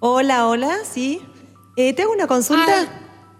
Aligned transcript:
Hola, 0.00 0.46
hola, 0.46 0.76
sí. 0.88 1.20
Eh, 1.76 1.92
¿Te 1.92 2.02
hago 2.02 2.12
una 2.12 2.28
consulta? 2.28 2.88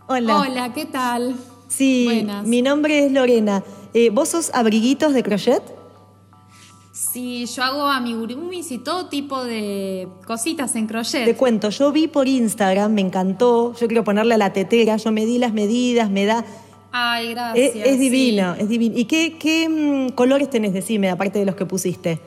hola. 0.08 0.38
Hola, 0.40 0.72
¿qué 0.72 0.86
tal? 0.86 1.36
Sí, 1.68 2.04
Buenas. 2.06 2.46
mi 2.46 2.62
nombre 2.62 3.06
es 3.06 3.12
Lorena. 3.12 3.62
Eh, 3.94 4.10
¿Vos 4.10 4.30
sos 4.30 4.50
abriguitos 4.52 5.12
de 5.12 5.22
crochet? 5.22 5.62
Sí, 6.92 7.46
yo 7.46 7.62
hago 7.62 7.86
amigurumis 7.86 8.72
y 8.72 8.78
todo 8.78 9.06
tipo 9.08 9.44
de 9.44 10.08
cositas 10.26 10.74
en 10.74 10.88
crochet. 10.88 11.26
Te 11.26 11.36
cuento, 11.36 11.70
yo 11.70 11.92
vi 11.92 12.08
por 12.08 12.26
Instagram, 12.26 12.92
me 12.92 13.02
encantó. 13.02 13.72
Yo 13.74 13.86
quiero 13.86 14.02
ponerle 14.02 14.34
a 14.34 14.38
la 14.38 14.52
tetera, 14.52 14.96
yo 14.96 15.12
me 15.12 15.26
di 15.26 15.38
las 15.38 15.52
medidas, 15.52 16.10
me 16.10 16.26
da. 16.26 16.44
Ay, 16.90 17.34
gracias. 17.34 17.76
Es, 17.76 17.86
es 17.86 18.00
divino, 18.00 18.56
es 18.58 18.68
divino. 18.68 18.98
¿Y 18.98 19.04
qué, 19.04 19.38
qué 19.38 19.68
mm, 19.68 20.14
colores 20.16 20.50
tenés, 20.50 20.72
decime, 20.72 21.08
aparte 21.08 21.38
de 21.38 21.44
los 21.44 21.54
que 21.54 21.66
pusiste? 21.66 22.20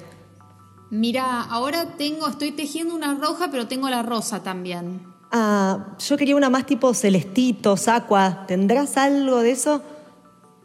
Mira, 0.91 1.41
ahora 1.41 1.95
tengo, 1.97 2.27
estoy 2.27 2.51
tejiendo 2.51 2.93
una 2.93 3.15
roja, 3.15 3.47
pero 3.49 3.65
tengo 3.65 3.89
la 3.89 4.03
rosa 4.03 4.43
también. 4.43 4.99
Ah, 5.31 5.95
yo 5.97 6.17
quería 6.17 6.35
una 6.35 6.49
más 6.49 6.65
tipo 6.65 6.93
celestito, 6.93 7.75
aqua. 7.87 8.45
¿Tendrás 8.45 8.97
algo 8.97 9.39
de 9.39 9.51
eso? 9.51 9.81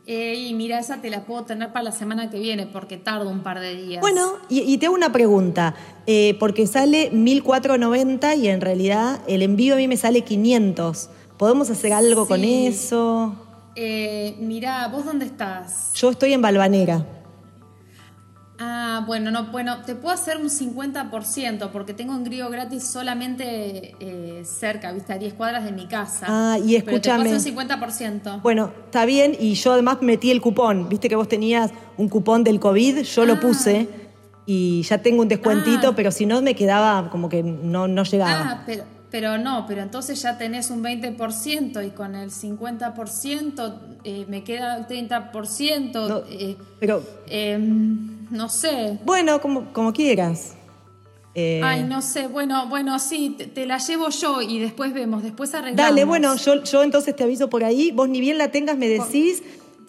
Eh, 0.04 0.34
y 0.34 0.54
mira, 0.54 0.80
esa 0.80 1.00
te 1.00 1.10
la 1.10 1.24
puedo 1.24 1.44
tener 1.44 1.72
para 1.72 1.84
la 1.84 1.92
semana 1.92 2.28
que 2.28 2.40
viene 2.40 2.66
porque 2.66 2.96
tardo 2.96 3.30
un 3.30 3.44
par 3.44 3.60
de 3.60 3.76
días. 3.76 4.00
Bueno, 4.00 4.32
y, 4.48 4.60
y 4.62 4.78
te 4.78 4.86
hago 4.86 4.96
una 4.96 5.12
pregunta, 5.12 5.76
eh, 6.06 6.36
porque 6.40 6.66
sale 6.66 7.10
1490 7.12 8.34
y 8.34 8.48
en 8.48 8.60
realidad 8.60 9.20
el 9.28 9.42
envío 9.42 9.74
a 9.74 9.76
mí 9.76 9.86
me 9.86 9.96
sale 9.96 10.22
500. 10.22 11.08
¿Podemos 11.36 11.70
hacer 11.70 11.92
algo 11.92 12.26
con 12.26 12.42
eso? 12.42 13.34
Eh, 13.76 14.36
mira, 14.40 14.88
¿vos 14.88 15.04
dónde 15.04 15.26
estás? 15.26 15.92
Yo 15.94 16.10
estoy 16.10 16.32
en 16.32 16.42
Balvanera. 16.42 17.04
Ah, 18.58 19.04
bueno, 19.06 19.30
no, 19.30 19.46
bueno, 19.52 19.82
te 19.82 19.94
puedo 19.94 20.14
hacer 20.14 20.38
un 20.38 20.48
50% 20.48 21.70
porque 21.70 21.92
tengo 21.92 22.14
envío 22.14 22.48
gratis 22.48 22.84
solamente 22.84 23.94
eh, 24.00 24.42
cerca, 24.46 24.92
viste, 24.92 25.12
a 25.12 25.18
10 25.18 25.34
cuadras 25.34 25.64
de 25.64 25.72
mi 25.72 25.86
casa. 25.86 26.26
Ah, 26.28 26.56
y 26.58 26.72
Pero 26.80 26.84
te 26.84 26.90
escúchame. 26.92 27.24
puedo 27.24 27.36
hacer 27.36 27.52
un 27.52 27.58
50%. 27.68 28.40
Bueno, 28.42 28.72
está 28.86 29.04
bien, 29.04 29.36
y 29.38 29.54
yo 29.54 29.72
además 29.72 29.98
metí 30.00 30.30
el 30.30 30.40
cupón. 30.40 30.88
Viste 30.88 31.08
que 31.10 31.16
vos 31.16 31.28
tenías 31.28 31.70
un 31.98 32.08
cupón 32.08 32.44
del 32.44 32.58
COVID, 32.58 33.00
yo 33.02 33.26
lo 33.26 33.34
Ah. 33.34 33.40
puse 33.40 33.88
y 34.46 34.82
ya 34.84 34.98
tengo 34.98 35.20
un 35.22 35.28
descuentito, 35.28 35.88
Ah. 35.88 35.92
pero 35.94 36.10
si 36.10 36.24
no 36.24 36.40
me 36.40 36.54
quedaba 36.54 37.10
como 37.10 37.28
que 37.28 37.42
no, 37.42 37.88
no 37.88 38.04
llegaba. 38.04 38.40
Ah, 38.52 38.62
pero, 38.64 38.84
pero 39.10 39.38
no, 39.38 39.64
pero 39.66 39.82
entonces 39.82 40.20
ya 40.20 40.36
tenés 40.36 40.70
un 40.70 40.82
20% 40.82 41.86
y 41.86 41.90
con 41.90 42.14
el 42.14 42.30
50% 42.30 43.74
eh, 44.04 44.26
me 44.28 44.42
queda 44.44 44.76
el 44.76 44.86
30%. 44.86 46.08
No, 46.08 46.22
eh, 46.28 46.56
pero 46.80 47.02
em, 47.28 48.26
no 48.30 48.48
sé. 48.48 48.98
bueno, 49.04 49.40
como, 49.40 49.72
como 49.72 49.92
quieras. 49.92 50.54
Eh, 51.34 51.60
Ay, 51.62 51.82
no 51.84 52.00
sé. 52.00 52.28
Bueno, 52.28 52.66
bueno, 52.68 52.98
sí, 52.98 53.34
te, 53.36 53.46
te 53.46 53.66
la 53.66 53.76
llevo 53.78 54.08
yo 54.08 54.40
y 54.40 54.58
después 54.58 54.94
vemos, 54.94 55.22
después 55.22 55.54
arreglamos. 55.54 55.90
Dale, 55.90 56.04
bueno, 56.04 56.34
yo, 56.36 56.64
yo 56.64 56.82
entonces 56.82 57.14
te 57.14 57.24
aviso 57.24 57.50
por 57.50 57.62
ahí. 57.62 57.92
Vos 57.92 58.08
ni 58.08 58.20
bien 58.20 58.38
la 58.38 58.50
tengas, 58.50 58.76
me 58.76 58.88
decís. 58.88 59.42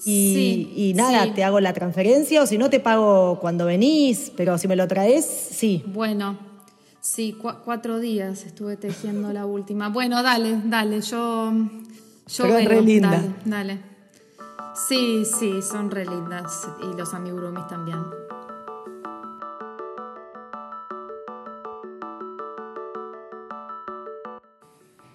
Y, 0.06 0.34
Sí, 0.36 0.74
y 0.76 0.94
nada, 0.94 1.24
sí. 1.24 1.32
te 1.32 1.44
hago 1.44 1.60
la 1.60 1.74
transferencia 1.74 2.44
o 2.44 2.46
si 2.46 2.58
no 2.60 2.70
te 2.70 2.80
pago 2.80 3.40
cuando 3.40 3.66
venís, 3.66 4.32
pero 4.36 4.58
si 4.60 4.68
me 4.68 4.76
lo 4.76 4.88
traes, 4.88 5.26
sí. 5.26 5.84
Bueno, 5.88 6.38
sí, 7.14 7.36
cua- 7.42 7.60
cuatro 7.64 8.00
días 8.00 8.46
estuve 8.46 8.76
tejiendo 8.78 9.32
la 9.32 9.46
última. 9.46 9.90
Bueno, 9.90 10.22
dale, 10.24 10.60
dale, 10.66 11.02
yo. 11.02 11.52
yo 11.54 12.44
Pero 12.44 12.54
veo, 12.56 12.70
re 12.70 12.82
linda. 12.82 13.12
Dale, 13.12 13.34
dale. 13.46 13.82
Sí, 14.88 15.24
sí, 15.26 15.62
son 15.62 15.90
re 15.90 16.06
lindas. 16.06 16.68
Y 16.84 16.98
los 16.98 17.14
amigurumis 17.14 17.66
también. 17.68 18.00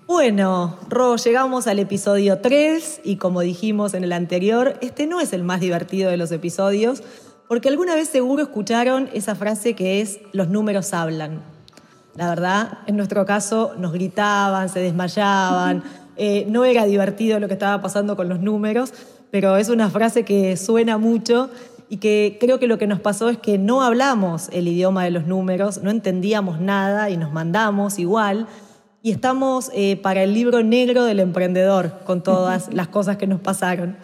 Bueno, 0.06 0.76
Ro, 0.88 1.16
llegamos 1.16 1.66
al 1.66 1.78
episodio 1.78 2.38
3 2.40 3.00
y 3.04 3.16
como 3.16 3.40
dijimos 3.40 3.94
en 3.94 4.04
el 4.04 4.12
anterior, 4.12 4.78
este 4.82 5.06
no 5.06 5.20
es 5.20 5.32
el 5.32 5.42
más 5.44 5.60
divertido 5.60 6.10
de 6.10 6.16
los 6.16 6.32
episodios, 6.32 7.02
porque 7.48 7.68
alguna 7.68 7.94
vez 7.94 8.08
seguro 8.08 8.42
escucharon 8.42 9.08
esa 9.14 9.34
frase 9.34 9.74
que 9.74 10.00
es 10.00 10.20
los 10.32 10.48
números 10.48 10.92
hablan. 10.92 11.42
La 12.14 12.28
verdad, 12.28 12.78
en 12.86 12.96
nuestro 12.96 13.24
caso 13.24 13.72
nos 13.78 13.92
gritaban, 13.92 14.68
se 14.68 14.80
desmayaban, 14.80 15.82
eh, 16.16 16.46
no 16.48 16.64
era 16.64 16.84
divertido 16.84 17.40
lo 17.40 17.48
que 17.48 17.54
estaba 17.54 17.80
pasando 17.80 18.16
con 18.16 18.28
los 18.28 18.40
números, 18.40 18.92
pero 19.30 19.56
es 19.56 19.68
una 19.68 19.88
frase 19.88 20.24
que 20.24 20.56
suena 20.56 20.98
mucho 20.98 21.48
y 21.88 21.98
que 21.98 22.38
creo 22.40 22.58
que 22.58 22.66
lo 22.66 22.78
que 22.78 22.86
nos 22.86 23.00
pasó 23.00 23.28
es 23.28 23.38
que 23.38 23.58
no 23.58 23.82
hablamos 23.82 24.48
el 24.52 24.68
idioma 24.68 25.04
de 25.04 25.10
los 25.10 25.26
números, 25.26 25.82
no 25.82 25.90
entendíamos 25.90 26.60
nada 26.60 27.10
y 27.10 27.16
nos 27.16 27.32
mandamos 27.32 27.98
igual. 27.98 28.46
Y 29.02 29.10
estamos 29.10 29.70
eh, 29.74 29.96
para 29.96 30.22
el 30.22 30.32
libro 30.32 30.62
negro 30.62 31.04
del 31.04 31.20
emprendedor, 31.20 31.98
con 32.04 32.22
todas 32.22 32.68
las 32.72 32.88
cosas 32.88 33.16
que 33.16 33.26
nos 33.26 33.40
pasaron. 33.40 33.96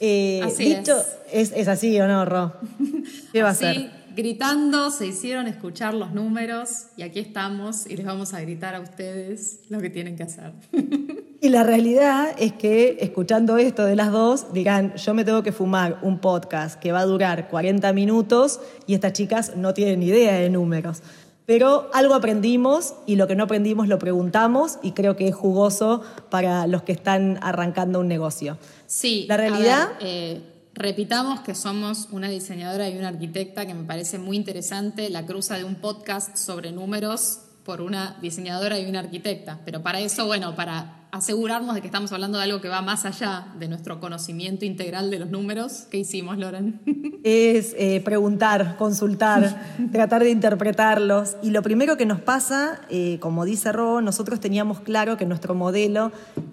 Eh, 0.00 0.40
Así 0.42 0.74
dicho, 0.74 0.96
es. 1.30 1.52
Es, 1.52 1.68
así 1.68 2.00
o 2.00 2.08
no, 2.08 2.24
Ro? 2.24 2.54
¿Qué 3.32 3.42
va 3.42 3.50
a 3.50 3.52
Así, 3.52 3.64
ser? 3.64 3.90
Gritando, 4.22 4.90
se 4.90 5.06
hicieron 5.06 5.46
escuchar 5.46 5.94
los 5.94 6.12
números 6.12 6.86
y 6.96 7.02
aquí 7.02 7.20
estamos 7.20 7.86
y 7.88 7.96
les 7.96 8.04
vamos 8.04 8.34
a 8.34 8.40
gritar 8.40 8.74
a 8.74 8.80
ustedes 8.80 9.60
lo 9.68 9.80
que 9.80 9.90
tienen 9.90 10.16
que 10.16 10.24
hacer. 10.24 10.52
Y 11.40 11.50
la 11.50 11.62
realidad 11.62 12.34
es 12.36 12.52
que 12.54 12.96
escuchando 13.00 13.58
esto 13.58 13.84
de 13.84 13.94
las 13.94 14.10
dos, 14.10 14.52
dirán, 14.52 14.96
yo 14.96 15.14
me 15.14 15.24
tengo 15.24 15.44
que 15.44 15.52
fumar 15.52 16.00
un 16.02 16.18
podcast 16.18 16.80
que 16.80 16.90
va 16.90 16.98
a 16.98 17.04
durar 17.04 17.46
40 17.48 17.92
minutos 17.92 18.58
y 18.88 18.94
estas 18.94 19.12
chicas 19.12 19.52
no 19.54 19.72
tienen 19.72 20.02
idea 20.02 20.34
de 20.34 20.50
números. 20.50 21.00
Pero 21.46 21.90
algo 21.94 22.14
aprendimos 22.14 22.94
y 23.06 23.14
lo 23.14 23.28
que 23.28 23.36
no 23.36 23.44
aprendimos 23.44 23.86
lo 23.86 24.00
preguntamos 24.00 24.80
y 24.82 24.90
creo 24.94 25.14
que 25.14 25.28
es 25.28 25.34
jugoso 25.36 26.02
para 26.28 26.66
los 26.66 26.82
que 26.82 26.90
están 26.90 27.38
arrancando 27.40 28.00
un 28.00 28.08
negocio. 28.08 28.58
Sí, 28.88 29.26
La 29.28 29.36
a 29.36 29.38
ver, 29.38 29.50
realidad- 29.52 29.88
eh, 30.00 30.40
repitamos 30.78 31.40
que 31.40 31.56
somos 31.56 32.08
una 32.12 32.28
diseñadora 32.28 32.88
y 32.88 32.96
una 32.96 33.08
arquitecta 33.08 33.66
que 33.66 33.74
me 33.74 33.82
parece 33.82 34.18
muy 34.18 34.36
interesante 34.36 35.10
la 35.10 35.26
cruza 35.26 35.56
de 35.56 35.64
un 35.64 35.74
podcast 35.74 36.36
sobre 36.36 36.70
números 36.70 37.40
por 37.64 37.80
una 37.80 38.16
diseñadora 38.22 38.78
y 38.78 38.88
una 38.88 39.00
arquitecta. 39.00 39.58
Pero 39.64 39.82
para 39.82 40.00
eso, 40.00 40.26
bueno, 40.26 40.54
para 40.54 41.08
asegurarnos 41.10 41.74
de 41.74 41.80
que 41.80 41.88
estamos 41.88 42.12
hablando 42.12 42.38
de 42.38 42.44
algo 42.44 42.60
que 42.60 42.68
va 42.68 42.80
más 42.80 43.04
allá 43.04 43.48
de 43.58 43.66
nuestro 43.66 43.98
conocimiento 43.98 44.64
integral 44.64 45.10
de 45.10 45.18
los 45.18 45.30
números, 45.30 45.86
¿qué 45.90 45.98
hicimos, 45.98 46.38
Loren? 46.38 46.80
es 47.24 47.74
eh, 47.76 48.00
preguntar, 48.04 48.76
consultar, 48.76 49.60
tratar 49.92 50.22
de 50.22 50.30
interpretarlos. 50.30 51.36
Y 51.42 51.50
lo 51.50 51.62
primero 51.62 51.96
que 51.96 52.06
nos 52.06 52.20
pasa, 52.20 52.80
eh, 52.88 53.18
como 53.20 53.44
dice 53.44 53.72
Ro, 53.72 54.00
nosotros 54.00 54.38
teníamos 54.38 54.80
claro 54.80 55.16
que 55.16 55.26
nuestro 55.26 55.54
modelo 55.54 56.12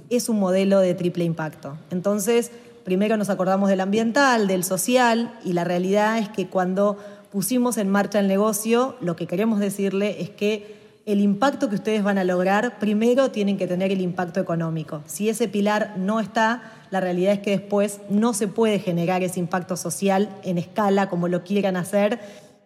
es 0.10 0.30
un 0.30 0.40
modelo 0.40 0.80
de 0.80 0.96
triple 0.96 1.26
impacto. 1.26 1.78
Entonces, 1.92 2.52
primero 2.86 3.18
nos 3.18 3.30
acordamos 3.30 3.68
del 3.68 3.82
ambiental, 3.82 4.48
del 4.48 4.64
social, 4.64 5.34
y 5.44 5.54
la 5.54 5.66
realidad 5.66 6.20
es 6.20 6.30
que 6.30 6.48
cuando 6.48 6.98
pusimos 7.32 7.78
en 7.78 7.90
marcha 7.90 8.20
el 8.20 8.28
negocio, 8.28 8.96
lo 9.02 9.18
que 9.18 9.28
queremos 9.28 9.60
decirle 9.60 10.22
es 10.22 10.30
que 10.30 10.86
el 11.06 11.20
impacto 11.20 11.68
que 11.68 11.76
ustedes 11.76 12.04
van 12.04 12.18
a 12.20 12.24
lograr, 12.24 12.80
primero 12.80 13.32
tienen 13.32 13.58
que 13.58 13.68
tener 13.68 13.92
el 13.92 14.02
impacto 14.02 14.40
económico. 14.40 15.04
Si 15.06 15.30
ese 15.30 15.48
pilar 15.48 15.96
no 15.98 16.20
está, 16.20 16.62
la 16.92 17.00
realidad 17.00 17.34
es 17.34 17.40
que 17.40 17.52
después 17.52 18.00
no 18.10 18.34
se 18.34 18.48
puede 18.48 18.80
generar 18.80 19.24
ese 19.24 19.40
impacto 19.40 19.78
social 19.78 20.30
en 20.44 20.58
escala 20.58 21.10
como 21.10 21.28
lo 21.28 21.44
quieran 21.44 21.78
hacer. 21.78 22.20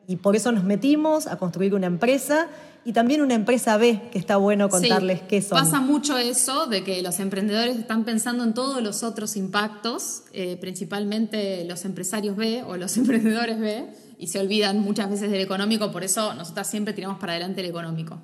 Y 0.10 0.16
por 0.16 0.36
eso 0.36 0.52
nos 0.52 0.64
metimos 0.64 1.28
a 1.28 1.38
construir 1.38 1.76
una 1.76 1.86
empresa 1.86 2.48
y 2.84 2.94
también 2.94 3.22
una 3.22 3.36
empresa 3.36 3.78
B, 3.78 4.10
que 4.12 4.18
está 4.18 4.38
bueno 4.38 4.68
contarles 4.68 5.20
Sí, 5.20 5.26
qué 5.30 5.42
son. 5.44 5.60
Pasa 5.60 5.82
mucho 5.82 6.18
eso 6.18 6.66
de 6.66 6.84
que 6.84 7.04
los 7.04 7.20
emprendedores 7.20 7.78
están 7.78 8.06
pensando 8.06 8.44
en 8.44 8.56
todos 8.56 8.82
los 8.82 9.04
otros 9.04 9.38
impactos, 9.38 10.24
eh, 10.34 10.58
principalmente 10.60 11.64
los 11.66 11.86
empresarios 11.86 12.36
B 12.36 12.64
o 12.64 12.76
los 12.76 12.98
emprendedores 12.98 13.60
B, 13.60 13.86
y 14.18 14.26
se 14.30 14.40
olvidan 14.40 14.80
muchas 14.80 15.12
veces 15.12 15.30
del 15.30 15.42
económico, 15.42 15.92
por 15.92 16.04
eso 16.04 16.34
nosotras 16.34 16.68
siempre 16.68 16.96
tiramos 16.96 17.20
para 17.20 17.34
adelante 17.34 17.62
el 17.62 17.68
económico. 17.68 18.20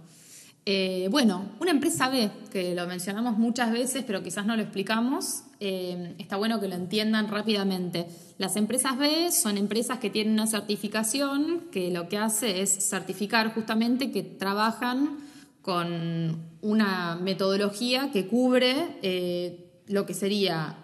Eh, 0.68 1.10
bueno, 1.12 1.46
una 1.60 1.70
empresa 1.70 2.10
B, 2.10 2.32
que 2.52 2.74
lo 2.74 2.88
mencionamos 2.88 3.38
muchas 3.38 3.72
veces, 3.72 4.04
pero 4.06 4.24
quizás 4.24 4.48
no 4.48 4.56
lo 4.56 4.64
explicamos, 4.64 5.44
eh, 5.60 6.16
está 6.18 6.38
bueno 6.38 6.60
que 6.60 6.68
lo 6.68 6.74
entiendan 6.74 7.28
rápidamente. 7.28 8.08
Las 8.40 8.56
empresas 8.56 8.98
B 8.98 9.32
son 9.32 9.58
empresas 9.58 10.00
que 10.00 10.10
tienen 10.10 10.34
una 10.34 10.48
certificación 10.48 11.66
que 11.72 11.92
lo 11.92 12.10
que 12.10 12.18
hace 12.18 12.62
es 12.62 12.90
certificar 12.90 13.54
justamente 13.54 14.12
que 14.12 14.24
trabajan 14.24 15.20
con 15.62 16.42
una 16.62 17.16
metodología 17.16 18.12
que 18.12 18.26
cubre 18.26 18.98
eh, 19.04 19.82
lo 19.88 20.08
que 20.08 20.16
sería 20.16 20.78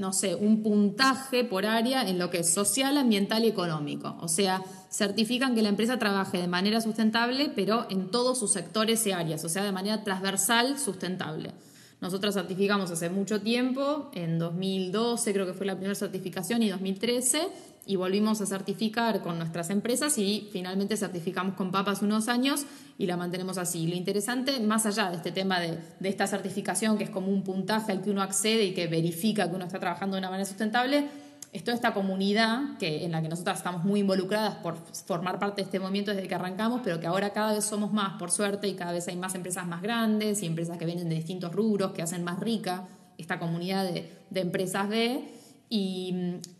no 0.00 0.14
sé, 0.14 0.34
un 0.34 0.62
puntaje 0.62 1.44
por 1.44 1.66
área 1.66 2.08
en 2.08 2.18
lo 2.18 2.30
que 2.30 2.38
es 2.38 2.52
social, 2.52 2.96
ambiental 2.96 3.44
y 3.44 3.48
económico. 3.48 4.16
O 4.20 4.28
sea, 4.28 4.62
certifican 4.90 5.54
que 5.54 5.62
la 5.62 5.68
empresa 5.68 5.98
trabaje 5.98 6.38
de 6.38 6.48
manera 6.48 6.80
sustentable, 6.80 7.52
pero 7.54 7.86
en 7.90 8.10
todos 8.10 8.38
sus 8.38 8.52
sectores 8.52 9.06
y 9.06 9.12
áreas, 9.12 9.44
o 9.44 9.48
sea, 9.50 9.62
de 9.62 9.72
manera 9.72 10.02
transversal 10.02 10.78
sustentable. 10.78 11.52
Nosotros 12.00 12.34
certificamos 12.34 12.90
hace 12.90 13.10
mucho 13.10 13.42
tiempo, 13.42 14.10
en 14.14 14.38
2012 14.38 15.32
creo 15.34 15.46
que 15.46 15.52
fue 15.52 15.66
la 15.66 15.74
primera 15.74 15.94
certificación 15.94 16.62
y 16.62 16.70
2013, 16.70 17.48
y 17.86 17.96
volvimos 17.96 18.40
a 18.40 18.46
certificar 18.46 19.22
con 19.22 19.38
nuestras 19.38 19.70
empresas 19.70 20.16
y 20.18 20.48
finalmente 20.52 20.96
certificamos 20.96 21.54
con 21.56 21.70
Papas 21.70 22.02
unos 22.02 22.28
años 22.28 22.66
y 22.98 23.06
la 23.06 23.16
mantenemos 23.16 23.58
así. 23.58 23.86
Lo 23.86 23.96
interesante, 23.96 24.60
más 24.60 24.86
allá 24.86 25.10
de 25.10 25.16
este 25.16 25.32
tema 25.32 25.60
de, 25.60 25.78
de 25.98 26.08
esta 26.08 26.26
certificación, 26.26 26.98
que 26.98 27.04
es 27.04 27.10
como 27.10 27.28
un 27.28 27.42
puntaje 27.42 27.92
al 27.92 28.02
que 28.02 28.10
uno 28.10 28.22
accede 28.22 28.64
y 28.64 28.74
que 28.74 28.86
verifica 28.86 29.48
que 29.48 29.56
uno 29.56 29.64
está 29.64 29.80
trabajando 29.80 30.16
de 30.16 30.20
una 30.20 30.30
manera 30.30 30.46
sustentable, 30.46 31.08
es 31.52 31.64
toda 31.64 31.74
esta 31.74 31.92
comunidad 31.92 32.78
que, 32.78 33.04
en 33.04 33.12
la 33.12 33.22
que 33.22 33.28
nosotras 33.28 33.58
estamos 33.58 33.84
muy 33.84 34.00
involucradas 34.00 34.56
por 34.56 34.76
formar 35.06 35.38
parte 35.38 35.62
de 35.62 35.66
este 35.66 35.80
movimiento 35.80 36.12
desde 36.12 36.28
que 36.28 36.34
arrancamos, 36.34 36.80
pero 36.84 37.00
que 37.00 37.06
ahora 37.06 37.30
cada 37.30 37.52
vez 37.54 37.64
somos 37.64 37.92
más, 37.92 38.18
por 38.18 38.30
suerte, 38.30 38.68
y 38.68 38.74
cada 38.74 38.92
vez 38.92 39.08
hay 39.08 39.16
más 39.16 39.34
empresas 39.34 39.66
más 39.66 39.82
grandes 39.82 40.42
y 40.42 40.46
empresas 40.46 40.78
que 40.78 40.86
vienen 40.86 41.08
de 41.08 41.16
distintos 41.16 41.52
rubros, 41.52 41.92
que 41.92 42.02
hacen 42.02 42.22
más 42.22 42.38
rica 42.38 42.86
esta 43.18 43.38
comunidad 43.38 43.84
de, 43.84 44.08
de 44.30 44.40
empresas 44.40 44.88
B. 44.88 45.24
Y, 45.68 46.14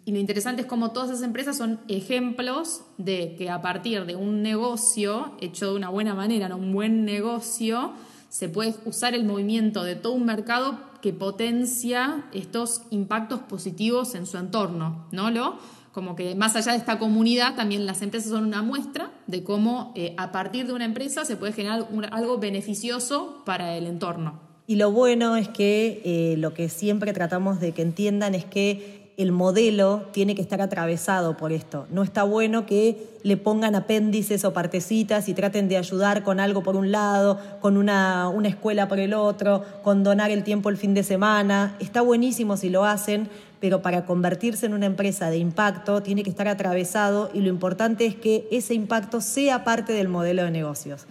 lo 0.07 0.19
interesante 0.19 0.63
es 0.63 0.69
cómo 0.69 0.91
todas 0.91 1.11
esas 1.11 1.23
empresas 1.23 1.57
son 1.57 1.81
ejemplos 1.87 2.83
de 2.99 3.37
que 3.37 3.49
a 3.49 3.63
partir 3.63 4.07
de 4.07 4.17
un 4.17 4.43
negocio 4.43 5.37
hecho 5.41 5.71
de 5.71 5.77
una 5.77 5.89
buena 5.89 6.15
manera, 6.15 6.49
¿no? 6.49 6.57
un 6.57 6.73
buen 6.73 7.05
negocio, 7.05 7.93
se 8.31 8.49
puede 8.49 8.75
usar 8.87 9.15
el 9.15 9.25
movimiento 9.25 9.85
de 9.85 9.97
todo 9.97 10.15
un 10.15 10.25
mercado 10.25 10.79
que 11.03 11.13
potencia 11.13 12.25
estos 12.33 12.83
impactos 12.91 13.41
positivos 13.41 14.15
en 14.15 14.27
su 14.27 14.39
entorno, 14.39 15.07
¿no? 15.11 15.31
Lo, 15.31 15.59
como 15.93 16.15
que 16.15 16.35
más 16.37 16.55
allá 16.55 16.73
de 16.73 16.79
esta 16.79 16.99
comunidad, 16.99 17.57
también 17.57 17.85
las 17.85 18.01
empresas 18.03 18.31
son 18.31 18.45
una 18.45 18.63
muestra 18.63 19.11
de 19.27 19.43
cómo 19.43 19.93
eh, 19.97 20.15
a 20.17 20.31
partir 20.31 20.67
de 20.67 20.73
una 20.73 20.85
empresa 20.85 21.25
se 21.25 21.37
puede 21.37 21.53
generar 21.53 21.87
algo 22.13 22.39
beneficioso 22.39 23.43
para 23.45 23.77
el 23.77 23.87
entorno. 23.87 24.41
Y 24.69 24.77
lo 24.77 24.93
bueno 24.93 25.35
es 25.35 25.49
que 25.49 26.01
eh, 26.05 26.37
lo 26.37 26.55
que 26.55 26.69
siempre 26.69 27.13
tratamos 27.13 27.59
de 27.59 27.73
que 27.73 27.83
entiendan 27.83 28.37
es 28.37 28.45
que 28.45 29.00
el 29.23 29.33
modelo 29.33 30.07
tiene 30.13 30.35
que 30.35 30.43
estar 30.43 30.61
atravesado 30.61 31.37
por 31.37 31.53
esto. 31.53 31.87
No 31.91 32.03
está 32.03 32.23
bueno 32.25 32.67
que 32.67 33.11
le 33.23 33.37
pongan 33.37 33.75
apéndices 33.75 34.45
o 34.45 34.53
partecitas 34.53 35.29
y 35.29 35.35
traten 35.35 35.69
de 35.69 35.77
ayudar 35.77 36.23
con 36.23 36.41
algo 36.41 36.63
por 36.63 36.77
un 36.77 36.91
lado, 36.91 37.39
con 37.61 37.77
una, 37.77 38.29
una 38.29 38.49
escuela 38.49 38.89
por 38.89 38.99
el 38.99 39.15
otro, 39.15 39.65
con 39.83 40.03
donar 40.03 40.31
el 40.31 40.45
tiempo 40.45 40.69
el 40.71 40.77
fin 40.77 40.95
de 40.95 41.03
semana. 41.03 41.77
Está 41.81 42.01
buenísimo 42.01 42.57
si 42.57 42.71
lo 42.71 42.85
hacen, 42.85 43.29
pero 43.61 43.83
para 43.83 44.07
convertirse 44.07 44.67
en 44.67 44.75
una 44.75 44.87
empresa 44.87 45.29
de 45.31 45.39
impacto 45.39 46.03
tiene 46.03 46.23
que 46.23 46.31
estar 46.31 46.49
atravesado 46.49 47.31
y 47.35 47.41
lo 47.41 47.49
importante 47.49 48.07
es 48.07 48.15
que 48.15 48.49
ese 48.51 48.75
impacto 48.75 49.21
sea 49.21 49.65
parte 49.65 49.93
del 49.93 50.09
modelo 50.09 50.45
de 50.45 50.51
negocios. 50.51 51.07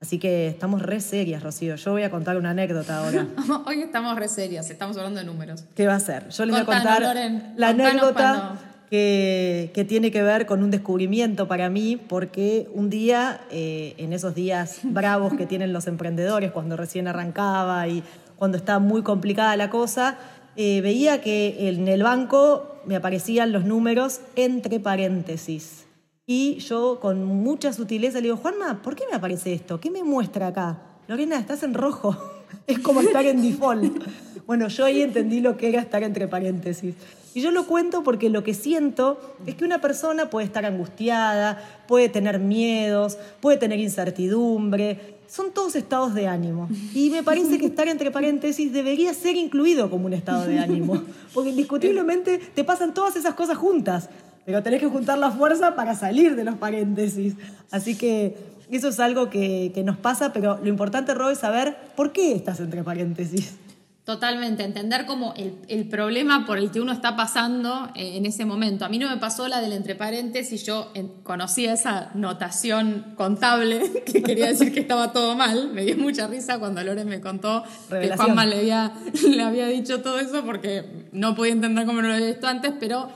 Así 0.00 0.18
que 0.18 0.48
estamos 0.48 0.80
re 0.80 1.00
serias, 1.00 1.42
Rocío. 1.42 1.76
Yo 1.76 1.92
voy 1.92 2.04
a 2.04 2.10
contar 2.10 2.38
una 2.38 2.50
anécdota 2.50 3.04
ahora. 3.04 3.26
Hoy 3.66 3.82
estamos 3.82 4.16
re 4.16 4.28
serias, 4.28 4.70
estamos 4.70 4.96
hablando 4.96 5.20
de 5.20 5.26
números. 5.26 5.64
¿Qué 5.74 5.86
va 5.86 5.96
a 5.96 6.00
ser? 6.00 6.30
Yo 6.30 6.46
les 6.46 6.54
voy 6.54 6.62
a 6.62 6.64
contar 6.64 7.02
Loren, 7.02 7.52
la 7.56 7.68
anécdota 7.68 8.58
que, 8.88 9.70
que, 9.74 9.84
tiene 9.84 10.10
que 10.10 10.22
ver 10.22 10.46
con 10.46 10.62
un 10.62 10.70
descubrimiento 10.70 11.48
para 11.48 11.68
mí, 11.68 11.96
porque 11.96 12.70
un 12.72 12.88
día, 12.88 13.42
eh, 13.50 13.94
en 13.98 14.14
esos 14.14 14.34
días 14.34 14.78
bravos 14.84 15.34
que 15.34 15.44
tienen 15.44 15.74
los 15.74 15.86
emprendedores, 15.86 16.50
cuando 16.50 16.78
recién 16.78 17.06
arrancaba 17.06 17.86
y 17.86 18.02
cuando 18.36 18.56
está 18.56 18.78
muy 18.78 19.02
complicada 19.02 19.54
la 19.56 19.68
cosa, 19.68 20.16
eh, 20.56 20.80
veía 20.80 21.20
que 21.20 21.68
en 21.68 21.88
el 21.88 22.02
banco 22.02 22.80
me 22.86 22.96
aparecían 22.96 23.52
los 23.52 23.66
números 23.66 24.22
entre 24.34 24.80
paréntesis. 24.80 25.84
Y 26.32 26.58
yo 26.58 27.00
con 27.00 27.24
mucha 27.24 27.72
sutileza 27.72 28.18
le 28.18 28.28
digo, 28.28 28.36
Juanma, 28.36 28.82
¿por 28.82 28.94
qué 28.94 29.02
me 29.10 29.16
aparece 29.16 29.52
esto? 29.52 29.80
¿Qué 29.80 29.90
me 29.90 30.04
muestra 30.04 30.46
acá? 30.46 30.78
Lorena, 31.08 31.36
estás 31.36 31.64
en 31.64 31.74
rojo. 31.74 32.16
Es 32.68 32.78
como 32.78 33.00
estar 33.00 33.26
en 33.26 33.42
default. 33.42 34.00
Bueno, 34.46 34.68
yo 34.68 34.84
ahí 34.84 35.02
entendí 35.02 35.40
lo 35.40 35.56
que 35.56 35.68
era 35.68 35.80
estar 35.80 36.04
entre 36.04 36.28
paréntesis. 36.28 36.94
Y 37.34 37.40
yo 37.40 37.50
lo 37.50 37.66
cuento 37.66 38.04
porque 38.04 38.30
lo 38.30 38.44
que 38.44 38.54
siento 38.54 39.20
es 39.44 39.56
que 39.56 39.64
una 39.64 39.80
persona 39.80 40.30
puede 40.30 40.46
estar 40.46 40.64
angustiada, 40.64 41.82
puede 41.88 42.08
tener 42.08 42.38
miedos, 42.38 43.18
puede 43.40 43.56
tener 43.56 43.80
incertidumbre. 43.80 45.16
Son 45.26 45.52
todos 45.52 45.74
estados 45.74 46.14
de 46.14 46.28
ánimo. 46.28 46.68
Y 46.94 47.10
me 47.10 47.24
parece 47.24 47.58
que 47.58 47.66
estar 47.66 47.88
entre 47.88 48.12
paréntesis 48.12 48.72
debería 48.72 49.14
ser 49.14 49.34
incluido 49.34 49.90
como 49.90 50.06
un 50.06 50.12
estado 50.12 50.46
de 50.46 50.60
ánimo. 50.60 51.02
Porque 51.34 51.50
indiscutiblemente 51.50 52.38
te 52.38 52.62
pasan 52.62 52.94
todas 52.94 53.16
esas 53.16 53.34
cosas 53.34 53.58
juntas 53.58 54.08
pero 54.44 54.62
tenés 54.62 54.80
que 54.80 54.86
juntar 54.86 55.18
la 55.18 55.30
fuerza 55.30 55.74
para 55.74 55.94
salir 55.94 56.36
de 56.36 56.44
los 56.44 56.56
paréntesis. 56.56 57.34
Así 57.70 57.96
que 57.96 58.36
eso 58.70 58.88
es 58.88 59.00
algo 59.00 59.30
que, 59.30 59.72
que 59.74 59.82
nos 59.82 59.96
pasa, 59.96 60.32
pero 60.32 60.58
lo 60.62 60.68
importante, 60.68 61.14
Rob, 61.14 61.30
es 61.30 61.38
saber 61.38 61.76
por 61.96 62.12
qué 62.12 62.32
estás 62.32 62.60
entre 62.60 62.82
paréntesis. 62.84 63.58
Totalmente, 64.04 64.64
entender 64.64 65.06
como 65.06 65.34
el, 65.36 65.54
el, 65.68 65.86
problema 65.86 66.44
por 66.44 66.58
el 66.58 66.70
que 66.70 66.80
uno 66.80 66.90
está 66.90 67.16
pasando 67.16 67.90
en 67.94 68.26
ese 68.26 68.44
momento. 68.44 68.84
A 68.84 68.88
mí 68.88 68.98
no 68.98 69.08
me 69.08 69.18
pasó 69.18 69.46
la 69.46 69.60
del 69.60 69.72
entre 69.72 69.94
paréntesis, 69.94 70.64
yo 70.64 70.90
conocía 71.22 71.74
esa 71.74 72.10
notación 72.14 73.12
contable 73.14 74.02
que 74.06 74.22
quería 74.22 74.46
decir 74.46 74.72
que 74.72 74.80
estaba 74.80 75.12
todo 75.12 75.36
mal. 75.36 75.70
Me 75.72 75.84
dio 75.84 75.96
mucha 75.96 76.26
risa 76.26 76.58
cuando 76.58 76.82
Loren 76.82 77.08
me 77.08 77.20
contó 77.20 77.62
Revelación. 77.88 78.10
que 78.10 78.16
Juanma 78.16 78.46
le 78.46 78.58
había, 78.58 78.92
le 79.28 79.42
había 79.42 79.66
dicho 79.68 80.00
todo 80.00 80.18
eso 80.18 80.44
porque 80.44 81.08
no 81.12 81.36
podía 81.36 81.52
entender 81.52 81.86
cómo 81.86 82.00
no 82.02 82.08
lo 82.08 82.14
había 82.14 82.28
visto 82.28 82.48
antes, 82.48 82.72
pero 82.80 83.10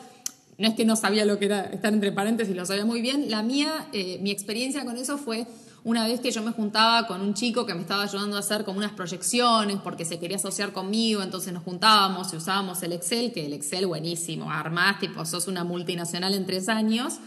no 0.58 0.68
es 0.68 0.74
que 0.74 0.84
no 0.84 0.96
sabía 0.96 1.24
lo 1.24 1.38
que 1.38 1.46
era 1.46 1.64
estar 1.64 1.92
entre 1.92 2.12
paréntesis, 2.12 2.54
lo 2.54 2.66
sabía 2.66 2.84
muy 2.84 3.00
bien. 3.00 3.30
La 3.30 3.42
mía, 3.42 3.88
eh, 3.92 4.18
mi 4.22 4.30
experiencia 4.30 4.84
con 4.84 4.96
eso 4.96 5.18
fue 5.18 5.46
una 5.84 6.06
vez 6.06 6.20
que 6.20 6.30
yo 6.30 6.42
me 6.42 6.52
juntaba 6.52 7.06
con 7.06 7.20
un 7.20 7.34
chico 7.34 7.66
que 7.66 7.74
me 7.74 7.82
estaba 7.82 8.04
ayudando 8.04 8.36
a 8.36 8.40
hacer 8.40 8.64
como 8.64 8.78
unas 8.78 8.92
proyecciones 8.92 9.76
porque 9.84 10.04
se 10.04 10.18
quería 10.18 10.38
asociar 10.38 10.72
conmigo, 10.72 11.22
entonces 11.22 11.52
nos 11.52 11.62
juntábamos 11.62 12.32
y 12.32 12.36
usábamos 12.36 12.82
el 12.82 12.92
Excel, 12.92 13.32
que 13.32 13.44
el 13.44 13.52
Excel 13.52 13.86
buenísimo, 13.86 14.50
armás, 14.50 14.98
tipo, 14.98 15.24
sos 15.26 15.46
una 15.46 15.62
multinacional 15.62 16.34
en 16.34 16.46
tres 16.46 16.68
años. 16.68 17.18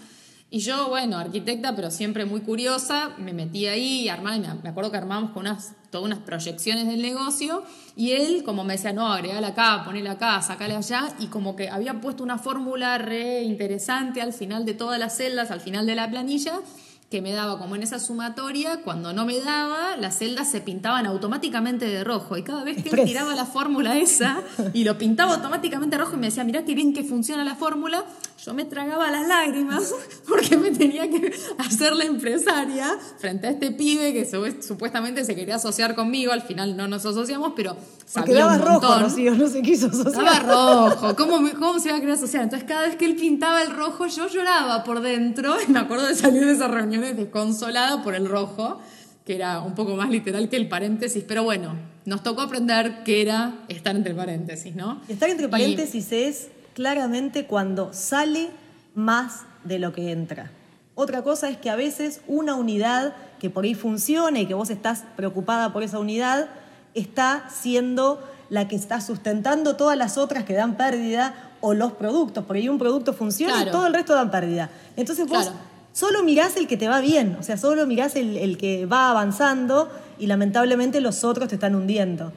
Y 0.50 0.60
yo, 0.60 0.88
bueno, 0.88 1.18
arquitecta, 1.18 1.76
pero 1.76 1.92
siempre 1.92 2.24
muy 2.24 2.40
curiosa, 2.40 3.10
me 3.18 3.34
metí 3.34 3.68
ahí 3.68 4.04
y 4.04 4.10
armaba, 4.10 4.38
me 4.64 4.70
acuerdo 4.70 4.92
que 4.92 4.98
armamos 4.98 5.32
con 5.32 5.44
todas 5.44 6.06
unas 6.06 6.20
proyecciones 6.20 6.88
del 6.88 7.02
negocio, 7.02 7.64
y 7.98 8.12
él 8.12 8.44
como 8.46 8.64
me 8.64 8.74
decía, 8.74 8.94
no, 8.94 9.12
agregale 9.12 9.46
acá, 9.46 9.82
ponele 9.84 10.08
acá, 10.08 10.42
sacale 10.42 10.74
allá, 10.74 11.10
y 11.20 11.28
como 11.28 11.58
que 11.58 11.70
había 11.70 12.00
puesto 12.00 12.24
una 12.24 12.38
fórmula 12.38 12.98
re 12.98 13.42
interesante 13.42 14.22
al 14.22 14.32
final 14.32 14.64
de 14.64 14.74
todas 14.74 14.98
las 14.98 15.18
celdas, 15.18 15.52
al 15.52 15.60
final 15.60 15.86
de 15.86 15.96
la 15.96 16.10
planilla, 16.10 16.62
que 17.10 17.22
me 17.22 17.32
daba 17.32 17.58
como 17.58 17.76
en 17.76 17.84
esa 17.84 18.00
sumatoria, 18.00 18.82
cuando 18.84 19.14
no 19.14 19.26
me 19.26 19.40
daba, 19.40 19.96
las 19.96 20.18
celdas 20.18 20.52
se 20.52 20.60
pintaban 20.60 21.06
automáticamente 21.06 21.86
de 21.88 22.04
rojo. 22.04 22.36
Y 22.36 22.44
cada 22.44 22.66
vez 22.66 22.84
que 22.84 22.90
él 22.90 23.06
tiraba 23.06 23.34
la 23.34 23.46
fórmula 23.46 23.98
esa 23.98 24.42
y 24.74 24.84
lo 24.84 24.98
pintaba 24.98 25.36
automáticamente 25.36 25.98
rojo 25.98 26.16
y 26.16 26.18
me 26.18 26.28
decía, 26.28 26.44
mirá 26.44 26.66
qué 26.66 26.76
bien 26.76 26.94
que 26.94 27.06
funciona 27.06 27.46
la 27.46 27.56
fórmula, 27.56 28.04
yo 28.44 28.54
me 28.54 28.66
tragaba 28.66 29.10
las 29.10 29.26
lágrimas 29.26 29.94
porque 30.28 30.58
me 30.58 30.72
tenía 30.72 31.10
que 31.10 31.32
hacer 31.58 31.96
la 31.96 32.04
empresaria 32.04 32.98
frente 33.18 33.48
a 33.48 33.52
este 33.52 33.72
pibe 33.72 34.12
que 34.12 34.30
supuestamente 34.62 35.24
se 35.24 35.34
quería 35.34 35.56
asociar 35.56 35.96
conmigo. 35.96 36.34
Al 36.34 36.42
final 36.42 36.76
no 36.76 36.90
nos 36.90 37.06
asociamos, 37.06 37.54
pero 37.56 37.78
sabía 38.06 38.48
un 38.48 38.58
montón. 38.58 38.82
rojo, 38.82 39.00
Rocío, 39.00 39.34
no 39.34 39.48
se 39.48 39.62
quiso 39.62 39.88
asociar. 39.88 40.42
Estaba 40.42 40.90
rojo. 40.90 41.16
¿Cómo, 41.16 41.38
¿Cómo 41.58 41.80
se 41.80 41.88
iba 41.88 41.98
a 41.98 42.02
querer 42.02 42.16
asociar? 42.16 42.44
Entonces 42.44 42.68
cada 42.68 42.82
vez 42.82 42.98
que 42.98 43.06
él 43.06 43.16
pintaba 43.16 43.62
el 43.62 43.72
rojo, 43.72 44.08
yo 44.08 44.28
lloraba 44.28 44.84
por 44.84 45.00
dentro 45.00 45.56
y 45.66 45.72
me 45.72 45.80
acuerdo 45.80 46.08
de 46.08 46.16
salir 46.16 46.46
de 46.46 46.52
esa 46.52 46.68
reunión 46.68 46.97
desconsolada 47.00 48.04
por 48.04 48.16
el 48.16 48.28
rojo, 48.28 48.80
que 49.26 49.36
era 49.36 49.62
un 49.62 49.76
poco 49.76 49.96
más 49.96 50.10
literal 50.10 50.50
que 50.50 50.56
el 50.56 50.70
paréntesis, 50.70 51.24
pero 51.28 51.44
bueno, 51.44 51.76
nos 52.06 52.24
tocó 52.24 52.42
aprender 52.42 53.04
que 53.04 53.22
era 53.22 53.56
estar 53.68 53.96
entre 53.96 54.14
paréntesis, 54.14 54.76
¿no? 54.76 55.02
Estar 55.10 55.30
entre 55.30 55.50
paréntesis 55.50 56.12
es 56.12 56.48
claramente 56.74 57.46
cuando 57.46 57.94
sale 57.94 58.50
más 58.96 59.42
de 59.66 59.80
lo 59.80 59.94
que 59.94 60.12
entra. 60.12 60.52
Otra 60.96 61.22
cosa 61.22 61.50
es 61.50 61.58
que 61.58 61.70
a 61.70 61.76
veces 61.76 62.22
una 62.28 62.56
unidad 62.56 63.14
que 63.40 63.50
por 63.50 63.66
ahí 63.66 63.76
funcione 63.76 64.42
y 64.42 64.46
que 64.48 64.54
vos 64.54 64.70
estás 64.70 65.04
preocupada 65.16 65.74
por 65.74 65.84
esa 65.84 66.00
unidad, 66.00 66.48
está 66.94 67.50
siendo 67.50 68.24
la 68.50 68.68
que 68.68 68.76
está 68.76 69.02
sustentando 69.02 69.76
todas 69.76 69.98
las 69.98 70.18
otras 70.18 70.44
que 70.46 70.54
dan 70.54 70.78
pérdida 70.78 71.36
o 71.62 71.74
los 71.74 71.94
productos, 71.94 72.46
porque 72.46 72.62
ahí 72.62 72.70
un 72.70 72.80
producto 72.80 73.14
funciona 73.14 73.64
y 73.64 73.72
todo 73.72 73.88
el 73.88 73.94
resto 73.94 74.14
dan 74.14 74.32
pérdida. 74.32 74.70
Entonces 74.96 75.28
vos 75.28 75.52
solo 75.98 76.22
mirás 76.22 76.58
el 76.58 76.68
que 76.68 76.78
te 76.78 76.88
va 76.88 77.02
bien, 77.02 77.38
o 77.40 77.44
sea, 77.44 77.58
solo 77.58 77.88
mirás 77.88 78.16
el, 78.16 78.38
el, 78.38 78.60
que 78.60 78.86
va 78.86 79.10
avanzando 79.10 79.90
y 80.20 80.28
lamentablemente 80.28 81.02
los 81.02 81.24
otros 81.24 81.50
te 81.50 81.56
están 81.56 81.74
hundiendo. 81.74 82.32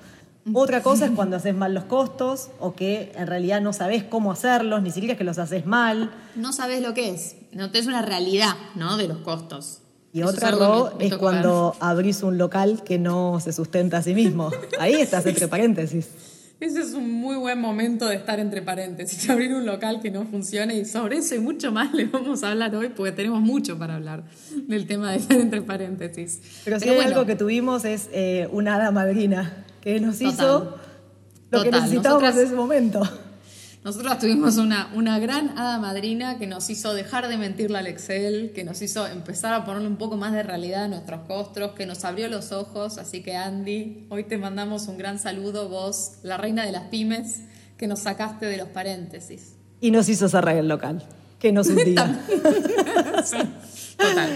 Otra 0.54 0.82
cosa 0.82 1.04
es 1.04 1.10
cuando 1.10 1.36
haces 1.36 1.54
mal 1.54 1.74
los 1.74 1.84
costos 1.84 2.48
o 2.58 2.74
que 2.74 3.12
en 3.14 3.26
realidad 3.26 3.60
no 3.60 3.74
sabes 3.74 4.02
cómo 4.02 4.32
hacerlos, 4.32 4.80
ni 4.82 4.90
siquiera 4.90 5.12
es 5.12 5.18
que 5.18 5.24
los 5.24 5.38
haces 5.38 5.66
mal. 5.66 6.10
No 6.36 6.54
sabes 6.54 6.80
lo 6.80 6.94
que 6.94 7.10
es, 7.10 7.36
no 7.52 7.66
es 7.66 7.86
una 7.86 8.00
realidad 8.00 8.54
¿no? 8.76 8.96
de 8.96 9.08
los 9.08 9.18
costos. 9.18 9.82
Y 10.14 10.20
Eso 10.20 10.30
otra 10.30 10.48
es, 10.98 11.12
es 11.12 11.18
cuando 11.18 11.76
abrís 11.80 12.22
un 12.22 12.38
local 12.38 12.82
que 12.82 12.98
no 12.98 13.40
se 13.40 13.52
sustenta 13.52 13.98
a 13.98 14.02
sí 14.02 14.14
mismo. 14.14 14.50
Ahí 14.78 14.94
estás 14.94 15.26
entre 15.26 15.48
paréntesis. 15.48 16.08
Ese 16.60 16.80
es 16.82 16.92
un 16.92 17.10
muy 17.10 17.36
buen 17.36 17.58
momento 17.58 18.06
de 18.06 18.16
estar 18.16 18.38
entre 18.38 18.60
paréntesis, 18.60 19.28
abrir 19.30 19.54
un 19.54 19.64
local 19.64 20.00
que 20.02 20.10
no 20.10 20.26
funcione 20.26 20.76
y 20.76 20.84
sobre 20.84 21.16
eso 21.16 21.34
y 21.34 21.38
mucho 21.38 21.72
más 21.72 21.94
le 21.94 22.04
vamos 22.04 22.42
a 22.44 22.50
hablar 22.50 22.74
hoy 22.76 22.90
porque 22.90 23.12
tenemos 23.12 23.40
mucho 23.40 23.78
para 23.78 23.96
hablar 23.96 24.24
del 24.68 24.86
tema 24.86 25.10
de 25.12 25.18
estar 25.18 25.38
entre 25.38 25.62
paréntesis. 25.62 26.40
Pero, 26.64 26.78
sí 26.78 26.88
algo 26.90 27.24
que 27.24 27.34
tuvimos 27.34 27.84
es 27.86 28.10
eh, 28.12 28.46
una 28.52 28.74
hada 28.76 28.90
madrina 28.90 29.64
que 29.80 30.00
nos 30.00 30.20
hizo 30.20 30.76
lo 31.50 31.62
que 31.62 31.70
necesitábamos 31.70 32.22
nosotras- 32.22 32.36
en 32.36 32.46
ese 32.46 32.54
momento. 32.54 33.08
Nosotros 33.82 34.18
tuvimos 34.18 34.58
una, 34.58 34.90
una 34.94 35.18
gran 35.18 35.58
hada 35.58 35.78
madrina 35.78 36.36
que 36.38 36.46
nos 36.46 36.68
hizo 36.68 36.92
dejar 36.92 37.28
de 37.28 37.38
mentirle 37.38 37.78
al 37.78 37.86
Excel, 37.86 38.52
que 38.54 38.62
nos 38.62 38.82
hizo 38.82 39.06
empezar 39.06 39.54
a 39.54 39.64
ponerle 39.64 39.88
un 39.88 39.96
poco 39.96 40.18
más 40.18 40.32
de 40.34 40.42
realidad 40.42 40.84
a 40.84 40.88
nuestros 40.88 41.22
costos, 41.22 41.72
que 41.72 41.86
nos 41.86 42.04
abrió 42.04 42.28
los 42.28 42.52
ojos. 42.52 42.98
Así 42.98 43.22
que 43.22 43.36
Andy, 43.36 44.06
hoy 44.10 44.24
te 44.24 44.36
mandamos 44.36 44.86
un 44.86 44.98
gran 44.98 45.18
saludo, 45.18 45.70
vos, 45.70 46.18
la 46.22 46.36
reina 46.36 46.66
de 46.66 46.72
las 46.72 46.88
pymes, 46.88 47.40
que 47.78 47.86
nos 47.86 48.00
sacaste 48.00 48.44
de 48.44 48.58
los 48.58 48.68
paréntesis. 48.68 49.54
Y 49.80 49.90
nos 49.90 50.10
hizo 50.10 50.28
cerrar 50.28 50.56
el 50.56 50.68
local, 50.68 51.02
que 51.38 51.50
nos 51.50 51.68
hundía. 51.70 52.20
Total. 53.96 54.30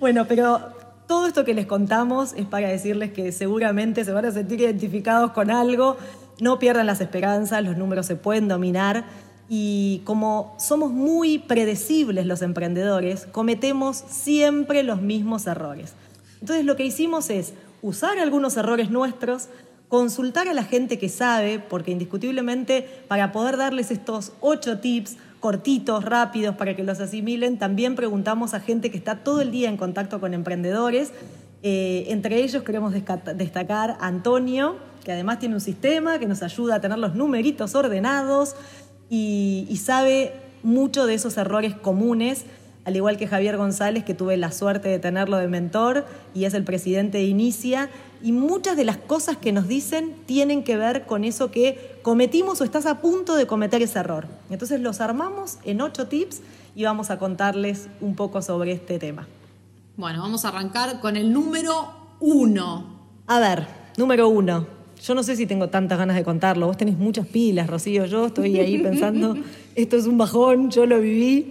Bueno, 0.00 0.26
pero 0.28 0.60
todo 1.06 1.26
esto 1.26 1.46
que 1.46 1.54
les 1.54 1.64
contamos 1.64 2.34
es 2.36 2.44
para 2.44 2.68
decirles 2.68 3.12
que 3.12 3.32
seguramente 3.32 4.04
se 4.04 4.12
van 4.12 4.26
a 4.26 4.32
sentir 4.32 4.60
identificados 4.60 5.32
con 5.32 5.50
algo. 5.50 5.96
No 6.42 6.58
pierdan 6.58 6.86
las 6.88 7.00
esperanzas, 7.00 7.62
los 7.62 7.76
números 7.76 8.06
se 8.06 8.16
pueden 8.16 8.48
dominar. 8.48 9.04
Y 9.48 10.02
como 10.02 10.56
somos 10.58 10.90
muy 10.90 11.38
predecibles 11.38 12.26
los 12.26 12.42
emprendedores, 12.42 13.26
cometemos 13.30 13.96
siempre 13.96 14.82
los 14.82 15.00
mismos 15.00 15.46
errores. 15.46 15.92
Entonces 16.40 16.64
lo 16.64 16.74
que 16.74 16.84
hicimos 16.84 17.30
es 17.30 17.52
usar 17.80 18.18
algunos 18.18 18.56
errores 18.56 18.90
nuestros, 18.90 19.50
consultar 19.86 20.48
a 20.48 20.52
la 20.52 20.64
gente 20.64 20.98
que 20.98 21.08
sabe, 21.08 21.60
porque 21.60 21.92
indiscutiblemente 21.92 22.88
para 23.06 23.30
poder 23.30 23.56
darles 23.56 23.92
estos 23.92 24.32
ocho 24.40 24.80
tips 24.80 25.18
cortitos, 25.38 26.04
rápidos, 26.04 26.56
para 26.56 26.74
que 26.74 26.82
los 26.82 26.98
asimilen, 26.98 27.56
también 27.56 27.94
preguntamos 27.94 28.52
a 28.52 28.58
gente 28.58 28.90
que 28.90 28.98
está 28.98 29.22
todo 29.22 29.42
el 29.42 29.52
día 29.52 29.68
en 29.68 29.76
contacto 29.76 30.18
con 30.18 30.34
emprendedores. 30.34 31.12
Eh, 31.62 32.06
entre 32.08 32.42
ellos 32.42 32.64
queremos 32.64 32.92
destacar 32.92 33.90
a 34.00 34.08
Antonio, 34.08 34.78
que 35.04 35.12
además 35.12 35.38
tiene 35.38 35.54
un 35.54 35.60
sistema 35.60 36.18
que 36.18 36.26
nos 36.26 36.42
ayuda 36.42 36.76
a 36.76 36.80
tener 36.80 36.98
los 36.98 37.14
numeritos 37.14 37.74
ordenados 37.74 38.54
y, 39.10 39.66
y 39.68 39.76
sabe 39.78 40.32
mucho 40.62 41.06
de 41.06 41.14
esos 41.14 41.36
errores 41.36 41.74
comunes, 41.74 42.44
al 42.84 42.96
igual 42.96 43.16
que 43.16 43.28
Javier 43.28 43.56
González, 43.56 44.04
que 44.04 44.14
tuve 44.14 44.36
la 44.36 44.50
suerte 44.50 44.88
de 44.88 44.98
tenerlo 44.98 45.36
de 45.36 45.46
mentor 45.46 46.04
y 46.34 46.46
es 46.46 46.54
el 46.54 46.64
presidente 46.64 47.18
de 47.18 47.24
Inicia. 47.24 47.90
Y 48.22 48.32
muchas 48.32 48.76
de 48.76 48.84
las 48.84 48.96
cosas 48.96 49.36
que 49.36 49.52
nos 49.52 49.68
dicen 49.68 50.16
tienen 50.26 50.64
que 50.64 50.76
ver 50.76 51.06
con 51.06 51.24
eso 51.24 51.50
que 51.50 51.98
cometimos 52.02 52.60
o 52.60 52.64
estás 52.64 52.86
a 52.86 53.00
punto 53.00 53.36
de 53.36 53.46
cometer 53.46 53.82
ese 53.82 54.00
error. 54.00 54.26
Entonces 54.50 54.80
los 54.80 55.00
armamos 55.00 55.58
en 55.64 55.80
ocho 55.80 56.08
tips 56.08 56.40
y 56.74 56.84
vamos 56.84 57.10
a 57.10 57.18
contarles 57.18 57.88
un 58.00 58.16
poco 58.16 58.42
sobre 58.42 58.72
este 58.72 58.98
tema. 58.98 59.28
Bueno, 59.96 60.20
vamos 60.20 60.44
a 60.44 60.48
arrancar 60.48 61.00
con 61.00 61.16
el 61.16 61.32
número 61.32 61.88
uno. 62.18 63.00
A 63.26 63.38
ver, 63.38 63.66
número 63.96 64.28
uno. 64.28 64.81
Yo 65.02 65.14
no 65.14 65.22
sé 65.22 65.36
si 65.36 65.46
tengo 65.46 65.68
tantas 65.68 65.98
ganas 65.98 66.16
de 66.16 66.22
contarlo. 66.22 66.66
Vos 66.68 66.76
tenés 66.76 66.96
muchas 66.96 67.26
pilas, 67.26 67.66
Rocío. 67.68 68.06
Yo 68.06 68.26
estoy 68.26 68.58
ahí 68.60 68.78
pensando, 68.78 69.36
esto 69.74 69.96
es 69.96 70.06
un 70.06 70.16
bajón, 70.18 70.70
yo 70.70 70.86
lo 70.86 71.00
viví. 71.00 71.50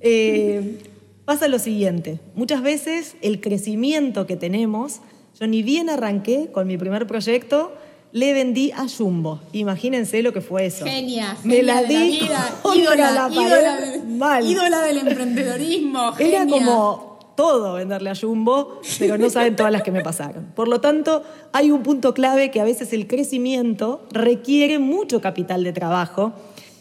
Eh, 0.00 0.78
pasa 1.24 1.48
lo 1.48 1.58
siguiente. 1.58 2.20
Muchas 2.34 2.62
veces 2.62 3.16
el 3.22 3.40
crecimiento 3.40 4.26
que 4.26 4.36
tenemos, 4.36 5.00
yo 5.40 5.46
ni 5.46 5.62
bien 5.62 5.90
arranqué 5.90 6.48
con 6.52 6.66
mi 6.66 6.76
primer 6.78 7.06
proyecto, 7.06 7.72
le 8.12 8.34
vendí 8.34 8.72
a 8.72 8.86
Jumbo. 8.88 9.40
Imagínense 9.52 10.22
lo 10.22 10.32
que 10.32 10.40
fue 10.42 10.66
eso. 10.66 10.84
Genia, 10.84 11.36
Me 11.44 11.56
genia 11.56 11.74
la 11.74 11.82
de 11.82 11.88
la 11.94 12.00
di 12.00 12.10
vida, 12.20 12.54
ídola, 12.76 13.10
la 13.10 13.22
pared, 13.28 13.40
ídola, 13.40 13.76
de- 13.80 13.98
mal. 14.02 14.46
ídola 14.46 14.82
del 14.82 14.98
emprendedorismo. 14.98 16.12
Era 16.18 16.46
como 16.46 17.11
todo 17.34 17.74
venderle 17.74 18.10
a 18.10 18.14
Jumbo, 18.14 18.80
pero 18.98 19.18
no 19.18 19.30
saben 19.30 19.56
todas 19.56 19.72
las 19.72 19.82
que 19.82 19.90
me 19.90 20.02
pasaron. 20.02 20.52
Por 20.54 20.68
lo 20.68 20.80
tanto, 20.80 21.22
hay 21.52 21.70
un 21.70 21.82
punto 21.82 22.14
clave 22.14 22.50
que 22.50 22.60
a 22.60 22.64
veces 22.64 22.92
el 22.92 23.06
crecimiento 23.06 24.06
requiere 24.10 24.78
mucho 24.78 25.20
capital 25.20 25.64
de 25.64 25.72
trabajo 25.72 26.32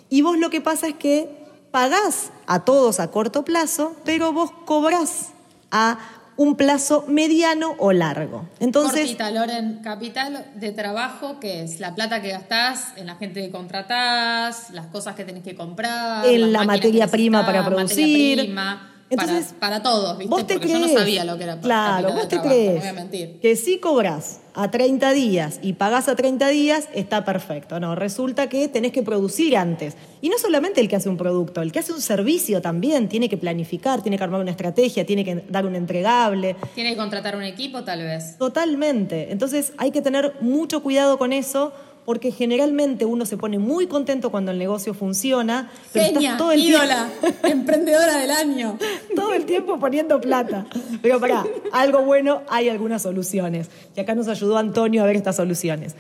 y 0.09 0.21
vos 0.21 0.37
lo 0.37 0.49
que 0.49 0.61
pasa 0.61 0.87
es 0.87 0.95
que 0.95 1.29
pagás 1.71 2.31
a 2.47 2.65
todos 2.65 2.99
a 2.99 3.11
corto 3.11 3.43
plazo, 3.43 3.95
pero 4.03 4.33
vos 4.33 4.51
cobrás 4.65 5.29
a 5.71 5.97
un 6.37 6.55
plazo 6.55 7.05
mediano 7.07 7.75
o 7.77 7.91
largo. 7.91 8.49
Entonces, 8.59 9.01
Cortita, 9.01 9.31
Loren, 9.31 9.79
capital 9.83 10.51
de 10.55 10.71
trabajo, 10.71 11.39
que 11.39 11.61
es 11.61 11.79
la 11.79 11.93
plata 11.93 12.21
que 12.21 12.29
gastás 12.29 12.93
en 12.97 13.05
la 13.05 13.15
gente 13.15 13.41
que 13.41 13.51
contratás, 13.51 14.71
las 14.71 14.87
cosas 14.87 15.15
que 15.15 15.23
tenés 15.23 15.43
que 15.43 15.55
comprar, 15.55 16.25
En 16.25 16.51
la 16.51 16.63
materia 16.63 17.07
prima 17.07 17.45
para 17.45 17.65
producir. 17.65 18.37
materia 18.37 18.43
prima, 18.43 18.90
Entonces, 19.11 19.47
para, 19.59 19.59
para 19.59 19.83
todos, 19.83 20.17
¿viste? 20.17 20.29
Vos 20.29 20.47
te 20.47 20.53
Porque 20.55 20.67
crees, 20.69 20.81
yo 20.81 20.87
no 20.87 20.99
sabía 20.99 21.23
lo 21.25 21.37
que 21.37 21.43
era 21.43 21.59
Claro, 21.59 22.07
vos 22.09 22.15
de 22.15 22.21
te 22.23 22.27
trabajo, 22.29 22.49
crees 22.49 22.73
no 22.75 22.79
voy 22.79 22.87
a 22.89 22.93
mentir. 22.93 23.39
que 23.41 23.55
si 23.55 23.77
cobras 23.77 24.39
a 24.53 24.71
30 24.71 25.11
días 25.11 25.59
y 25.61 25.73
pagás 25.73 26.07
a 26.09 26.15
30 26.15 26.47
días, 26.49 26.89
está 26.93 27.23
perfecto. 27.23 27.79
No, 27.79 27.95
resulta 27.95 28.47
que 28.49 28.67
tenés 28.67 28.91
que 28.91 29.03
producir 29.03 29.55
antes. 29.57 29.95
Y 30.21 30.29
no 30.29 30.37
solamente 30.37 30.81
el 30.81 30.87
que 30.89 30.95
hace 30.95 31.09
un 31.09 31.17
producto, 31.17 31.61
el 31.61 31.71
que 31.71 31.79
hace 31.79 31.93
un 31.93 32.01
servicio 32.01 32.61
también 32.61 33.07
tiene 33.09 33.29
que 33.29 33.37
planificar, 33.37 34.01
tiene 34.01 34.17
que 34.17 34.23
armar 34.23 34.41
una 34.41 34.51
estrategia, 34.51 35.05
tiene 35.05 35.23
que 35.23 35.43
dar 35.49 35.65
un 35.65 35.75
entregable. 35.75 36.55
Tiene 36.75 36.91
que 36.91 36.97
contratar 36.97 37.35
un 37.35 37.43
equipo, 37.43 37.83
tal 37.83 38.01
vez. 38.01 38.37
Totalmente. 38.37 39.31
Entonces 39.31 39.73
hay 39.77 39.91
que 39.91 40.01
tener 40.01 40.33
mucho 40.41 40.81
cuidado 40.83 41.17
con 41.17 41.33
eso. 41.33 41.73
Porque 42.05 42.31
generalmente 42.31 43.05
uno 43.05 43.25
se 43.25 43.37
pone 43.37 43.59
muy 43.59 43.87
contento 43.87 44.31
cuando 44.31 44.51
el 44.51 44.57
negocio 44.57 44.93
funciona, 44.93 45.69
pero 45.93 46.05
estás 46.05 46.21
Genia, 46.23 46.37
todo 46.37 46.51
el 46.51 46.59
tiempo- 46.61 46.83
ídola, 46.83 47.09
emprendedora 47.43 48.17
del 48.17 48.31
año. 48.31 48.77
todo 49.15 49.33
el 49.33 49.45
tiempo 49.45 49.79
poniendo 49.79 50.19
plata. 50.19 50.65
Pero 51.01 51.19
para 51.19 51.45
algo 51.71 52.01
bueno 52.03 52.41
hay 52.49 52.69
algunas 52.69 53.03
soluciones. 53.03 53.69
Y 53.95 53.99
acá 53.99 54.15
nos 54.15 54.27
ayudó 54.27 54.57
Antonio 54.57 55.03
a 55.03 55.05
ver 55.05 55.15
estas 55.15 55.35
soluciones. 55.35 55.95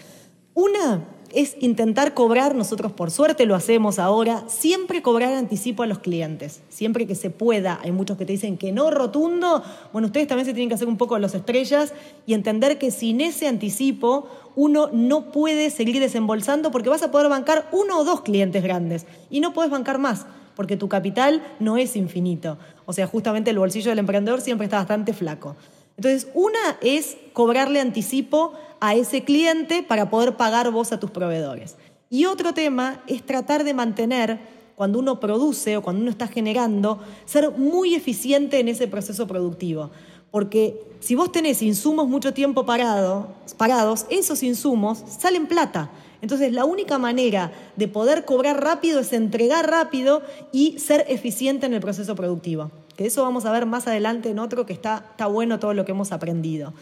Una 0.53 1.05
es 1.33 1.55
intentar 1.59 2.13
cobrar, 2.13 2.55
nosotros 2.55 2.91
por 2.91 3.11
suerte 3.11 3.45
lo 3.45 3.55
hacemos 3.55 3.99
ahora, 3.99 4.43
siempre 4.47 5.01
cobrar 5.01 5.33
anticipo 5.33 5.83
a 5.83 5.87
los 5.87 5.99
clientes, 5.99 6.61
siempre 6.69 7.07
que 7.07 7.15
se 7.15 7.29
pueda. 7.29 7.79
Hay 7.83 7.91
muchos 7.91 8.17
que 8.17 8.25
te 8.25 8.33
dicen 8.33 8.57
que 8.57 8.71
no 8.71 8.91
rotundo. 8.91 9.63
Bueno, 9.93 10.07
ustedes 10.07 10.27
también 10.27 10.45
se 10.45 10.53
tienen 10.53 10.69
que 10.69 10.75
hacer 10.75 10.87
un 10.87 10.97
poco 10.97 11.17
los 11.19 11.33
estrellas 11.35 11.93
y 12.25 12.33
entender 12.33 12.77
que 12.77 12.91
sin 12.91 13.21
ese 13.21 13.47
anticipo 13.47 14.27
uno 14.55 14.89
no 14.91 15.31
puede 15.31 15.69
seguir 15.69 15.99
desembolsando 15.99 16.71
porque 16.71 16.89
vas 16.89 17.03
a 17.03 17.11
poder 17.11 17.29
bancar 17.29 17.67
uno 17.71 17.99
o 17.99 18.03
dos 18.03 18.21
clientes 18.21 18.63
grandes 18.63 19.05
y 19.29 19.39
no 19.39 19.53
puedes 19.53 19.71
bancar 19.71 19.97
más 19.97 20.25
porque 20.55 20.77
tu 20.77 20.89
capital 20.89 21.41
no 21.59 21.77
es 21.77 21.95
infinito. 21.95 22.57
O 22.85 22.93
sea, 22.93 23.07
justamente 23.07 23.51
el 23.51 23.59
bolsillo 23.59 23.89
del 23.89 23.99
emprendedor 23.99 24.41
siempre 24.41 24.65
está 24.65 24.77
bastante 24.77 25.13
flaco. 25.13 25.55
Entonces, 25.97 26.27
una 26.33 26.77
es 26.81 27.17
cobrarle 27.33 27.79
anticipo 27.79 28.53
a 28.79 28.95
ese 28.95 29.23
cliente 29.23 29.83
para 29.83 30.09
poder 30.09 30.37
pagar 30.37 30.71
vos 30.71 30.91
a 30.91 30.99
tus 30.99 31.11
proveedores. 31.11 31.75
Y 32.09 32.25
otro 32.25 32.53
tema 32.53 33.03
es 33.07 33.25
tratar 33.25 33.63
de 33.63 33.73
mantener, 33.73 34.39
cuando 34.75 34.97
uno 34.99 35.19
produce 35.19 35.77
o 35.77 35.83
cuando 35.83 36.01
uno 36.01 36.11
está 36.11 36.27
generando, 36.27 36.99
ser 37.25 37.51
muy 37.51 37.93
eficiente 37.93 38.59
en 38.59 38.67
ese 38.67 38.87
proceso 38.87 39.27
productivo. 39.27 39.91
Porque 40.31 40.81
si 41.01 41.13
vos 41.13 41.31
tenés 41.31 41.61
insumos 41.61 42.07
mucho 42.07 42.33
tiempo 42.33 42.65
parado, 42.65 43.27
parados, 43.57 44.05
esos 44.09 44.41
insumos 44.43 45.03
salen 45.19 45.45
plata. 45.45 45.91
Entonces, 46.21 46.51
la 46.53 46.65
única 46.65 46.97
manera 46.97 47.51
de 47.75 47.87
poder 47.87 48.25
cobrar 48.25 48.63
rápido 48.63 48.99
es 48.99 49.13
entregar 49.13 49.69
rápido 49.69 50.21
y 50.51 50.79
ser 50.79 51.05
eficiente 51.09 51.65
en 51.65 51.73
el 51.73 51.81
proceso 51.81 52.15
productivo. 52.15 52.71
Que 53.01 53.07
eso 53.07 53.23
vamos 53.23 53.45
a 53.45 53.51
ver 53.51 53.65
más 53.65 53.87
adelante 53.87 54.29
en 54.29 54.37
otro 54.37 54.67
que 54.67 54.73
está, 54.73 55.03
está 55.09 55.25
bueno 55.25 55.57
todo 55.57 55.73
lo 55.73 55.85
que 55.85 55.91
hemos 55.91 56.11
aprendido. 56.11 56.75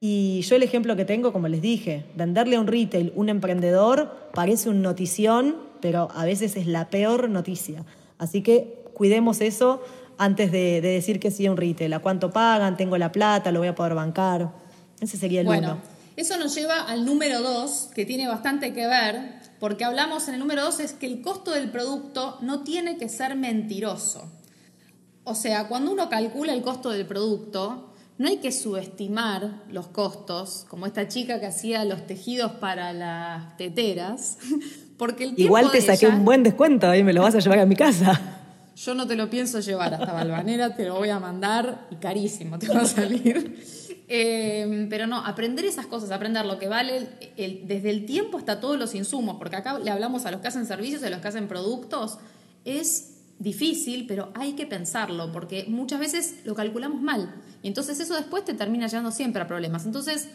Y 0.00 0.40
yo 0.40 0.56
el 0.56 0.64
ejemplo 0.64 0.96
que 0.96 1.04
tengo, 1.04 1.32
como 1.32 1.46
les 1.46 1.62
dije, 1.62 2.04
venderle 2.16 2.56
a 2.56 2.60
un 2.60 2.66
retail, 2.66 3.12
un 3.14 3.28
emprendedor, 3.28 4.28
parece 4.34 4.70
un 4.70 4.82
notición, 4.82 5.54
pero 5.80 6.08
a 6.16 6.24
veces 6.24 6.56
es 6.56 6.66
la 6.66 6.90
peor 6.90 7.30
noticia. 7.30 7.84
Así 8.18 8.42
que 8.42 8.82
cuidemos 8.92 9.40
eso 9.40 9.80
antes 10.18 10.50
de, 10.50 10.80
de 10.80 10.88
decir 10.88 11.20
que 11.20 11.30
sí 11.30 11.46
a 11.46 11.52
un 11.52 11.56
retail. 11.56 11.92
¿A 11.92 12.00
cuánto 12.00 12.32
pagan? 12.32 12.76
¿Tengo 12.76 12.98
la 12.98 13.12
plata? 13.12 13.52
¿Lo 13.52 13.60
voy 13.60 13.68
a 13.68 13.76
poder 13.76 13.94
bancar? 13.94 14.50
Ese 15.00 15.16
sería 15.16 15.42
el 15.42 15.46
Bueno, 15.46 15.74
uno. 15.74 15.80
eso 16.16 16.36
nos 16.38 16.56
lleva 16.56 16.80
al 16.80 17.06
número 17.06 17.40
dos, 17.40 17.88
que 17.94 18.04
tiene 18.04 18.26
bastante 18.26 18.72
que 18.72 18.88
ver, 18.88 19.34
porque 19.60 19.84
hablamos 19.84 20.26
en 20.26 20.34
el 20.34 20.40
número 20.40 20.64
dos, 20.64 20.80
es 20.80 20.92
que 20.92 21.06
el 21.06 21.22
costo 21.22 21.52
del 21.52 21.70
producto 21.70 22.38
no 22.40 22.64
tiene 22.64 22.96
que 22.96 23.08
ser 23.08 23.36
mentiroso. 23.36 24.28
O 25.24 25.34
sea, 25.34 25.68
cuando 25.68 25.92
uno 25.92 26.08
calcula 26.08 26.52
el 26.52 26.62
costo 26.62 26.90
del 26.90 27.06
producto, 27.06 27.88
no 28.18 28.28
hay 28.28 28.38
que 28.38 28.52
subestimar 28.52 29.62
los 29.70 29.88
costos, 29.88 30.66
como 30.68 30.86
esta 30.86 31.08
chica 31.08 31.40
que 31.40 31.46
hacía 31.46 31.84
los 31.84 32.06
tejidos 32.06 32.52
para 32.52 32.92
las 32.92 33.56
teteras, 33.56 34.38
porque 34.96 35.24
el 35.24 35.34
Igual 35.36 35.70
te 35.70 35.80
saqué 35.80 36.06
ella- 36.06 36.16
un 36.16 36.24
buen 36.24 36.42
descuento 36.42 36.94
y 36.94 37.02
me 37.02 37.12
lo 37.12 37.22
vas 37.22 37.34
a 37.34 37.38
llevar 37.38 37.60
a 37.60 37.66
mi 37.66 37.76
casa. 37.76 38.20
yo 38.76 38.94
no 38.94 39.06
te 39.06 39.14
lo 39.16 39.30
pienso 39.30 39.60
llevar 39.60 39.94
hasta 39.94 40.12
Balvanera, 40.12 40.74
te 40.74 40.84
lo 40.86 40.96
voy 40.96 41.08
a 41.10 41.18
mandar 41.20 41.86
y 41.90 41.96
carísimo 41.96 42.58
te 42.58 42.68
va 42.68 42.80
a 42.82 42.86
salir. 42.86 43.60
Eh, 44.14 44.88
pero 44.90 45.06
no, 45.06 45.24
aprender 45.24 45.64
esas 45.64 45.86
cosas, 45.86 46.10
aprender 46.10 46.44
lo 46.44 46.58
que 46.58 46.68
vale 46.68 46.96
el- 46.98 47.08
el- 47.38 47.66
desde 47.66 47.88
el 47.88 48.04
tiempo 48.04 48.36
hasta 48.36 48.60
todos 48.60 48.78
los 48.78 48.94
insumos, 48.94 49.36
porque 49.38 49.56
acá 49.56 49.78
le 49.78 49.90
hablamos 49.90 50.26
a 50.26 50.30
los 50.30 50.42
que 50.42 50.48
hacen 50.48 50.66
servicios 50.66 51.00
y 51.00 51.06
a 51.06 51.10
los 51.10 51.20
que 51.20 51.28
hacen 51.28 51.48
productos, 51.48 52.18
es 52.66 53.21
difícil, 53.38 54.06
pero 54.06 54.32
hay 54.34 54.52
que 54.52 54.66
pensarlo, 54.66 55.32
porque 55.32 55.66
muchas 55.68 56.00
veces 56.00 56.36
lo 56.44 56.54
calculamos 56.54 57.02
mal. 57.02 57.34
Y 57.62 57.68
entonces 57.68 57.98
eso 58.00 58.14
después 58.14 58.44
te 58.44 58.54
termina 58.54 58.86
llevando 58.86 59.10
siempre 59.10 59.42
a 59.42 59.46
problemas. 59.46 59.86
Entonces, 59.86 60.28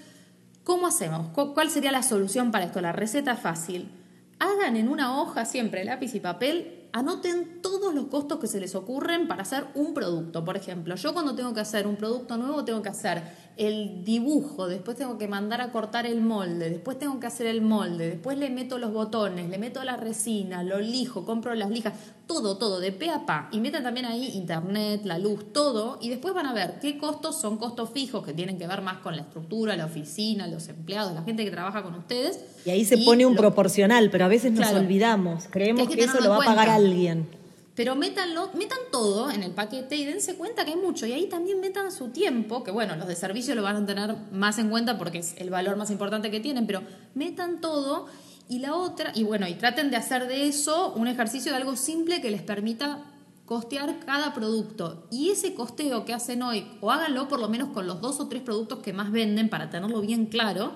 ¿Cómo 0.67 0.85
hacemos? 0.85 1.29
¿Cuál 1.29 1.69
sería 1.69 1.93
la 1.93 2.03
solución 2.03 2.51
para 2.51 2.65
esto? 2.65 2.81
La 2.81 2.91
receta 2.91 3.37
fácil. 3.37 3.89
Hagan 4.37 4.75
en 4.75 4.89
una 4.89 5.17
hoja 5.21 5.45
siempre 5.45 5.85
lápiz 5.85 6.13
y 6.13 6.19
papel 6.19 6.89
anoten 6.91 7.61
todos 7.61 7.95
los 7.95 8.07
costos 8.07 8.37
que 8.39 8.47
se 8.47 8.59
les 8.59 8.75
ocurren 8.75 9.29
para 9.29 9.43
hacer 9.43 9.65
un 9.75 9.93
producto. 9.93 10.43
Por 10.43 10.57
ejemplo, 10.57 10.95
yo 10.95 11.13
cuando 11.13 11.35
tengo 11.35 11.53
que 11.53 11.61
hacer 11.61 11.87
un 11.87 11.95
producto 11.95 12.35
nuevo 12.35 12.65
tengo 12.65 12.81
que 12.81 12.89
hacer 12.89 13.23
el 13.57 14.03
dibujo, 14.03 14.67
después 14.67 14.97
tengo 14.97 15.17
que 15.17 15.27
mandar 15.27 15.61
a 15.61 15.71
cortar 15.71 16.05
el 16.05 16.21
molde, 16.21 16.69
después 16.69 16.99
tengo 16.99 17.19
que 17.19 17.27
hacer 17.27 17.47
el 17.47 17.61
molde, 17.61 18.09
después 18.09 18.37
le 18.37 18.49
meto 18.49 18.77
los 18.77 18.93
botones, 18.93 19.49
le 19.49 19.57
meto 19.57 19.83
la 19.83 19.97
resina, 19.97 20.63
lo 20.63 20.79
lijo, 20.79 21.25
compro 21.25 21.55
las 21.55 21.69
lijas, 21.69 21.93
todo, 22.27 22.57
todo, 22.57 22.79
de 22.79 22.91
pe 22.91 23.09
a 23.09 23.25
pa. 23.25 23.49
Y 23.51 23.59
metan 23.59 23.83
también 23.83 24.05
ahí 24.05 24.31
internet, 24.35 25.01
la 25.05 25.17
luz, 25.17 25.51
todo. 25.53 25.97
Y 26.01 26.09
después 26.09 26.33
van 26.33 26.45
a 26.45 26.53
ver 26.53 26.79
qué 26.79 26.97
costos 26.97 27.39
son 27.39 27.57
costos 27.57 27.89
fijos 27.89 28.23
que 28.25 28.33
tienen 28.33 28.57
que 28.57 28.67
ver 28.67 28.81
más 28.81 28.97
con 28.97 29.15
la 29.15 29.23
estructura, 29.23 29.75
la 29.75 29.85
oficina, 29.85 30.45
los 30.47 30.67
empleados, 30.67 31.13
la 31.13 31.23
gente 31.23 31.43
que 31.43 31.51
trabaja 31.51 31.81
con 31.83 31.95
ustedes. 31.95 32.39
Y 32.65 32.69
ahí 32.69 32.85
se 32.85 32.97
pone 32.99 33.25
un 33.25 33.35
proporcional, 33.35 34.09
pero 34.11 34.25
a 34.25 34.27
veces 34.27 34.51
nos 34.51 34.71
olvidamos. 34.71 35.45
Creemos 35.49 35.87
que, 35.87 36.03
eso 36.03 36.19
lo 36.19 36.29
va 36.29 36.37
a 36.37 36.45
pagar 36.45 36.69
alguien. 36.69 37.27
Pero 37.77 37.95
métanlo, 37.95 38.49
metan 38.55 38.79
todo 38.91 39.29
en 39.29 39.43
el 39.43 39.51
paquete 39.51 39.95
y 39.95 40.03
dense 40.03 40.35
cuenta 40.35 40.65
que 40.65 40.71
hay 40.71 40.77
mucho. 40.77 41.05
Y 41.05 41.11
ahí 41.11 41.29
también 41.29 41.59
metan 41.59 41.91
su 41.91 42.07
tiempo, 42.07 42.63
que 42.63 42.71
bueno, 42.71 42.95
los 42.95 43.07
de 43.07 43.15
servicio 43.15 43.53
lo 43.53 43.61
van 43.61 43.75
a 43.75 43.85
tener 43.85 44.15
más 44.31 44.57
en 44.57 44.71
cuenta 44.71 44.97
porque 44.97 45.19
es 45.19 45.35
el 45.37 45.51
valor 45.51 45.77
más 45.77 45.91
importante 45.91 46.31
que 46.31 46.39
tienen, 46.39 46.65
pero 46.65 46.81
metan 47.13 47.61
todo. 47.61 48.07
Y 48.49 48.59
la 48.59 48.73
otra, 48.73 49.11
y 49.13 49.23
bueno, 49.23 49.47
y 49.47 49.53
traten 49.53 49.91
de 49.91 49.97
hacer 49.97 50.27
de 50.27 50.47
eso 50.47 50.91
un 50.95 51.07
ejercicio 51.07 51.51
de 51.51 51.59
algo 51.59 51.75
simple 51.75 52.19
que 52.19 52.31
les 52.31 52.41
permita 52.41 53.03
costear 53.45 53.99
cada 53.99 54.33
producto. 54.33 55.07
Y 55.11 55.29
ese 55.29 55.53
costeo 55.53 56.03
que 56.03 56.15
hacen 56.15 56.41
hoy, 56.41 56.67
o 56.81 56.89
háganlo 56.89 57.27
por 57.27 57.39
lo 57.39 57.47
menos 57.47 57.69
con 57.75 57.85
los 57.85 58.01
dos 58.01 58.19
o 58.19 58.27
tres 58.27 58.41
productos 58.41 58.79
que 58.79 58.91
más 58.91 59.11
venden 59.11 59.49
para 59.49 59.69
tenerlo 59.69 60.01
bien 60.01 60.25
claro. 60.25 60.71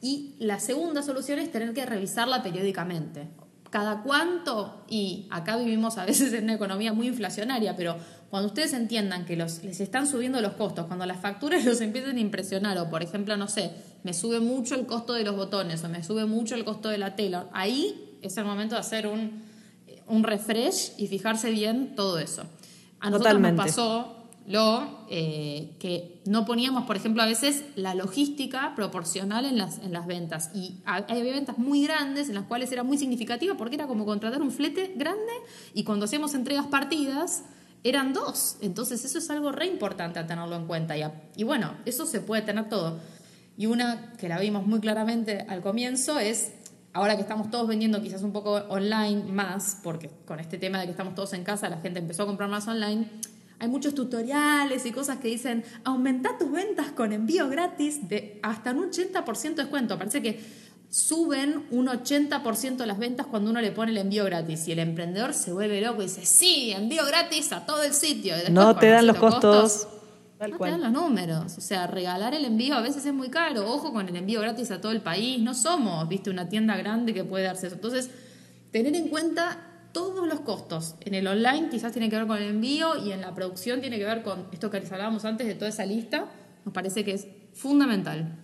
Y 0.00 0.34
la 0.38 0.60
segunda 0.60 1.02
solución 1.02 1.40
es 1.40 1.52
tener 1.52 1.74
que 1.74 1.84
revisarla 1.84 2.42
periódicamente 2.42 3.28
cada 3.70 4.02
cuánto, 4.02 4.84
y 4.88 5.26
acá 5.30 5.56
vivimos 5.56 5.98
a 5.98 6.04
veces 6.06 6.32
en 6.32 6.44
una 6.44 6.54
economía 6.54 6.92
muy 6.92 7.08
inflacionaria, 7.08 7.76
pero 7.76 7.96
cuando 8.30 8.48
ustedes 8.48 8.72
entiendan 8.72 9.24
que 9.24 9.36
los, 9.36 9.62
les 9.64 9.80
están 9.80 10.06
subiendo 10.06 10.40
los 10.40 10.52
costos, 10.54 10.86
cuando 10.86 11.06
las 11.06 11.20
facturas 11.20 11.64
los 11.66 11.80
empiecen 11.80 12.16
a 12.16 12.20
impresionar, 12.20 12.78
o 12.78 12.90
por 12.90 13.02
ejemplo, 13.02 13.36
no 13.36 13.48
sé, 13.48 13.72
me 14.04 14.14
sube 14.14 14.40
mucho 14.40 14.74
el 14.74 14.86
costo 14.86 15.12
de 15.14 15.24
los 15.24 15.36
botones, 15.36 15.82
o 15.84 15.88
me 15.88 16.02
sube 16.02 16.26
mucho 16.26 16.54
el 16.54 16.64
costo 16.64 16.88
de 16.88 16.98
la 16.98 17.16
tela, 17.16 17.48
ahí 17.52 18.18
es 18.22 18.36
el 18.36 18.44
momento 18.44 18.74
de 18.74 18.80
hacer 18.80 19.06
un, 19.06 19.42
un 20.06 20.24
refresh 20.24 20.92
y 20.96 21.06
fijarse 21.06 21.50
bien 21.50 21.94
todo 21.94 22.18
eso. 22.18 22.44
A 23.00 23.10
nosotros 23.10 23.40
nos 23.40 23.52
pasó 23.52 24.17
lo 24.48 25.04
eh, 25.10 25.76
que 25.78 26.22
no 26.24 26.46
poníamos, 26.46 26.84
por 26.84 26.96
ejemplo, 26.96 27.22
a 27.22 27.26
veces 27.26 27.64
la 27.76 27.94
logística 27.94 28.74
proporcional 28.74 29.44
en 29.44 29.58
las, 29.58 29.78
en 29.78 29.92
las 29.92 30.06
ventas. 30.06 30.50
Y 30.54 30.78
había 30.86 31.34
ventas 31.34 31.58
muy 31.58 31.84
grandes 31.84 32.30
en 32.30 32.34
las 32.34 32.44
cuales 32.44 32.72
era 32.72 32.82
muy 32.82 32.96
significativa 32.96 33.56
porque 33.58 33.74
era 33.74 33.86
como 33.86 34.06
contratar 34.06 34.40
un 34.40 34.50
flete 34.50 34.94
grande 34.96 35.32
y 35.74 35.84
cuando 35.84 36.06
hacíamos 36.06 36.34
entregas 36.34 36.66
partidas 36.66 37.44
eran 37.84 38.14
dos. 38.14 38.56
Entonces 38.62 39.04
eso 39.04 39.18
es 39.18 39.28
algo 39.28 39.52
re 39.52 39.66
importante 39.66 40.18
a 40.18 40.26
tenerlo 40.26 40.56
en 40.56 40.66
cuenta. 40.66 40.96
Y, 40.96 41.02
y 41.36 41.44
bueno, 41.44 41.74
eso 41.84 42.06
se 42.06 42.22
puede 42.22 42.40
tener 42.40 42.70
todo. 42.70 42.98
Y 43.58 43.66
una 43.66 44.14
que 44.14 44.30
la 44.30 44.38
vimos 44.40 44.66
muy 44.66 44.80
claramente 44.80 45.44
al 45.46 45.60
comienzo 45.60 46.18
es 46.18 46.52
ahora 46.94 47.16
que 47.16 47.22
estamos 47.22 47.50
todos 47.50 47.68
vendiendo 47.68 48.00
quizás 48.00 48.22
un 48.22 48.32
poco 48.32 48.54
online 48.70 49.24
más, 49.30 49.78
porque 49.82 50.08
con 50.24 50.40
este 50.40 50.56
tema 50.56 50.78
de 50.78 50.86
que 50.86 50.92
estamos 50.92 51.14
todos 51.14 51.34
en 51.34 51.44
casa, 51.44 51.68
la 51.68 51.80
gente 51.80 51.98
empezó 51.98 52.22
a 52.22 52.26
comprar 52.26 52.48
más 52.48 52.66
online, 52.66 53.08
hay 53.60 53.68
muchos 53.68 53.94
tutoriales 53.94 54.86
y 54.86 54.92
cosas 54.92 55.18
que 55.18 55.28
dicen, 55.28 55.64
aumenta 55.84 56.38
tus 56.38 56.50
ventas 56.50 56.92
con 56.92 57.12
envío 57.12 57.48
gratis 57.48 58.08
de 58.08 58.38
hasta 58.42 58.70
un 58.70 58.90
80% 58.90 59.54
de 59.54 59.62
descuento. 59.62 59.98
Parece 59.98 60.22
que 60.22 60.40
suben 60.90 61.66
un 61.70 61.88
80% 61.88 62.84
las 62.86 62.98
ventas 62.98 63.26
cuando 63.26 63.50
uno 63.50 63.60
le 63.60 63.72
pone 63.72 63.90
el 63.90 63.98
envío 63.98 64.24
gratis 64.24 64.68
y 64.68 64.72
el 64.72 64.78
emprendedor 64.78 65.34
se 65.34 65.52
vuelve 65.52 65.80
loco 65.80 66.02
y 66.02 66.06
dice, 66.06 66.24
sí, 66.24 66.70
envío 66.70 67.04
gratis 67.04 67.52
a 67.52 67.66
todo 67.66 67.82
el 67.82 67.92
sitio. 67.92 68.34
no 68.50 68.76
te 68.76 68.90
dan 68.90 69.06
los 69.06 69.16
costos. 69.16 69.88
no 70.40 70.56
te 70.56 70.70
dan 70.70 70.80
los 70.80 70.92
números. 70.92 71.58
O 71.58 71.60
sea, 71.60 71.88
regalar 71.88 72.34
el 72.34 72.44
envío 72.44 72.76
a 72.76 72.80
veces 72.80 73.04
es 73.04 73.12
muy 73.12 73.28
caro. 73.28 73.68
Ojo 73.68 73.92
con 73.92 74.08
el 74.08 74.14
envío 74.14 74.40
gratis 74.40 74.70
a 74.70 74.80
todo 74.80 74.92
el 74.92 75.00
país. 75.00 75.40
No 75.40 75.52
somos, 75.52 76.08
viste, 76.08 76.30
una 76.30 76.48
tienda 76.48 76.76
grande 76.76 77.12
que 77.12 77.24
puede 77.24 77.44
darse 77.44 77.66
eso. 77.66 77.74
Entonces, 77.74 78.08
tener 78.70 78.94
en 78.94 79.08
cuenta 79.08 79.67
todos 79.92 80.26
los 80.26 80.40
costos. 80.40 80.94
En 81.00 81.14
el 81.14 81.26
online 81.26 81.68
quizás 81.70 81.92
tiene 81.92 82.08
que 82.08 82.16
ver 82.16 82.26
con 82.26 82.38
el 82.38 82.48
envío 82.48 83.04
y 83.04 83.12
en 83.12 83.20
la 83.20 83.34
producción 83.34 83.80
tiene 83.80 83.98
que 83.98 84.04
ver 84.04 84.22
con 84.22 84.46
esto 84.52 84.70
que 84.70 84.80
les 84.80 84.90
hablábamos 84.92 85.24
antes 85.24 85.46
de 85.46 85.54
toda 85.54 85.68
esa 85.68 85.86
lista. 85.86 86.26
Nos 86.64 86.74
parece 86.74 87.04
que 87.04 87.12
es 87.12 87.26
fundamental. 87.54 88.38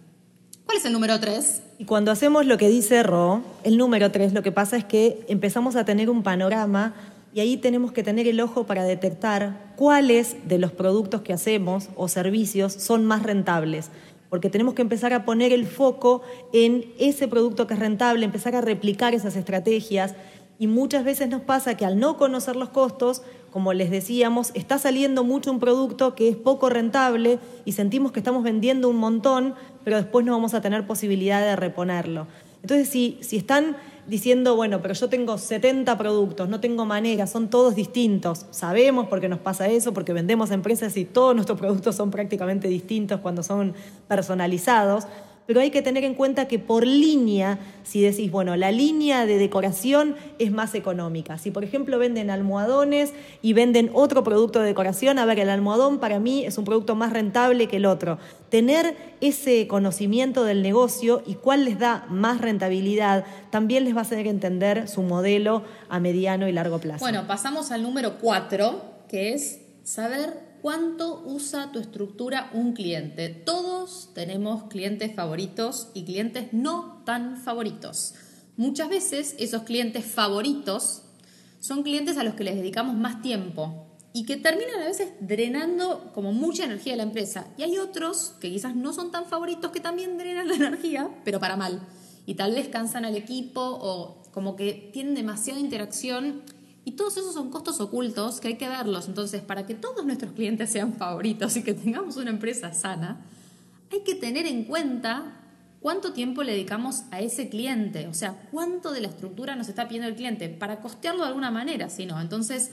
¿Cuál 0.64 0.78
es 0.78 0.85
el 0.87 0.92
número 0.92 1.20
3? 1.20 1.62
Y 1.78 1.85
cuando 1.85 2.11
hacemos 2.11 2.46
lo 2.46 2.57
que 2.57 2.68
dice 2.68 3.02
Ro, 3.02 3.42
el 3.64 3.76
número 3.76 4.11
3, 4.11 4.33
lo 4.33 4.42
que 4.42 4.52
pasa 4.52 4.76
es 4.76 4.85
que 4.85 5.24
empezamos 5.28 5.76
a 5.76 5.85
tener 5.85 6.09
un 6.09 6.22
panorama 6.22 6.94
y 7.35 7.40
ahí 7.40 7.57
tenemos 7.57 7.92
que 7.92 8.02
tener 8.02 8.26
el 8.28 8.40
ojo 8.40 8.64
para 8.64 8.85
detectar 8.85 9.74
cuáles 9.76 10.37
de 10.48 10.59
los 10.59 10.72
productos 10.72 11.22
que 11.22 11.33
hacemos 11.33 11.88
o 11.96 12.09
servicios 12.09 12.72
son 12.72 13.04
más 13.04 13.24
rentables. 13.24 13.90
Porque 14.30 14.50
tenemos 14.50 14.74
que 14.74 14.83
empezar 14.83 15.12
a 15.12 15.24
poner 15.24 15.52
el 15.52 15.66
foco 15.66 16.22
en 16.52 16.87
ese 16.98 17.28
producto 17.28 17.66
que 17.66 17.74
es 17.74 17.80
rentable, 17.80 18.24
empezar 18.24 18.54
a 18.54 18.61
replicar 18.61 19.14
esas 19.14 19.37
estrategias 19.37 20.14
y 20.58 20.66
muchas 20.66 21.04
veces 21.04 21.28
nos 21.28 21.42
pasa 21.42 21.76
que 21.76 21.84
al 21.84 21.98
no 21.98 22.16
conocer 22.16 22.56
los 22.56 22.68
costos, 22.68 23.22
como 23.50 23.72
les 23.72 23.90
decíamos, 23.90 24.50
está 24.54 24.78
saliendo 24.78 25.24
mucho 25.24 25.50
un 25.50 25.60
producto 25.60 26.14
que 26.14 26.28
es 26.28 26.36
poco 26.36 26.70
rentable 26.70 27.38
y 27.64 27.72
sentimos 27.72 28.12
que 28.12 28.20
estamos 28.20 28.42
vendiendo 28.42 28.88
un 28.88 28.96
montón, 28.96 29.54
pero 29.84 29.96
después 29.96 30.24
no 30.24 30.32
vamos 30.32 30.54
a 30.54 30.60
tener 30.60 30.86
posibilidad 30.86 31.40
de 31.40 31.56
reponerlo. 31.56 32.26
Entonces, 32.62 32.88
si, 32.88 33.18
si 33.20 33.36
están 33.36 33.76
diciendo, 34.06 34.56
bueno, 34.56 34.80
pero 34.82 34.94
yo 34.94 35.08
tengo 35.08 35.38
70 35.38 35.96
productos, 35.98 36.48
no 36.48 36.60
tengo 36.60 36.84
manera, 36.84 37.26
son 37.26 37.48
todos 37.48 37.74
distintos, 37.74 38.46
sabemos 38.50 39.08
por 39.08 39.20
qué 39.20 39.28
nos 39.28 39.38
pasa 39.38 39.68
eso, 39.68 39.92
porque 39.92 40.12
vendemos 40.12 40.50
empresas 40.50 40.96
y 40.96 41.04
todos 41.04 41.34
nuestros 41.34 41.58
productos 41.58 41.96
son 41.96 42.10
prácticamente 42.10 42.68
distintos 42.68 43.20
cuando 43.20 43.42
son 43.42 43.74
personalizados, 44.08 45.04
pero 45.46 45.61
hay 45.61 45.70
que 45.70 45.83
tener 45.83 46.04
en 46.04 46.14
cuenta 46.14 46.48
que 46.48 46.59
por 46.59 46.87
línea, 46.87 47.59
si 47.83 48.00
decís, 48.00 48.30
bueno, 48.30 48.57
la 48.57 48.72
línea 48.72 49.26
de 49.26 49.38
decoración 49.38 50.16
es 50.38 50.50
más 50.52 50.74
económica. 50.74 51.38
Si, 51.38 51.50
por 51.50 51.64
ejemplo, 51.64 51.98
venden 51.98 52.30
almohadones 52.30 53.12
y 53.42 53.52
venden 53.52 53.90
otro 53.92 54.24
producto 54.24 54.61
de 54.61 54.66
decoración, 54.66 55.18
a 55.18 55.24
ver, 55.26 55.40
el 55.40 55.50
almohadón 55.50 55.98
para 55.98 56.18
mí 56.18 56.44
es 56.44 56.57
un 56.57 56.64
producto 56.64 56.94
más 56.94 57.12
rentable 57.12 57.68
que 57.68 57.76
el 57.76 57.87
otro. 57.87 58.18
Tener 58.48 58.96
ese 59.20 59.66
conocimiento 59.66 60.44
del 60.44 60.62
negocio 60.62 61.22
y 61.26 61.35
cuál 61.35 61.64
les 61.64 61.78
da 61.78 62.07
más 62.09 62.40
rentabilidad 62.40 63.24
también 63.50 63.85
les 63.85 63.94
va 63.94 63.98
a 63.98 64.02
hacer 64.02 64.26
entender 64.26 64.88
su 64.88 65.02
modelo 65.02 65.62
a 65.88 66.00
mediano 66.00 66.48
y 66.48 66.52
largo 66.52 66.78
plazo. 66.78 67.00
Bueno, 67.00 67.26
pasamos 67.26 67.70
al 67.70 67.83
número 67.83 68.18
cuatro, 68.18 68.83
que 69.09 69.35
es 69.35 69.61
saber 69.83 70.43
¿Cuánto 70.64 71.22
usa 71.27 71.72
tu 71.72 71.79
estructura 71.79 72.48
un 72.55 72.72
cliente? 72.72 73.29
Todos 73.29 74.14
tenemos 74.14 74.64
clientes 74.70 75.14
favoritos 75.14 75.90
y 75.92 76.07
clientes 76.07 76.55
no 76.55 77.03
tan 77.05 77.37
favoritos. 77.37 78.14
Muchas 78.57 78.88
veces 78.88 79.37
esos 79.38 79.64
clientes 79.64 80.07
favoritos 80.07 81.03
son 81.61 81.83
clientes 81.83 82.16
a 82.16 82.24
los 82.24 82.33
que 82.33 82.44
les 82.44 82.57
dedicamos 82.57 82.96
más 82.96 83.20
tiempo 83.20 83.88
y 84.14 84.24
que 84.24 84.38
terminan 84.38 84.81
a 84.81 84.87
veces 84.87 85.11
drenando 85.20 86.11
como 86.14 86.33
mucha 86.33 86.64
energía 86.64 86.94
de 86.94 86.96
la 86.96 87.03
empresa. 87.03 87.46
Y 87.59 87.62
hay 87.64 87.77
otros 87.77 88.33
que 88.40 88.50
quizás 88.50 88.74
no 88.74 88.94
son 88.94 89.11
tan 89.11 89.27
favoritos 89.27 89.70
que 89.70 89.81
también 89.81 90.16
drenan 90.16 90.48
la 90.48 90.55
energía, 90.55 91.11
pero 91.27 91.40
para 91.40 91.57
mal. 91.57 91.87
Y 92.24 92.37
tal 92.37 92.55
vez 92.55 92.68
cansan 92.68 93.05
al 93.05 93.16
equipo 93.16 93.61
o 93.61 94.22
como 94.33 94.57
que 94.57 94.88
tienen 94.94 95.14
demasiada 95.14 95.61
interacción 95.61 96.42
y 96.84 96.92
todos 96.92 97.16
esos 97.16 97.32
son 97.32 97.50
costos 97.50 97.80
ocultos 97.80 98.40
que 98.40 98.48
hay 98.48 98.56
que 98.56 98.68
verlos. 98.68 99.08
Entonces, 99.08 99.40
para 99.42 99.66
que 99.66 99.74
todos 99.74 100.04
nuestros 100.04 100.32
clientes 100.32 100.70
sean 100.70 100.94
favoritos 100.94 101.56
y 101.56 101.62
que 101.62 101.72
tengamos 101.72 102.16
una 102.16 102.30
empresa 102.30 102.74
sana, 102.74 103.24
hay 103.90 104.00
que 104.00 104.14
tener 104.14 104.46
en 104.46 104.64
cuenta 104.64 105.40
cuánto 105.80 106.12
tiempo 106.12 106.42
le 106.42 106.52
dedicamos 106.52 107.04
a 107.10 107.20
ese 107.20 107.48
cliente. 107.48 108.06
O 108.08 108.14
sea, 108.14 108.48
cuánto 108.50 108.92
de 108.92 109.00
la 109.00 109.08
estructura 109.08 109.56
nos 109.56 109.68
está 109.68 109.88
pidiendo 109.88 110.08
el 110.08 110.14
cliente 110.14 110.48
para 110.50 110.80
costearlo 110.80 111.22
de 111.22 111.28
alguna 111.28 111.50
manera, 111.50 111.88
si 111.88 112.04
no. 112.04 112.20
Entonces, 112.20 112.70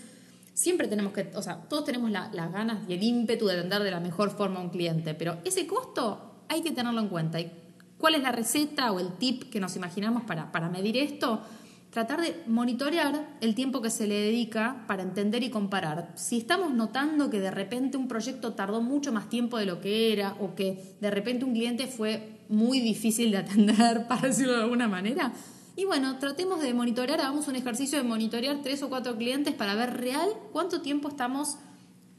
siempre 0.54 0.90
tenemos 0.90 1.14
que, 1.14 1.32
o 1.36 1.42
sea, 1.42 1.62
todos 1.70 1.86
tenemos 1.86 2.12
las 2.12 2.52
ganas 2.52 2.80
y 2.90 2.94
el 2.94 3.04
ímpetu 3.04 3.48
de 3.48 3.60
atender 3.60 3.84
de 3.84 3.92
la 3.92 4.02
mejor 4.02 4.32
forma 4.32 4.60
a 4.60 4.64
un 4.64 4.70
cliente, 4.70 5.14
pero 5.14 5.38
ese 5.46 5.66
costo 5.68 6.44
hay 6.50 6.62
que 6.62 6.72
tenerlo 6.72 7.00
en 7.00 7.08
cuenta. 7.08 7.40
¿Y 7.40 7.50
cuál 7.98 8.16
es 8.16 8.22
la 8.22 8.34
receta 8.34 8.92
o 8.92 9.00
el 9.00 9.14
tip 9.14 9.50
que 9.50 9.62
nos 9.62 9.78
imaginamos 9.78 10.24
para, 10.24 10.52
para 10.52 10.70
medir 10.70 10.98
esto? 10.98 11.42
Tratar 11.92 12.22
de 12.22 12.42
monitorear 12.48 13.38
el 13.42 13.54
tiempo 13.54 13.82
que 13.82 13.90
se 13.90 14.08
le 14.08 14.16
dedica 14.16 14.86
para 14.88 15.04
entender 15.04 15.44
y 15.44 15.50
comparar. 15.50 16.12
Si 16.16 16.38
estamos 16.38 16.74
notando 16.74 17.30
que 17.30 17.40
de 17.40 17.52
repente 17.52 17.98
un 17.98 18.08
proyecto 18.08 18.54
tardó 18.54 18.82
mucho 18.82 19.12
más 19.12 19.30
tiempo 19.30 19.58
de 19.58 19.66
lo 19.66 19.82
que 19.82 20.14
era 20.14 20.36
o 20.40 20.56
que 20.56 20.96
de 21.02 21.12
repente 21.12 21.46
un 21.46 21.54
cliente 21.54 21.88
fue 21.88 22.40
muy 22.48 22.80
difícil 22.80 23.32
de 23.32 23.38
atender, 23.38 24.08
para 24.10 24.30
decirlo 24.30 24.54
de 24.54 24.64
alguna 24.64 24.88
manera, 24.88 25.34
y 25.76 25.86
bueno, 25.86 26.18
tratemos 26.20 26.62
de 26.62 26.74
monitorear, 26.74 27.20
hagamos 27.20 27.48
un 27.48 27.56
ejercicio 27.56 27.98
de 27.98 28.04
monitorear 28.04 28.62
tres 28.62 28.84
o 28.84 28.90
cuatro 28.90 29.18
clientes 29.18 29.54
para 29.54 29.76
ver 29.76 29.98
real 29.98 30.30
cuánto 30.52 30.82
tiempo 30.82 31.10
estamos 31.10 31.58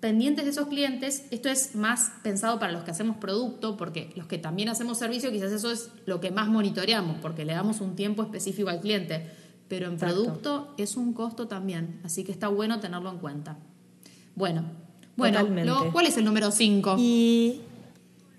pendientes 0.00 0.44
de 0.44 0.50
esos 0.50 0.66
clientes. 0.68 1.26
Esto 1.30 1.48
es 1.48 1.76
más 1.76 2.12
pensado 2.22 2.58
para 2.58 2.72
los 2.72 2.82
que 2.82 2.90
hacemos 2.90 3.18
producto, 3.18 3.76
porque 3.76 4.12
los 4.16 4.26
que 4.26 4.36
también 4.36 4.68
hacemos 4.68 4.98
servicio, 4.98 5.30
quizás 5.30 5.52
eso 5.52 5.70
es 5.70 5.90
lo 6.06 6.20
que 6.20 6.30
más 6.30 6.48
monitoreamos, 6.48 7.18
porque 7.22 7.44
le 7.44 7.52
damos 7.52 7.80
un 7.80 7.94
tiempo 7.94 8.22
específico 8.22 8.68
al 8.68 8.80
cliente. 8.80 9.30
Pero 9.72 9.86
en 9.86 9.96
producto 9.96 10.74
es 10.76 10.98
un 10.98 11.14
costo 11.14 11.48
también, 11.48 11.98
así 12.04 12.24
que 12.24 12.30
está 12.30 12.48
bueno 12.48 12.78
tenerlo 12.78 13.08
en 13.08 13.16
cuenta. 13.16 13.56
Bueno, 14.34 14.64
bueno, 15.16 15.38
¿cuál 15.94 16.04
es 16.04 16.18
el 16.18 16.26
número 16.26 16.50
5? 16.50 16.96
Y 16.98 17.62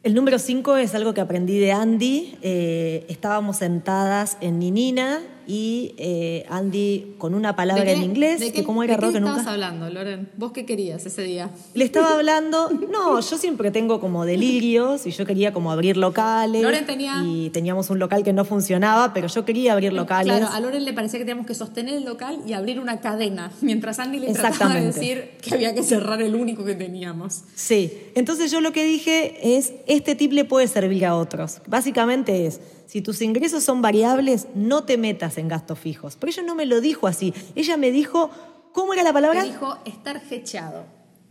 el 0.03 0.13
número 0.13 0.37
5 0.37 0.77
es 0.77 0.93
algo 0.93 1.15
que 1.15 1.21
aprendí 1.21 1.57
de 1.57 1.71
Andy. 1.71 2.37
Eh, 2.43 3.07
estábamos 3.09 3.57
sentadas 3.57 4.37
en 4.41 4.59
Ninina 4.59 5.21
y 5.47 5.95
eh, 5.97 6.45
Andy 6.49 7.15
con 7.17 7.33
una 7.33 7.55
palabra 7.55 7.91
en 7.91 8.03
inglés, 8.03 8.39
¿De 8.39 8.51
que 8.51 8.63
como 8.63 8.83
era 8.83 8.95
¿de 8.97 9.11
qué 9.11 9.17
estabas 9.17 9.47
hablando, 9.47 9.89
Loren? 9.89 10.29
¿Vos 10.37 10.51
qué 10.51 10.65
querías 10.65 11.05
ese 11.05 11.23
día? 11.23 11.49
Le 11.73 11.85
estaba 11.85 12.13
hablando, 12.15 12.69
no, 12.91 13.19
yo 13.19 13.37
siempre 13.37 13.71
tengo 13.71 13.99
como 13.99 14.25
delirios 14.25 15.05
y 15.05 15.11
yo 15.11 15.25
quería 15.25 15.53
como 15.53 15.71
abrir 15.71 15.97
locales. 15.97 16.61
Loren 16.61 16.85
tenía... 16.85 17.21
Y 17.25 17.49
teníamos 17.49 17.89
un 17.89 17.99
local 17.99 18.23
que 18.23 18.33
no 18.33 18.45
funcionaba, 18.45 19.13
pero 19.13 19.27
yo 19.27 19.45
quería 19.45 19.73
abrir 19.73 19.93
locales. 19.93 20.37
Claro, 20.37 20.53
a 20.53 20.59
Loren 20.59 20.85
le 20.85 20.93
parecía 20.93 21.19
que 21.19 21.25
teníamos 21.25 21.47
que 21.47 21.55
sostener 21.55 21.95
el 21.95 22.05
local 22.05 22.39
y 22.47 22.53
abrir 22.53 22.79
una 22.79 22.99
cadena, 22.99 23.51
mientras 23.61 23.99
Andy 23.99 24.19
le 24.19 24.33
trataba 24.33 24.75
de 24.75 24.85
decir 24.85 25.31
que 25.41 25.55
había 25.55 25.73
que 25.73 25.83
cerrar 25.83 26.21
el 26.21 26.35
único 26.35 26.63
que 26.63 26.75
teníamos. 26.75 27.41
Sí, 27.55 27.91
entonces 28.15 28.51
yo 28.51 28.61
lo 28.61 28.71
que 28.71 28.83
dije 28.83 29.57
es, 29.57 29.73
este 29.87 30.15
tip 30.15 30.31
le 30.33 30.45
puede 30.45 30.67
servir 30.67 31.05
a 31.05 31.15
otros. 31.15 31.61
Básicamente 31.67 32.45
es 32.45 32.59
si 32.85 33.01
tus 33.01 33.21
ingresos 33.21 33.63
son 33.63 33.81
variables, 33.81 34.47
no 34.55 34.83
te 34.83 34.97
metas 34.97 35.37
en 35.37 35.47
gastos 35.47 35.79
fijos. 35.79 36.17
Pero 36.19 36.31
ella 36.31 36.43
no 36.43 36.55
me 36.55 36.65
lo 36.65 36.81
dijo 36.81 37.07
así. 37.07 37.33
Ella 37.55 37.77
me 37.77 37.91
dijo, 37.91 38.29
¿cómo 38.71 38.93
era 38.93 39.03
la 39.03 39.13
palabra? 39.13 39.41
Me 39.41 39.49
dijo 39.49 39.77
estar 39.85 40.21
hecheado. 40.29 40.85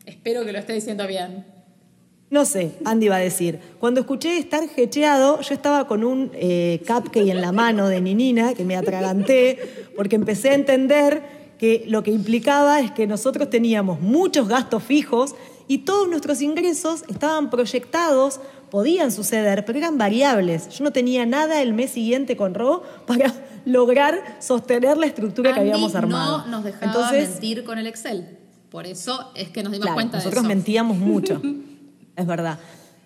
Espero 0.07 0.45
que 0.45 0.53
lo 0.53 0.59
esté 0.59 0.73
diciendo 0.73 1.07
bien. 1.07 1.45
No 2.31 2.47
sé, 2.47 2.73
Andy 2.85 3.09
va 3.09 3.17
a 3.17 3.21
decir. 3.21 3.61
Cuando 3.79 4.01
escuché 4.01 4.38
estar 4.38 4.65
hecheado, 4.77 5.43
yo 5.43 5.55
estaba 5.55 5.87
con 5.87 6.03
un 6.03 6.31
eh, 6.33 6.83
cupcake 6.87 7.29
en 7.29 7.43
la 7.43 7.53
mano 7.53 7.88
de 7.88 8.01
Ninina, 8.01 8.55
que 8.55 8.65
me 8.65 8.75
atraganté, 8.75 9.91
porque 9.95 10.17
empecé 10.17 10.49
a 10.49 10.55
entender 10.55 11.23
que 11.59 11.85
lo 11.87 12.03
que 12.03 12.11
implicaba 12.11 12.81
es 12.81 12.91
que 12.91 13.07
nosotros 13.07 13.51
teníamos 13.51 14.01
muchos 14.01 14.49
gastos 14.49 14.83
fijos 14.83 15.35
y 15.69 15.79
todos 15.79 16.09
nuestros 16.09 16.41
ingresos 16.41 17.05
estaban 17.09 17.51
proyectados 17.51 18.41
podían 18.72 19.12
suceder, 19.12 19.66
pero 19.66 19.78
eran 19.78 19.98
variables. 19.98 20.70
Yo 20.70 20.82
no 20.82 20.92
tenía 20.92 21.26
nada 21.26 21.61
el 21.61 21.74
mes 21.74 21.90
siguiente 21.90 22.38
con 22.38 22.54
Ro 22.54 22.82
para 23.06 23.30
lograr 23.66 24.38
sostener 24.40 24.96
la 24.96 25.04
estructura 25.04 25.52
que 25.52 25.61
habíamos 25.61 25.94
armado. 25.94 26.38
No 26.46 26.52
nos 26.52 26.64
dejaba 26.64 27.12
mentir 27.12 27.64
con 27.64 27.76
el 27.78 27.87
Excel. 27.87 28.38
Por 28.70 28.87
eso 28.87 29.30
es 29.35 29.50
que 29.50 29.62
nos 29.62 29.72
dimos 29.72 29.90
cuenta 29.90 30.16
de 30.16 30.20
eso. 30.20 30.30
Nosotros 30.30 30.48
mentíamos 30.48 30.96
mucho, 30.96 31.42
es 32.16 32.26
verdad. 32.26 32.58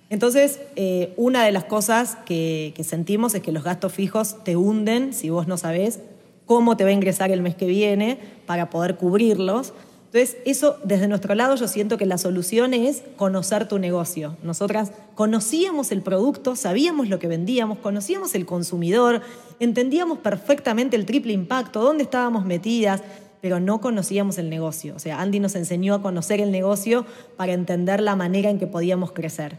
Entonces, 0.08 0.60
eh, 0.76 1.12
una 1.16 1.42
de 1.42 1.50
las 1.50 1.64
cosas 1.64 2.16
que, 2.24 2.72
que 2.76 2.84
sentimos 2.84 3.34
es 3.34 3.42
que 3.42 3.50
los 3.50 3.64
gastos 3.64 3.92
fijos 3.92 4.44
te 4.44 4.54
hunden 4.54 5.12
si 5.12 5.30
vos 5.30 5.48
no 5.48 5.56
sabés 5.56 5.98
cómo 6.44 6.76
te 6.76 6.84
va 6.84 6.90
a 6.90 6.92
ingresar 6.92 7.32
el 7.32 7.42
mes 7.42 7.56
que 7.56 7.66
viene 7.66 8.20
para 8.46 8.70
poder 8.70 8.94
cubrirlos. 8.98 9.72
Entonces, 10.16 10.40
eso 10.46 10.78
desde 10.82 11.08
nuestro 11.08 11.34
lado 11.34 11.56
yo 11.56 11.68
siento 11.68 11.98
que 11.98 12.06
la 12.06 12.16
solución 12.16 12.72
es 12.72 13.02
conocer 13.16 13.68
tu 13.68 13.78
negocio. 13.78 14.38
Nosotras 14.42 14.92
conocíamos 15.14 15.92
el 15.92 16.00
producto, 16.00 16.56
sabíamos 16.56 17.10
lo 17.10 17.18
que 17.18 17.28
vendíamos, 17.28 17.76
conocíamos 17.80 18.34
el 18.34 18.46
consumidor, 18.46 19.20
entendíamos 19.60 20.20
perfectamente 20.20 20.96
el 20.96 21.04
triple 21.04 21.34
impacto, 21.34 21.82
dónde 21.82 22.04
estábamos 22.04 22.46
metidas, 22.46 23.02
pero 23.42 23.60
no 23.60 23.82
conocíamos 23.82 24.38
el 24.38 24.48
negocio. 24.48 24.94
O 24.96 24.98
sea, 24.98 25.20
Andy 25.20 25.38
nos 25.38 25.54
enseñó 25.54 25.92
a 25.92 26.00
conocer 26.00 26.40
el 26.40 26.50
negocio 26.50 27.04
para 27.36 27.52
entender 27.52 28.00
la 28.00 28.16
manera 28.16 28.48
en 28.48 28.58
que 28.58 28.66
podíamos 28.66 29.12
crecer. 29.12 29.58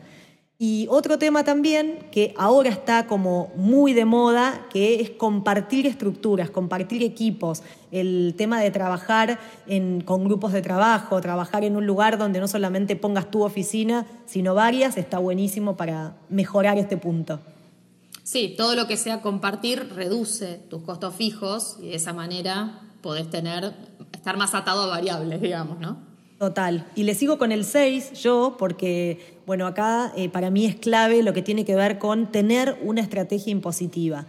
Y 0.59 0.87
otro 0.89 1.19
tema 1.19 1.43
también 1.43 1.99
que 2.11 2.33
ahora 2.35 2.71
está 2.71 3.05
como 3.05 3.51
muy 3.55 3.93
de 3.93 4.05
moda, 4.05 4.65
que 4.71 5.01
es 5.01 5.11
compartir 5.11 5.85
estructuras, 5.85 6.49
compartir 6.49 7.03
equipos, 7.03 7.61
el 7.91 8.33
tema 8.35 8.59
de 8.59 8.71
trabajar 8.71 9.39
con 10.05 10.23
grupos 10.23 10.53
de 10.53 10.63
trabajo, 10.63 11.21
trabajar 11.21 11.63
en 11.63 11.75
un 11.75 11.85
lugar 11.85 12.17
donde 12.17 12.39
no 12.39 12.47
solamente 12.47 12.95
pongas 12.95 13.29
tu 13.29 13.43
oficina, 13.43 14.07
sino 14.25 14.55
varias, 14.55 14.97
está 14.97 15.19
buenísimo 15.19 15.77
para 15.77 16.15
mejorar 16.29 16.79
este 16.79 16.97
punto. 16.97 17.39
Sí, 18.23 18.55
todo 18.57 18.75
lo 18.75 18.87
que 18.87 18.97
sea 18.97 19.21
compartir 19.21 19.93
reduce 19.93 20.55
tus 20.69 20.81
costos 20.81 21.13
fijos 21.13 21.77
y 21.83 21.89
de 21.89 21.95
esa 21.97 22.13
manera 22.13 22.81
podés 23.03 23.29
tener, 23.29 23.75
estar 24.11 24.37
más 24.37 24.55
atado 24.55 24.81
a 24.81 24.87
variables, 24.87 25.39
digamos, 25.39 25.79
¿no? 25.79 26.06
Total. 26.37 26.85
Y 26.95 27.03
le 27.03 27.15
sigo 27.15 27.39
con 27.39 27.51
el 27.51 27.65
6 27.65 28.13
yo 28.21 28.57
porque, 28.59 29.37
bueno, 29.47 29.65
acá 29.65 30.13
eh, 30.15 30.29
para 30.29 30.51
mí 30.51 30.65
es 30.65 30.75
clave 30.75 31.23
lo 31.23 31.33
que 31.33 31.41
tiene 31.41 31.65
que 31.65 31.75
ver 31.75 31.97
con 31.97 32.31
tener 32.31 32.77
una 32.83 33.01
estrategia 33.01 33.51
impositiva. 33.51 34.27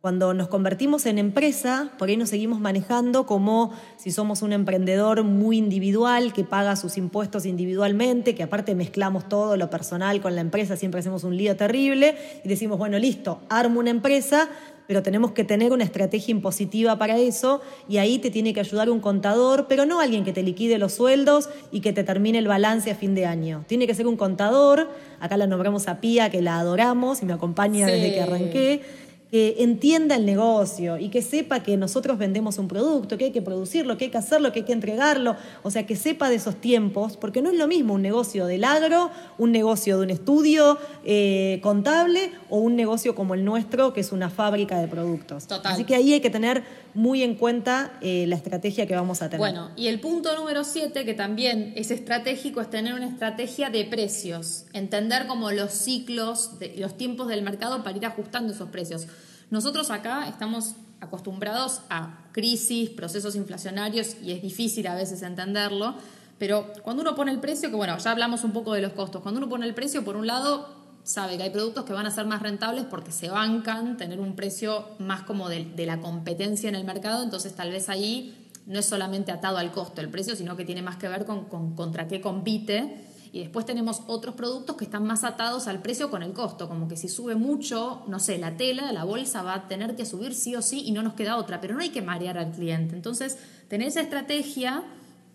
Cuando 0.00 0.32
nos 0.32 0.46
convertimos 0.46 1.06
en 1.06 1.18
empresa, 1.18 1.90
por 1.98 2.08
ahí 2.08 2.16
nos 2.16 2.28
seguimos 2.28 2.60
manejando 2.60 3.26
como 3.26 3.72
si 3.96 4.12
somos 4.12 4.42
un 4.42 4.52
emprendedor 4.52 5.24
muy 5.24 5.58
individual 5.58 6.32
que 6.32 6.44
paga 6.44 6.76
sus 6.76 6.96
impuestos 6.96 7.44
individualmente, 7.44 8.36
que 8.36 8.44
aparte 8.44 8.76
mezclamos 8.76 9.28
todo 9.28 9.56
lo 9.56 9.68
personal 9.70 10.20
con 10.20 10.36
la 10.36 10.40
empresa, 10.40 10.76
siempre 10.76 11.00
hacemos 11.00 11.24
un 11.24 11.36
lío 11.36 11.56
terrible 11.56 12.16
y 12.44 12.48
decimos, 12.48 12.78
bueno, 12.78 12.96
listo, 13.00 13.40
armo 13.48 13.80
una 13.80 13.90
empresa, 13.90 14.48
pero 14.88 15.02
tenemos 15.02 15.32
que 15.32 15.44
tener 15.44 15.72
una 15.72 15.84
estrategia 15.84 16.32
impositiva 16.32 16.96
para 16.96 17.18
eso 17.18 17.60
y 17.90 17.98
ahí 17.98 18.18
te 18.18 18.30
tiene 18.30 18.54
que 18.54 18.60
ayudar 18.60 18.88
un 18.88 19.00
contador, 19.00 19.66
pero 19.68 19.84
no 19.84 20.00
alguien 20.00 20.24
que 20.24 20.32
te 20.32 20.42
liquide 20.42 20.78
los 20.78 20.94
sueldos 20.94 21.50
y 21.70 21.80
que 21.80 21.92
te 21.92 22.04
termine 22.04 22.38
el 22.38 22.48
balance 22.48 22.90
a 22.90 22.94
fin 22.94 23.14
de 23.14 23.26
año. 23.26 23.64
Tiene 23.68 23.86
que 23.86 23.94
ser 23.94 24.06
un 24.06 24.16
contador, 24.16 24.88
acá 25.20 25.36
la 25.36 25.46
nombramos 25.46 25.88
a 25.88 26.00
Pía, 26.00 26.30
que 26.30 26.40
la 26.40 26.58
adoramos 26.58 27.20
y 27.20 27.26
me 27.26 27.34
acompaña 27.34 27.86
desde 27.86 28.14
que 28.14 28.20
arranqué 28.22 28.80
que 29.30 29.56
entienda 29.58 30.16
el 30.16 30.24
negocio 30.24 30.96
y 30.96 31.10
que 31.10 31.20
sepa 31.20 31.62
que 31.62 31.76
nosotros 31.76 32.16
vendemos 32.16 32.58
un 32.58 32.66
producto, 32.66 33.18
que 33.18 33.26
hay 33.26 33.30
que 33.30 33.42
producirlo, 33.42 33.98
que 33.98 34.06
hay 34.06 34.10
que 34.10 34.18
hacerlo, 34.18 34.52
que 34.52 34.60
hay 34.60 34.64
que 34.64 34.72
entregarlo, 34.72 35.36
o 35.62 35.70
sea, 35.70 35.84
que 35.86 35.96
sepa 35.96 36.30
de 36.30 36.36
esos 36.36 36.56
tiempos, 36.56 37.16
porque 37.18 37.42
no 37.42 37.50
es 37.50 37.58
lo 37.58 37.66
mismo 37.66 37.94
un 37.94 38.02
negocio 38.02 38.46
del 38.46 38.64
agro, 38.64 39.10
un 39.36 39.52
negocio 39.52 39.98
de 39.98 40.04
un 40.04 40.10
estudio 40.10 40.78
eh, 41.04 41.60
contable 41.62 42.32
o 42.48 42.58
un 42.58 42.74
negocio 42.74 43.14
como 43.14 43.34
el 43.34 43.44
nuestro, 43.44 43.92
que 43.92 44.00
es 44.00 44.12
una 44.12 44.30
fábrica 44.30 44.78
de 44.78 44.88
productos. 44.88 45.46
Así 45.64 45.84
que 45.84 45.94
ahí 45.94 46.14
hay 46.14 46.20
que 46.20 46.30
tener 46.30 46.62
muy 46.94 47.22
en 47.22 47.34
cuenta 47.34 47.98
eh, 48.00 48.26
la 48.26 48.36
estrategia 48.36 48.86
que 48.86 48.94
vamos 48.94 49.22
a 49.22 49.28
tener. 49.28 49.38
Bueno, 49.38 49.70
y 49.76 49.88
el 49.88 50.00
punto 50.00 50.34
número 50.36 50.64
siete, 50.64 51.04
que 51.04 51.14
también 51.14 51.72
es 51.76 51.90
estratégico, 51.90 52.60
es 52.60 52.70
tener 52.70 52.94
una 52.94 53.06
estrategia 53.06 53.70
de 53.70 53.84
precios, 53.84 54.64
entender 54.72 55.26
como 55.26 55.50
los 55.50 55.72
ciclos, 55.72 56.52
los 56.76 56.96
tiempos 56.96 57.28
del 57.28 57.42
mercado 57.42 57.82
para 57.82 57.96
ir 57.96 58.06
ajustando 58.06 58.52
esos 58.52 58.70
precios. 58.70 59.06
Nosotros 59.50 59.90
acá 59.90 60.28
estamos 60.28 60.74
acostumbrados 61.00 61.82
a 61.90 62.26
crisis, 62.32 62.90
procesos 62.90 63.36
inflacionarios 63.36 64.16
y 64.22 64.32
es 64.32 64.42
difícil 64.42 64.86
a 64.86 64.94
veces 64.94 65.22
entenderlo, 65.22 65.94
pero 66.38 66.72
cuando 66.82 67.02
uno 67.02 67.14
pone 67.14 67.32
el 67.32 67.40
precio, 67.40 67.70
que 67.70 67.76
bueno, 67.76 67.98
ya 67.98 68.10
hablamos 68.10 68.44
un 68.44 68.52
poco 68.52 68.72
de 68.72 68.80
los 68.80 68.92
costos, 68.92 69.22
cuando 69.22 69.38
uno 69.38 69.48
pone 69.48 69.66
el 69.66 69.74
precio, 69.74 70.04
por 70.04 70.16
un 70.16 70.26
lado, 70.26 70.77
sabe 71.08 71.38
que 71.38 71.44
hay 71.44 71.50
productos 71.50 71.86
que 71.86 71.94
van 71.94 72.04
a 72.04 72.10
ser 72.10 72.26
más 72.26 72.42
rentables 72.42 72.84
porque 72.84 73.12
se 73.12 73.30
bancan 73.30 73.96
tener 73.96 74.20
un 74.20 74.36
precio 74.36 74.84
más 74.98 75.22
como 75.22 75.48
de, 75.48 75.72
la 75.86 76.00
competencia 76.00 76.68
en 76.68 76.74
el 76.74 76.84
mercado, 76.84 77.22
entonces 77.22 77.54
tal 77.54 77.70
vez 77.70 77.88
ahí 77.88 78.46
no 78.66 78.78
es 78.78 78.84
solamente 78.84 79.32
atado 79.32 79.56
al 79.56 79.72
costo 79.72 80.02
el 80.02 80.10
precio, 80.10 80.36
sino 80.36 80.54
que 80.54 80.66
tiene 80.66 80.82
más 80.82 80.96
que 80.96 81.08
ver 81.08 81.24
con, 81.24 81.46
con 81.46 81.74
contra 81.74 82.06
qué 82.08 82.20
compite. 82.20 83.06
Y 83.32 83.40
después 83.40 83.64
tenemos 83.64 84.02
otros 84.06 84.34
productos 84.34 84.76
que 84.76 84.84
están 84.84 85.04
más 85.04 85.24
atados 85.24 85.66
al 85.66 85.80
precio 85.80 86.10
con 86.10 86.22
el 86.22 86.32
costo, 86.32 86.68
como 86.68 86.88
que 86.88 86.96
si 86.96 87.08
sube 87.08 87.34
mucho, 87.34 88.02
no 88.06 88.18
sé, 88.20 88.36
la 88.38 88.56
tela, 88.56 88.92
la 88.92 89.04
bolsa 89.04 89.42
va 89.42 89.54
a 89.54 89.68
tener 89.68 89.96
que 89.96 90.04
subir 90.04 90.34
sí 90.34 90.56
o 90.56 90.62
sí 90.62 90.82
y 90.84 90.92
no 90.92 91.02
nos 91.02 91.14
queda 91.14 91.36
otra, 91.36 91.60
pero 91.60 91.74
no 91.74 91.80
hay 91.80 91.90
que 91.90 92.02
marear 92.02 92.36
al 92.36 92.52
cliente. 92.52 92.94
Entonces, 92.94 93.38
tener 93.68 93.88
esa 93.88 94.00
estrategia 94.00 94.84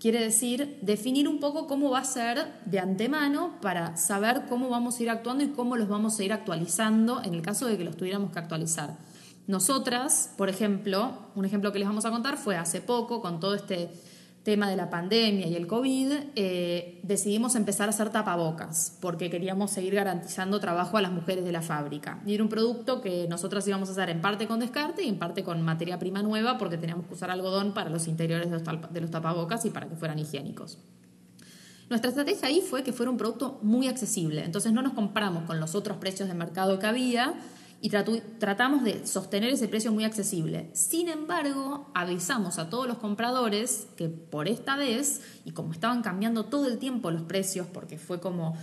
quiere 0.04 0.20
decir 0.20 0.80
definir 0.82 1.30
un 1.30 1.40
poco 1.40 1.66
cómo 1.66 1.90
va 1.90 2.00
a 2.00 2.04
ser 2.04 2.52
de 2.66 2.78
antemano 2.78 3.56
para 3.62 3.96
saber 3.96 4.48
cómo 4.50 4.68
vamos 4.68 5.00
a 5.00 5.04
ir 5.04 5.10
actuando 5.10 5.46
y 5.46 5.52
cómo 5.52 5.78
los 5.78 5.88
vamos 5.88 6.20
a 6.20 6.24
ir 6.26 6.34
actualizando 6.34 7.24
en 7.24 7.34
el 7.34 7.42
caso 7.42 7.68
de 7.68 7.78
que 7.78 7.86
los 7.86 7.96
tuviéramos 7.96 8.34
que 8.34 8.40
actualizar. 8.40 8.98
Nosotras, 9.48 10.34
por 10.38 10.50
ejemplo, 10.50 11.14
un 11.36 11.46
ejemplo 11.46 11.72
que 11.72 11.80
les 11.80 11.88
vamos 11.88 12.04
a 12.04 12.12
contar 12.12 12.36
fue 12.36 12.58
hace 12.58 12.82
poco 12.82 13.22
con 13.22 13.40
todo 13.40 13.56
este 13.56 13.92
tema 14.44 14.70
de 14.70 14.76
la 14.76 14.90
pandemia 14.90 15.48
y 15.48 15.56
el 15.56 15.68
COVID, 15.68 16.12
eh, 16.36 17.00
decidimos 17.04 17.56
empezar 17.56 17.88
a 17.88 17.92
hacer 17.92 18.10
tapabocas 18.10 18.98
porque 19.00 19.30
queríamos 19.30 19.72
seguir 19.72 19.96
garantizando 19.96 20.60
trabajo 20.60 20.98
a 20.98 21.02
las 21.02 21.12
mujeres 21.12 21.46
de 21.46 21.54
la 21.54 21.62
fábrica. 21.62 22.22
Y 22.26 22.34
era 22.34 22.44
un 22.44 22.50
producto 22.50 23.02
que 23.02 23.26
nosotros 23.30 23.66
íbamos 23.68 23.88
a 23.90 23.94
hacer 23.94 24.10
en 24.10 24.22
parte 24.22 24.46
con 24.46 24.60
descarte 24.60 25.04
y 25.04 25.10
en 25.10 25.18
parte 25.18 25.44
con 25.44 25.62
materia 25.62 25.98
prima 25.98 26.22
nueva 26.22 26.58
porque 26.58 26.78
teníamos 26.78 27.08
que 27.08 27.14
usar 27.14 27.32
algodón 27.32 27.74
para 27.74 27.90
los 27.90 28.08
interiores 28.08 28.52
de 28.52 28.60
los, 28.60 28.94
de 28.94 29.02
los 29.02 29.12
tapabocas 29.12 29.64
y 29.64 29.70
para 29.70 29.88
que 29.88 29.96
fueran 29.96 30.20
higiénicos. 30.20 30.78
Nuestra 31.90 32.10
estrategia 32.10 32.48
ahí 32.48 32.62
fue 32.62 32.84
que 32.84 32.92
fuera 32.92 33.12
un 33.12 33.18
producto 33.18 33.60
muy 33.62 33.88
accesible, 33.88 34.44
entonces 34.44 34.74
no 34.74 34.82
nos 34.82 34.94
compramos 34.94 35.44
con 35.44 35.60
los 35.60 35.76
otros 35.76 35.98
precios 35.98 36.28
de 36.28 36.34
mercado 36.34 36.80
que 36.80 36.88
había 36.88 37.34
y 37.84 37.90
tratamos 37.90 38.86
de 38.86 39.06
sostener 39.06 39.52
ese 39.52 39.68
precio 39.68 39.92
muy 39.92 40.06
accesible. 40.06 40.70
Sin 40.72 41.10
embargo, 41.10 41.92
avisamos 41.94 42.58
a 42.58 42.70
todos 42.70 42.88
los 42.88 42.98
compradores 42.98 43.88
que 43.98 44.08
por 44.08 44.48
esta 44.48 44.78
vez, 44.78 45.22
y 45.44 45.52
como 45.52 45.74
estaban 45.74 46.02
cambiando 46.02 46.46
todo 46.46 46.68
el 46.68 46.78
tiempo 46.78 47.12
los 47.12 47.24
precios, 47.24 47.68
porque 47.68 47.98
fue 47.98 48.22
como 48.22 48.56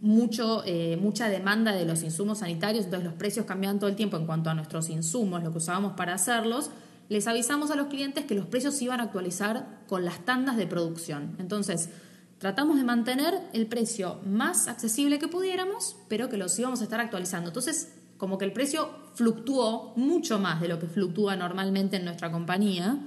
mucho, 0.00 0.62
eh, 0.64 0.96
mucha 0.98 1.28
demanda 1.28 1.74
de 1.74 1.84
los 1.84 2.02
insumos 2.02 2.38
sanitarios, 2.38 2.86
entonces 2.86 3.04
los 3.04 3.18
precios 3.18 3.44
cambiaban 3.44 3.78
todo 3.78 3.90
el 3.90 3.96
tiempo 3.96 4.16
en 4.16 4.24
cuanto 4.24 4.48
a 4.48 4.54
nuestros 4.54 4.88
insumos, 4.88 5.44
lo 5.44 5.52
que 5.52 5.58
usábamos 5.58 5.92
para 5.92 6.14
hacerlos, 6.14 6.70
les 7.10 7.26
avisamos 7.26 7.70
a 7.70 7.76
los 7.76 7.88
clientes 7.88 8.24
que 8.24 8.34
los 8.34 8.46
precios 8.46 8.74
se 8.74 8.84
iban 8.84 9.00
a 9.00 9.02
actualizar 9.02 9.82
con 9.86 10.06
las 10.06 10.24
tandas 10.24 10.56
de 10.56 10.66
producción. 10.66 11.36
Entonces, 11.38 11.90
tratamos 12.38 12.78
de 12.78 12.84
mantener 12.84 13.38
el 13.52 13.66
precio 13.66 14.18
más 14.24 14.66
accesible 14.66 15.18
que 15.18 15.28
pudiéramos, 15.28 15.96
pero 16.08 16.30
que 16.30 16.38
los 16.38 16.58
íbamos 16.58 16.80
a 16.80 16.84
estar 16.84 17.00
actualizando. 17.00 17.50
Entonces, 17.50 17.90
como 18.22 18.38
que 18.38 18.44
el 18.44 18.52
precio 18.52 18.88
fluctuó 19.14 19.94
mucho 19.96 20.38
más 20.38 20.60
de 20.60 20.68
lo 20.68 20.78
que 20.78 20.86
fluctúa 20.86 21.34
normalmente 21.34 21.96
en 21.96 22.04
nuestra 22.04 22.30
compañía, 22.30 23.00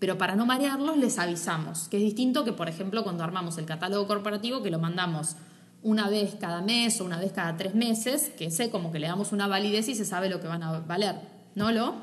pero 0.00 0.18
para 0.18 0.34
no 0.34 0.46
marearlos 0.46 0.96
les 0.96 1.20
avisamos, 1.20 1.86
que 1.86 1.98
es 1.98 2.02
distinto 2.02 2.44
que, 2.44 2.52
por 2.52 2.68
ejemplo, 2.68 3.04
cuando 3.04 3.22
armamos 3.22 3.56
el 3.58 3.66
catálogo 3.66 4.08
corporativo, 4.08 4.60
que 4.60 4.72
lo 4.72 4.80
mandamos 4.80 5.36
una 5.84 6.10
vez 6.10 6.34
cada 6.40 6.60
mes 6.60 7.00
o 7.00 7.04
una 7.04 7.20
vez 7.20 7.30
cada 7.30 7.56
tres 7.56 7.76
meses, 7.76 8.32
que 8.36 8.50
sé 8.50 8.68
como 8.68 8.90
que 8.90 8.98
le 8.98 9.06
damos 9.06 9.30
una 9.30 9.46
validez 9.46 9.88
y 9.90 9.94
se 9.94 10.04
sabe 10.04 10.28
lo 10.28 10.40
que 10.40 10.48
van 10.48 10.64
a 10.64 10.80
valer, 10.80 11.14
¿no 11.54 11.70
lo? 11.70 11.94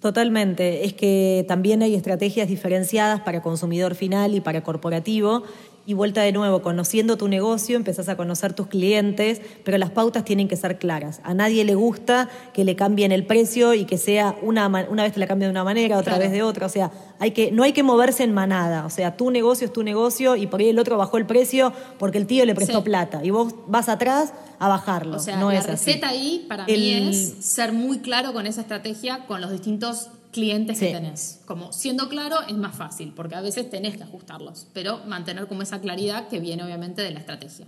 Totalmente. 0.00 0.86
Es 0.86 0.94
que 0.94 1.44
también 1.46 1.82
hay 1.82 1.94
estrategias 1.94 2.48
diferenciadas 2.48 3.20
para 3.20 3.42
consumidor 3.42 3.94
final 3.94 4.34
y 4.34 4.40
para 4.40 4.64
corporativo 4.64 5.44
y 5.90 5.94
vuelta 5.94 6.22
de 6.22 6.30
nuevo, 6.30 6.62
conociendo 6.62 7.16
tu 7.16 7.26
negocio, 7.26 7.74
empezás 7.74 8.08
a 8.08 8.16
conocer 8.16 8.52
tus 8.52 8.68
clientes, 8.68 9.40
pero 9.64 9.76
las 9.76 9.90
pautas 9.90 10.24
tienen 10.24 10.46
que 10.46 10.54
ser 10.54 10.78
claras. 10.78 11.20
A 11.24 11.34
nadie 11.34 11.64
le 11.64 11.74
gusta 11.74 12.28
que 12.54 12.64
le 12.64 12.76
cambien 12.76 13.10
el 13.10 13.26
precio 13.26 13.74
y 13.74 13.86
que 13.86 13.98
sea 13.98 14.36
una, 14.40 14.68
una 14.68 15.02
vez 15.02 15.12
te 15.14 15.18
la 15.18 15.26
cambia 15.26 15.48
de 15.48 15.50
una 15.50 15.64
manera, 15.64 15.98
otra 15.98 16.16
vez 16.16 16.30
de 16.30 16.44
otra. 16.44 16.66
O 16.66 16.68
sea, 16.68 16.92
hay 17.18 17.32
que, 17.32 17.50
no 17.50 17.64
hay 17.64 17.72
que 17.72 17.82
moverse 17.82 18.22
en 18.22 18.32
manada. 18.32 18.86
O 18.86 18.90
sea, 18.90 19.16
tu 19.16 19.32
negocio 19.32 19.66
es 19.66 19.72
tu 19.72 19.82
negocio 19.82 20.36
y 20.36 20.46
por 20.46 20.60
ahí 20.60 20.68
el 20.68 20.78
otro 20.78 20.96
bajó 20.96 21.16
el 21.16 21.26
precio 21.26 21.72
porque 21.98 22.18
el 22.18 22.28
tío 22.28 22.44
le 22.44 22.54
prestó 22.54 22.84
plata 22.84 23.24
y 23.24 23.30
vos 23.30 23.52
vas 23.66 23.88
atrás 23.88 24.32
a 24.60 24.68
bajarlo. 24.68 25.16
O 25.16 25.20
sea, 25.20 25.38
no 25.38 25.50
la 25.50 25.58
es 25.58 25.66
receta 25.66 26.10
ahí 26.10 26.46
para 26.48 26.66
mí 26.66 26.92
es 26.92 27.44
ser 27.44 27.72
muy 27.72 27.98
claro 27.98 28.32
con 28.32 28.46
esa 28.46 28.60
estrategia, 28.60 29.26
con 29.26 29.40
los 29.40 29.50
distintos 29.50 30.10
clientes 30.30 30.78
que 30.78 30.92
tenés. 30.92 31.40
Como 31.46 31.72
siendo 31.72 32.08
claro 32.08 32.36
es 32.48 32.56
más 32.56 32.74
fácil, 32.74 33.12
porque 33.14 33.34
a 33.34 33.40
veces 33.40 33.68
tenés 33.70 33.96
que 33.96 34.02
ajustarlos, 34.02 34.66
pero 34.72 35.00
mantener 35.06 35.46
como 35.46 35.62
esa 35.62 35.80
claridad 35.80 36.28
que 36.28 36.40
viene 36.40 36.62
obviamente 36.62 37.02
de 37.02 37.10
la 37.10 37.20
estrategia. 37.20 37.66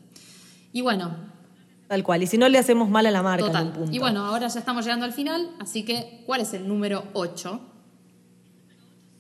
Y 0.73 0.81
bueno. 0.81 1.15
Tal 1.89 2.03
cual, 2.05 2.23
y 2.23 2.27
si 2.27 2.39
no 2.39 2.49
le 2.49 2.59
hacemos 2.59 2.89
mal 2.89 3.05
a 3.07 3.11
la 3.11 3.23
marca. 3.23 3.47
Total. 3.47 3.73
Y 3.91 3.99
bueno, 3.99 4.25
ahora 4.25 4.49
ya 4.49 4.59
estamos 4.59 4.85
llegando 4.85 5.05
al 5.05 5.13
final, 5.13 5.51
así 5.59 5.85
que, 5.85 6.23
¿cuál 6.25 6.41
es 6.41 6.55
el 6.55 6.67
número 6.67 7.05
8? 7.13 7.61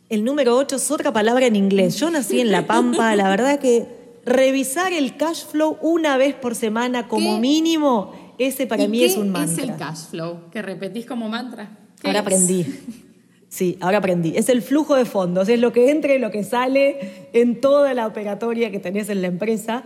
El 0.08 0.24
número 0.24 0.56
8 0.56 0.76
es 0.76 0.90
otra 0.90 1.12
palabra 1.12 1.46
en 1.46 1.56
inglés. 1.56 1.98
Yo 1.98 2.10
nací 2.10 2.40
en 2.40 2.50
La 2.50 2.66
Pampa, 2.66 3.14
la 3.16 3.28
verdad 3.28 3.58
que 3.58 4.02
revisar 4.24 4.92
el 4.92 5.16
cash 5.16 5.44
flow 5.44 5.78
una 5.80 6.16
vez 6.16 6.34
por 6.34 6.54
semana 6.54 7.08
como 7.08 7.38
mínimo, 7.38 8.34
ese 8.38 8.66
para 8.66 8.86
mí 8.86 9.04
es 9.04 9.16
un 9.16 9.30
mantra. 9.30 9.56
¿Qué 9.56 9.62
es 9.62 9.68
el 9.68 9.76
cash 9.76 10.10
flow? 10.10 10.50
Que 10.50 10.62
repetís 10.62 11.06
como 11.06 11.28
mantra. 11.28 11.78
Ahora 12.04 12.20
aprendí. 12.20 12.66
Sí, 13.52 13.76
ahora 13.82 13.98
aprendí. 13.98 14.32
Es 14.34 14.48
el 14.48 14.62
flujo 14.62 14.94
de 14.96 15.04
fondos, 15.04 15.46
es 15.50 15.60
lo 15.60 15.74
que 15.74 15.90
entra 15.90 16.14
y 16.14 16.18
lo 16.18 16.30
que 16.30 16.42
sale 16.42 17.28
en 17.34 17.60
toda 17.60 17.92
la 17.92 18.06
operatoria 18.06 18.70
que 18.70 18.78
tenés 18.78 19.10
en 19.10 19.20
la 19.20 19.28
empresa. 19.28 19.84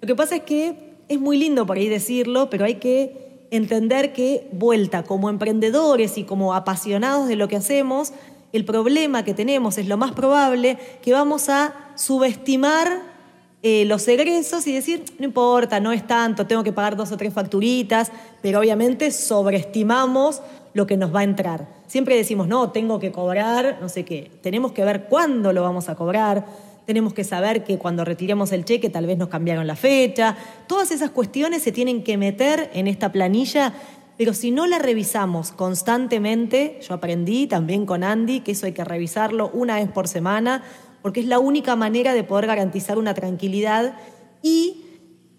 Lo 0.00 0.06
que 0.06 0.14
pasa 0.14 0.36
es 0.36 0.42
que 0.42 0.94
es 1.08 1.18
muy 1.18 1.36
lindo 1.36 1.66
por 1.66 1.78
ahí 1.78 1.88
decirlo, 1.88 2.48
pero 2.48 2.64
hay 2.64 2.76
que 2.76 3.46
entender 3.50 4.12
que, 4.12 4.46
vuelta, 4.52 5.02
como 5.02 5.30
emprendedores 5.30 6.16
y 6.16 6.22
como 6.22 6.54
apasionados 6.54 7.26
de 7.26 7.34
lo 7.34 7.48
que 7.48 7.56
hacemos, 7.56 8.12
el 8.52 8.64
problema 8.64 9.24
que 9.24 9.34
tenemos 9.34 9.78
es 9.78 9.88
lo 9.88 9.96
más 9.96 10.12
probable 10.12 10.78
que 11.02 11.12
vamos 11.12 11.48
a 11.48 11.74
subestimar 11.96 13.02
eh, 13.64 13.84
los 13.86 14.06
egresos 14.06 14.64
y 14.68 14.72
decir, 14.72 15.02
no 15.18 15.24
importa, 15.24 15.80
no 15.80 15.90
es 15.90 16.06
tanto, 16.06 16.46
tengo 16.46 16.62
que 16.62 16.72
pagar 16.72 16.94
dos 16.94 17.10
o 17.10 17.16
tres 17.16 17.34
facturitas, 17.34 18.12
pero 18.42 18.60
obviamente 18.60 19.10
sobreestimamos 19.10 20.40
lo 20.78 20.86
que 20.86 20.96
nos 20.96 21.12
va 21.12 21.20
a 21.20 21.24
entrar. 21.24 21.66
Siempre 21.88 22.14
decimos, 22.14 22.46
no, 22.46 22.70
tengo 22.70 23.00
que 23.00 23.10
cobrar, 23.10 23.78
no 23.80 23.88
sé 23.88 24.04
qué. 24.04 24.30
Tenemos 24.42 24.70
que 24.70 24.84
ver 24.84 25.06
cuándo 25.08 25.52
lo 25.52 25.62
vamos 25.62 25.88
a 25.88 25.96
cobrar, 25.96 26.46
tenemos 26.86 27.12
que 27.12 27.24
saber 27.24 27.64
que 27.64 27.78
cuando 27.78 28.04
retiremos 28.04 28.52
el 28.52 28.64
cheque 28.64 28.88
tal 28.88 29.04
vez 29.04 29.18
nos 29.18 29.28
cambiaron 29.28 29.66
la 29.66 29.74
fecha. 29.74 30.36
Todas 30.68 30.92
esas 30.92 31.10
cuestiones 31.10 31.62
se 31.62 31.72
tienen 31.72 32.04
que 32.04 32.16
meter 32.16 32.70
en 32.74 32.86
esta 32.86 33.10
planilla, 33.10 33.74
pero 34.16 34.32
si 34.34 34.52
no 34.52 34.68
la 34.68 34.78
revisamos 34.78 35.50
constantemente, 35.50 36.78
yo 36.80 36.94
aprendí 36.94 37.48
también 37.48 37.84
con 37.84 38.04
Andy 38.04 38.40
que 38.40 38.52
eso 38.52 38.66
hay 38.66 38.72
que 38.72 38.84
revisarlo 38.84 39.50
una 39.52 39.80
vez 39.80 39.90
por 39.90 40.06
semana, 40.06 40.62
porque 41.02 41.18
es 41.18 41.26
la 41.26 41.40
única 41.40 41.74
manera 41.74 42.14
de 42.14 42.22
poder 42.22 42.46
garantizar 42.46 42.98
una 42.98 43.14
tranquilidad 43.14 43.96
y 44.42 44.84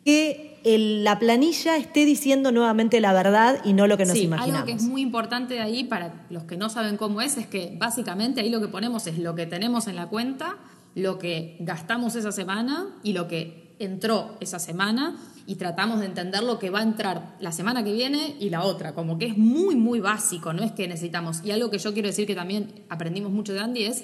que 0.03 0.48
la 0.63 1.19
planilla 1.19 1.77
esté 1.77 2.05
diciendo 2.05 2.51
nuevamente 2.51 2.99
la 3.01 3.13
verdad 3.13 3.59
y 3.63 3.73
no 3.73 3.87
lo 3.87 3.97
que 3.97 4.05
nos 4.05 4.13
sí, 4.17 4.23
imaginamos. 4.23 4.55
Algo 4.55 4.65
que 4.65 4.73
es 4.73 4.83
muy 4.83 5.01
importante 5.01 5.55
de 5.55 5.61
ahí 5.61 5.83
para 5.83 6.25
los 6.29 6.43
que 6.43 6.57
no 6.57 6.69
saben 6.69 6.97
cómo 6.97 7.21
es, 7.21 7.37
es 7.37 7.47
que 7.47 7.75
básicamente 7.77 8.41
ahí 8.41 8.49
lo 8.49 8.59
que 8.61 8.67
ponemos 8.67 9.07
es 9.07 9.17
lo 9.17 9.35
que 9.35 9.45
tenemos 9.45 9.87
en 9.87 9.95
la 9.95 10.07
cuenta, 10.07 10.57
lo 10.95 11.19
que 11.19 11.57
gastamos 11.59 12.15
esa 12.15 12.31
semana 12.31 12.87
y 13.03 13.13
lo 13.13 13.27
que 13.27 13.75
entró 13.79 14.35
esa 14.41 14.59
semana 14.59 15.17
y 15.47 15.55
tratamos 15.55 15.99
de 16.01 16.05
entender 16.05 16.43
lo 16.43 16.59
que 16.59 16.69
va 16.69 16.79
a 16.79 16.83
entrar 16.83 17.35
la 17.39 17.51
semana 17.51 17.83
que 17.83 17.93
viene 17.93 18.35
y 18.39 18.49
la 18.49 18.63
otra, 18.63 18.93
como 18.93 19.17
que 19.17 19.25
es 19.25 19.37
muy, 19.37 19.75
muy 19.75 19.99
básico, 19.99 20.53
no 20.53 20.63
es 20.63 20.73
que 20.73 20.87
necesitamos. 20.87 21.41
Y 21.43 21.51
algo 21.51 21.71
que 21.71 21.79
yo 21.79 21.93
quiero 21.93 22.07
decir 22.07 22.27
que 22.27 22.35
también 22.35 22.83
aprendimos 22.89 23.31
mucho 23.31 23.53
de 23.53 23.61
Andy 23.61 23.83
es 23.85 24.03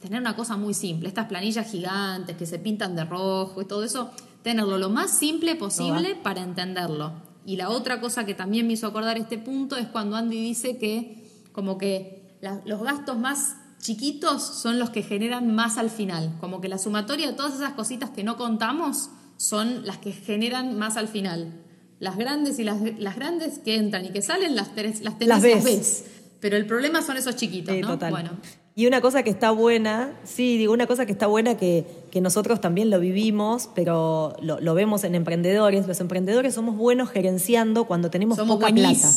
tener 0.00 0.20
una 0.20 0.34
cosa 0.34 0.56
muy 0.56 0.74
simple, 0.74 1.08
estas 1.08 1.26
planillas 1.26 1.70
gigantes 1.70 2.36
que 2.36 2.46
se 2.46 2.58
pintan 2.58 2.96
de 2.96 3.04
rojo 3.04 3.62
y 3.62 3.66
todo 3.66 3.84
eso, 3.84 4.10
tenerlo 4.42 4.78
lo 4.78 4.90
más 4.90 5.10
simple 5.10 5.54
posible 5.54 6.14
para 6.14 6.42
entenderlo. 6.42 7.12
Y 7.44 7.56
la 7.56 7.70
otra 7.70 8.00
cosa 8.00 8.24
que 8.24 8.34
también 8.34 8.66
me 8.66 8.74
hizo 8.74 8.86
acordar 8.86 9.18
este 9.18 9.38
punto 9.38 9.76
es 9.76 9.86
cuando 9.88 10.16
Andy 10.16 10.40
dice 10.40 10.78
que 10.78 11.22
como 11.52 11.78
que 11.78 12.38
los 12.64 12.82
gastos 12.82 13.18
más 13.18 13.56
chiquitos 13.78 14.42
son 14.42 14.78
los 14.78 14.90
que 14.90 15.02
generan 15.02 15.54
más 15.54 15.76
al 15.76 15.90
final, 15.90 16.36
como 16.40 16.60
que 16.60 16.68
la 16.68 16.78
sumatoria 16.78 17.28
de 17.28 17.32
todas 17.34 17.54
esas 17.54 17.72
cositas 17.72 18.10
que 18.10 18.22
no 18.22 18.36
contamos 18.36 19.10
son 19.36 19.84
las 19.84 19.98
que 19.98 20.12
generan 20.12 20.78
más 20.78 20.96
al 20.96 21.08
final. 21.08 21.52
Las 21.98 22.16
grandes 22.16 22.58
y 22.58 22.64
las, 22.64 22.80
las 22.98 23.16
grandes 23.16 23.58
que 23.58 23.76
entran 23.76 24.04
y 24.04 24.10
que 24.10 24.22
salen 24.22 24.56
las, 24.56 24.70
las 25.02 25.20
las 25.20 25.42
ves. 25.42 26.04
Pero 26.40 26.56
el 26.56 26.66
problema 26.66 27.02
son 27.02 27.16
esos 27.16 27.36
chiquitos, 27.36 27.76
¿no? 27.76 27.96
Bueno. 27.96 28.30
Y 28.74 28.86
una 28.86 29.02
cosa 29.02 29.22
que 29.22 29.28
está 29.28 29.50
buena, 29.50 30.12
sí, 30.24 30.56
digo, 30.56 30.72
una 30.72 30.86
cosa 30.86 31.04
que 31.04 31.12
está 31.12 31.26
buena 31.26 31.58
que, 31.58 31.84
que 32.10 32.22
nosotros 32.22 32.58
también 32.58 32.88
lo 32.88 33.00
vivimos, 33.00 33.68
pero 33.74 34.34
lo, 34.40 34.74
vemos 34.74 35.04
en 35.04 35.14
emprendedores. 35.14 35.86
Los 35.86 36.00
emprendedores 36.00 36.54
somos 36.54 36.76
buenos 36.76 37.10
gerenciando 37.10 37.84
cuando 37.84 38.08
tenemos 38.08 38.38
poca 38.38 38.68
plata. 38.68 39.08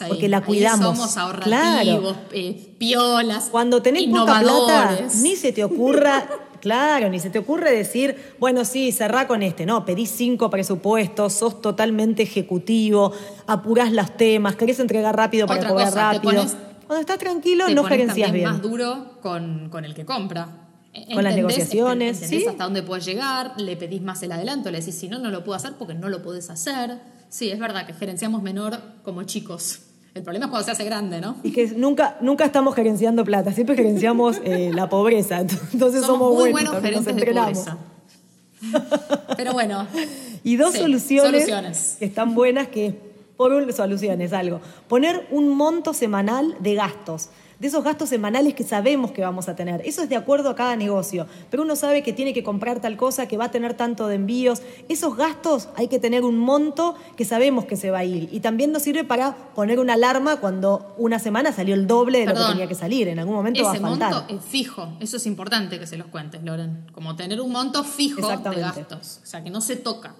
Ahí. 0.00 0.08
Porque 0.08 0.28
la 0.28 0.40
cuidamos. 0.40 0.96
somos 0.96 1.16
ahorrativos, 1.16 2.16
eh, 2.32 2.74
piolas. 2.76 3.50
Cuando 3.52 3.82
tenés 3.82 4.08
poca 4.08 4.40
plata, 4.40 4.98
ni 5.22 5.36
se 5.36 5.52
te 5.52 5.64
ocurra. 5.64 6.26
Claro, 6.64 7.10
ni 7.10 7.20
se 7.20 7.28
te 7.28 7.38
ocurre 7.38 7.70
decir, 7.76 8.16
bueno, 8.40 8.64
sí, 8.64 8.90
cerrá 8.90 9.26
con 9.26 9.42
este. 9.42 9.66
No, 9.66 9.84
pedís 9.84 10.08
cinco 10.08 10.48
presupuestos, 10.48 11.34
sos 11.34 11.60
totalmente 11.60 12.22
ejecutivo, 12.22 13.12
apurás 13.46 13.92
los 13.92 14.16
temas, 14.16 14.56
querés 14.56 14.80
entregar 14.80 15.14
rápido 15.14 15.46
para 15.46 15.68
cobrar 15.68 15.92
rápido. 15.92 16.46
Cuando 16.94 17.12
estás 17.12 17.28
tranquilo, 17.28 17.68
no 17.70 17.82
gerencias 17.82 18.30
bien. 18.30 18.48
más 18.48 18.62
duro 18.62 19.18
con, 19.20 19.68
el 19.84 19.94
que 19.94 20.04
compra. 20.04 20.46
Con 21.12 21.24
las 21.24 21.34
negociaciones. 21.34 22.18
¿sí? 22.18 22.46
hasta 22.46 22.62
dónde 22.62 22.84
puedes 22.84 23.04
llegar, 23.04 23.60
le 23.60 23.76
pedís 23.76 24.00
más 24.00 24.22
el 24.22 24.30
adelanto, 24.30 24.70
le 24.70 24.78
decís, 24.78 24.94
si 24.94 25.08
no, 25.08 25.18
no 25.18 25.32
lo 25.32 25.42
puedo 25.42 25.56
hacer 25.56 25.72
porque 25.76 25.94
no 25.94 26.08
lo 26.08 26.22
puedes 26.22 26.50
hacer. 26.50 27.00
Sí, 27.28 27.50
es 27.50 27.58
verdad 27.58 27.84
que 27.84 27.94
gerenciamos 27.94 28.44
menor 28.44 28.78
como 29.02 29.24
chicos. 29.24 29.80
El 30.14 30.22
problema 30.22 30.44
es 30.44 30.50
cuando 30.50 30.66
se 30.66 30.70
hace 30.70 30.84
grande, 30.84 31.20
¿no? 31.20 31.34
Y 31.42 31.50
que 31.50 31.66
nunca, 31.66 32.16
nunca 32.20 32.44
estamos 32.44 32.76
gerenciando 32.76 33.24
plata, 33.24 33.52
siempre 33.52 33.74
gerenciamos 33.74 34.40
eh, 34.44 34.70
la 34.72 34.88
pobreza. 34.88 35.40
Entonces 35.72 36.06
somos, 36.06 36.32
muy 36.32 36.52
buenos, 36.52 36.80
gerentes 36.80 37.16
de 37.16 37.26
pobreza. 37.26 37.76
Pero 39.36 39.52
bueno. 39.52 39.88
y 40.44 40.54
dos 40.54 40.76
soluciones, 40.76 41.42
soluciones, 41.42 41.96
que 41.98 42.04
están 42.04 42.36
buenas 42.36 42.68
que 42.68 43.13
por 43.36 43.52
un, 43.52 43.72
soluciones, 43.72 44.32
algo. 44.32 44.60
Poner 44.88 45.26
un 45.30 45.56
monto 45.56 45.94
semanal 45.94 46.56
de 46.60 46.74
gastos, 46.74 47.30
de 47.58 47.68
esos 47.68 47.84
gastos 47.84 48.08
semanales 48.08 48.54
que 48.54 48.64
sabemos 48.64 49.12
que 49.12 49.22
vamos 49.22 49.48
a 49.48 49.56
tener. 49.56 49.80
Eso 49.84 50.02
es 50.02 50.08
de 50.08 50.16
acuerdo 50.16 50.50
a 50.50 50.54
cada 50.54 50.76
negocio, 50.76 51.26
pero 51.50 51.62
uno 51.62 51.76
sabe 51.76 52.02
que 52.02 52.12
tiene 52.12 52.34
que 52.34 52.42
comprar 52.42 52.80
tal 52.80 52.96
cosa, 52.96 53.26
que 53.26 53.36
va 53.36 53.46
a 53.46 53.50
tener 53.50 53.74
tanto 53.74 54.08
de 54.08 54.16
envíos. 54.16 54.62
Esos 54.88 55.16
gastos 55.16 55.68
hay 55.76 55.88
que 55.88 55.98
tener 55.98 56.24
un 56.24 56.38
monto 56.38 56.94
que 57.16 57.24
sabemos 57.24 57.64
que 57.64 57.76
se 57.76 57.90
va 57.90 57.98
a 57.98 58.04
ir. 58.04 58.28
Y 58.32 58.40
también 58.40 58.72
nos 58.72 58.82
sirve 58.82 59.04
para 59.04 59.34
poner 59.54 59.78
una 59.78 59.94
alarma 59.94 60.36
cuando 60.36 60.94
una 60.98 61.18
semana 61.18 61.52
salió 61.52 61.74
el 61.74 61.86
doble 61.86 62.20
de 62.20 62.26
lo 62.26 62.34
que 62.34 62.52
tenía 62.52 62.66
que 62.66 62.74
salir. 62.74 63.08
En 63.08 63.18
algún 63.18 63.34
momento 63.34 63.62
va 63.64 63.72
a 63.72 63.74
faltar. 63.76 64.12
Monto 64.12 64.34
es 64.34 64.44
fijo. 64.44 64.88
Eso 65.00 65.16
es 65.16 65.26
importante 65.26 65.78
que 65.78 65.86
se 65.86 65.96
los 65.96 66.08
cuentes, 66.08 66.42
Loren. 66.42 66.86
Como 66.92 67.16
tener 67.16 67.40
un 67.40 67.52
monto 67.52 67.84
fijo 67.84 68.26
de 68.26 68.60
gastos. 68.60 69.20
O 69.22 69.26
sea, 69.26 69.42
que 69.42 69.50
no 69.50 69.60
se 69.60 69.76
toca. 69.76 70.14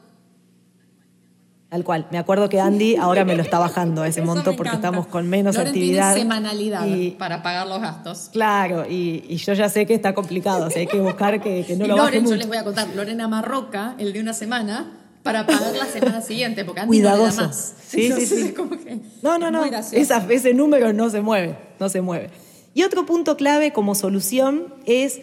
Tal 1.74 1.82
cual. 1.82 2.06
Me 2.12 2.18
acuerdo 2.18 2.48
que 2.48 2.60
Andy 2.60 2.94
ahora 3.00 3.24
me 3.24 3.34
lo 3.34 3.42
está 3.42 3.58
bajando 3.58 4.04
ese 4.04 4.20
Eso 4.20 4.26
monto 4.32 4.54
porque 4.54 4.76
estamos 4.76 5.08
con 5.08 5.28
menos 5.28 5.56
Loren 5.56 5.68
actividad. 5.70 6.14
Tiene 6.14 6.30
semanalidad 6.30 6.86
Y- 6.86 7.10
para 7.10 7.42
pagar 7.42 7.66
los 7.66 7.80
gastos. 7.80 8.30
Claro, 8.32 8.86
y, 8.88 9.24
y 9.28 9.36
yo 9.38 9.54
ya 9.54 9.68
sé 9.68 9.84
que 9.84 9.94
está 9.94 10.14
complicado, 10.14 10.66
o 10.66 10.70
sea, 10.70 10.78
hay 10.82 10.86
que 10.86 11.00
buscar 11.00 11.42
que, 11.42 11.64
que 11.66 11.74
no 11.74 11.84
y 11.86 11.88
lo 11.88 11.96
baje 11.96 12.06
Loren, 12.20 12.20
yo 12.22 12.28
mucho. 12.30 12.36
les 12.36 12.46
voy 12.46 12.56
a 12.58 12.62
contar, 12.62 12.86
Lorena 12.94 13.26
Marroca, 13.26 13.96
el 13.98 14.12
de 14.12 14.20
una 14.20 14.32
semana, 14.34 15.00
para 15.24 15.46
pagar 15.46 15.74
la 15.74 15.86
semana 15.86 16.20
siguiente, 16.20 16.64
porque 16.64 16.82
antes 16.82 16.96
no 16.96 17.02
le 17.02 17.08
da 17.10 17.16
Cuidadoso. 17.16 17.42
más. 17.48 17.74
Sí, 17.88 17.96
sí, 17.98 18.04
Entonces, 18.06 18.28
sí. 18.46 18.52
como 18.52 18.70
que 18.78 19.00
No, 19.22 19.38
no, 19.38 19.50
no. 19.50 19.64
Esa- 19.64 20.24
ese 20.30 20.54
número 20.54 20.92
no 20.92 21.10
se 21.10 21.22
mueve, 21.22 21.56
no 21.80 21.88
se 21.88 22.00
mueve. 22.02 22.30
Y 22.72 22.84
otro 22.84 23.04
punto 23.04 23.36
clave 23.36 23.72
como 23.72 23.96
solución 23.96 24.72
es 24.86 25.20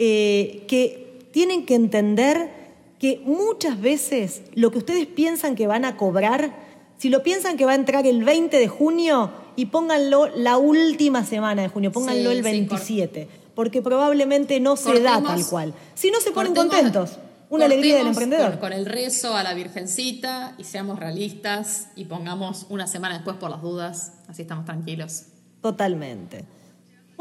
eh, 0.00 0.64
que 0.66 1.28
tienen 1.32 1.64
que 1.64 1.76
entender 1.76 2.61
que 3.02 3.20
muchas 3.26 3.80
veces 3.80 4.42
lo 4.54 4.70
que 4.70 4.78
ustedes 4.78 5.06
piensan 5.08 5.56
que 5.56 5.66
van 5.66 5.84
a 5.84 5.96
cobrar, 5.96 6.54
si 6.98 7.08
lo 7.08 7.24
piensan 7.24 7.56
que 7.56 7.64
va 7.64 7.72
a 7.72 7.74
entrar 7.74 8.06
el 8.06 8.22
20 8.22 8.56
de 8.56 8.68
junio 8.68 9.32
y 9.56 9.66
pónganlo 9.66 10.28
la 10.36 10.56
última 10.56 11.24
semana 11.24 11.62
de 11.62 11.68
junio, 11.68 11.90
pónganlo 11.90 12.30
Sí, 12.30 12.36
el 12.36 12.44
sí, 12.44 12.50
27, 12.50 13.28
porque 13.56 13.82
probablemente 13.82 14.60
no 14.60 14.76
se 14.76 15.00
da 15.00 15.20
tal 15.20 15.44
cual. 15.46 15.74
Si 15.96 16.12
no 16.12 16.20
se 16.20 16.30
ponen 16.30 16.54
cortemos- 16.54 16.68
contentos, 16.70 17.18
una 17.50 17.64
alegría 17.64 17.96
del 17.96 18.06
emprendedor. 18.06 18.50
Con, 18.52 18.60
con 18.60 18.72
el 18.72 18.86
rezo 18.86 19.34
a 19.36 19.42
la 19.42 19.52
Virgencita 19.52 20.54
y 20.56 20.62
seamos 20.62 21.00
realistas 21.00 21.88
y 21.96 22.04
pongamos 22.04 22.66
una 22.70 22.86
semana 22.86 23.16
después 23.16 23.36
por 23.36 23.50
las 23.50 23.60
dudas, 23.62 24.12
así 24.28 24.42
estamos 24.42 24.64
tranquilos. 24.64 25.24
Totalmente. 25.60 26.44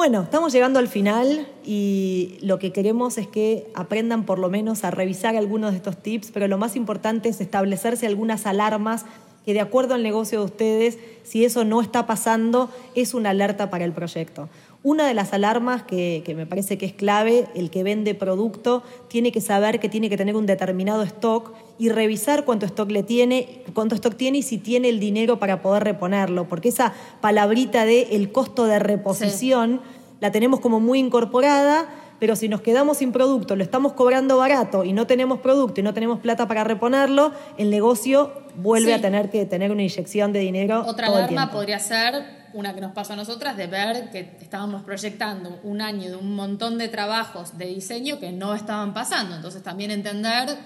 Bueno, 0.02 0.24
estamos 0.24 0.52
llegando 0.52 0.80
al 0.80 0.88
final 0.88 1.48
y 1.64 2.40
lo 2.42 2.58
que 2.58 2.72
queremos 2.72 3.20
es 3.20 3.28
que 3.28 3.72
aprendan 3.76 4.26
por 4.26 4.40
lo 4.40 4.50
menos 4.50 4.84
a 4.84 4.90
revisar 4.90 5.36
algunos 5.36 5.70
de 5.70 5.78
estos 5.78 5.96
tips, 5.96 6.32
pero 6.34 6.48
lo 6.48 6.58
más 6.58 6.76
importante 6.76 7.30
es 7.30 7.40
establecerse 7.40 8.08
algunas 8.08 8.48
alarmas 8.48 9.06
que 9.46 9.54
de 9.54 9.60
acuerdo 9.60 9.94
al 9.94 10.02
negocio 10.02 10.40
de 10.40 10.46
ustedes, 10.46 10.98
si 11.22 11.46
eso 11.46 11.66
no 11.66 11.82
está 11.82 12.08
pasando, 12.08 12.72
es 12.96 13.14
una 13.14 13.30
alerta 13.30 13.70
para 13.70 13.86
el 13.86 13.92
proyecto. 13.92 14.50
Una 14.84 15.06
de 15.08 15.14
las 15.14 15.32
alarmas 15.32 15.84
que, 15.84 16.24
que 16.26 16.34
me 16.34 16.48
parece 16.48 16.80
que 16.80 16.88
es 16.88 16.94
clave, 16.94 17.48
el 17.54 17.70
que 17.70 17.84
vende 17.84 18.16
producto 18.16 18.82
tiene 19.10 19.32
que 19.32 19.40
saber 19.40 19.80
que 19.80 19.90
tiene 19.90 20.10
que 20.10 20.18
tener 20.18 20.36
un 20.36 20.48
determinado 20.48 21.04
stock 21.04 21.54
y 21.78 21.90
revisar 21.90 22.46
cuánto 22.46 22.66
stock 22.66 22.90
le 22.90 23.04
tiene, 23.04 23.64
cuánto 23.76 23.94
stock 23.94 24.16
tiene 24.16 24.40
y 24.40 24.42
si 24.42 24.58
tiene 24.58 24.90
el 24.90 25.00
dinero 25.00 25.38
para 25.38 25.62
poder 25.62 25.84
reponerlo, 25.84 26.48
porque 26.50 26.70
esa 26.70 26.94
palabrita 27.22 27.86
de 27.86 28.08
el 28.14 28.32
costo 28.32 28.66
de 28.66 28.80
reposición 28.80 29.82
la 30.20 30.32
tenemos 30.32 30.60
como 30.60 30.80
muy 30.80 30.98
incorporada, 31.00 31.88
pero 32.20 32.36
si 32.36 32.48
nos 32.50 32.62
quedamos 32.62 32.98
sin 32.98 33.12
producto, 33.12 33.56
lo 33.56 33.64
estamos 33.64 33.94
cobrando 33.94 34.38
barato 34.38 34.84
y 34.84 34.94
no 34.94 35.06
tenemos 35.06 35.42
producto 35.42 35.80
y 35.80 35.84
no 35.84 35.94
tenemos 35.94 36.20
plata 36.20 36.48
para 36.48 36.64
reponerlo, 36.64 37.32
el 37.60 37.70
negocio 37.70 38.32
vuelve 38.56 38.88
Sí. 38.88 38.94
a 38.94 39.02
tener 39.02 39.30
que 39.30 39.46
tener 39.46 39.72
una 39.72 39.84
inyección 39.84 40.34
de 40.34 40.40
dinero 40.40 40.84
Otra 40.88 41.06
todo 41.08 41.18
alarma 41.18 41.52
podría 41.52 41.78
ser 41.80 42.41
una 42.54 42.74
que 42.74 42.82
nos 42.82 42.92
pasó 42.92 43.14
a 43.14 43.16
nosotras 43.16 43.58
de 43.58 43.68
ver 43.68 44.10
que 44.12 44.38
estábamos 44.42 44.84
proyectando 44.84 45.60
un 45.64 45.82
año 45.82 46.10
de 46.10 46.16
un 46.16 46.36
montón 46.36 46.78
de 46.78 46.88
trabajos 46.88 47.58
de 47.58 47.66
diseño 47.66 48.20
que 48.20 48.32
no 48.32 48.54
estaban 48.54 48.94
pasando. 48.94 49.36
Entonces 49.36 49.64
también 49.64 49.92
entender 49.92 50.58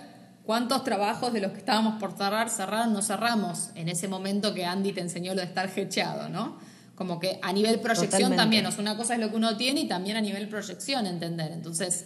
cuántos 0.43 0.83
trabajos 0.83 1.33
de 1.33 1.41
los 1.41 1.51
que 1.51 1.59
estábamos 1.59 1.99
por 1.99 2.17
cerrar, 2.17 2.49
cerrar, 2.49 2.87
no 2.87 3.01
cerramos 3.01 3.69
en 3.75 3.89
ese 3.89 4.07
momento 4.07 4.53
que 4.53 4.65
Andy 4.65 4.93
te 4.93 5.01
enseñó 5.01 5.33
lo 5.33 5.41
de 5.41 5.47
estar 5.47 5.69
hecheado, 5.75 6.29
¿no? 6.29 6.57
Como 6.95 7.19
que 7.19 7.39
a 7.41 7.51
nivel 7.51 7.79
proyección 7.79 8.09
Totalmente. 8.09 8.37
también, 8.37 8.65
o 8.65 8.71
sea, 8.71 8.81
una 8.81 8.95
cosa 8.95 9.15
es 9.15 9.19
lo 9.19 9.29
que 9.29 9.35
uno 9.35 9.57
tiene 9.57 9.81
y 9.81 9.87
también 9.87 10.15
a 10.17 10.21
nivel 10.21 10.47
proyección 10.47 11.07
entender. 11.07 11.51
Entonces, 11.51 12.05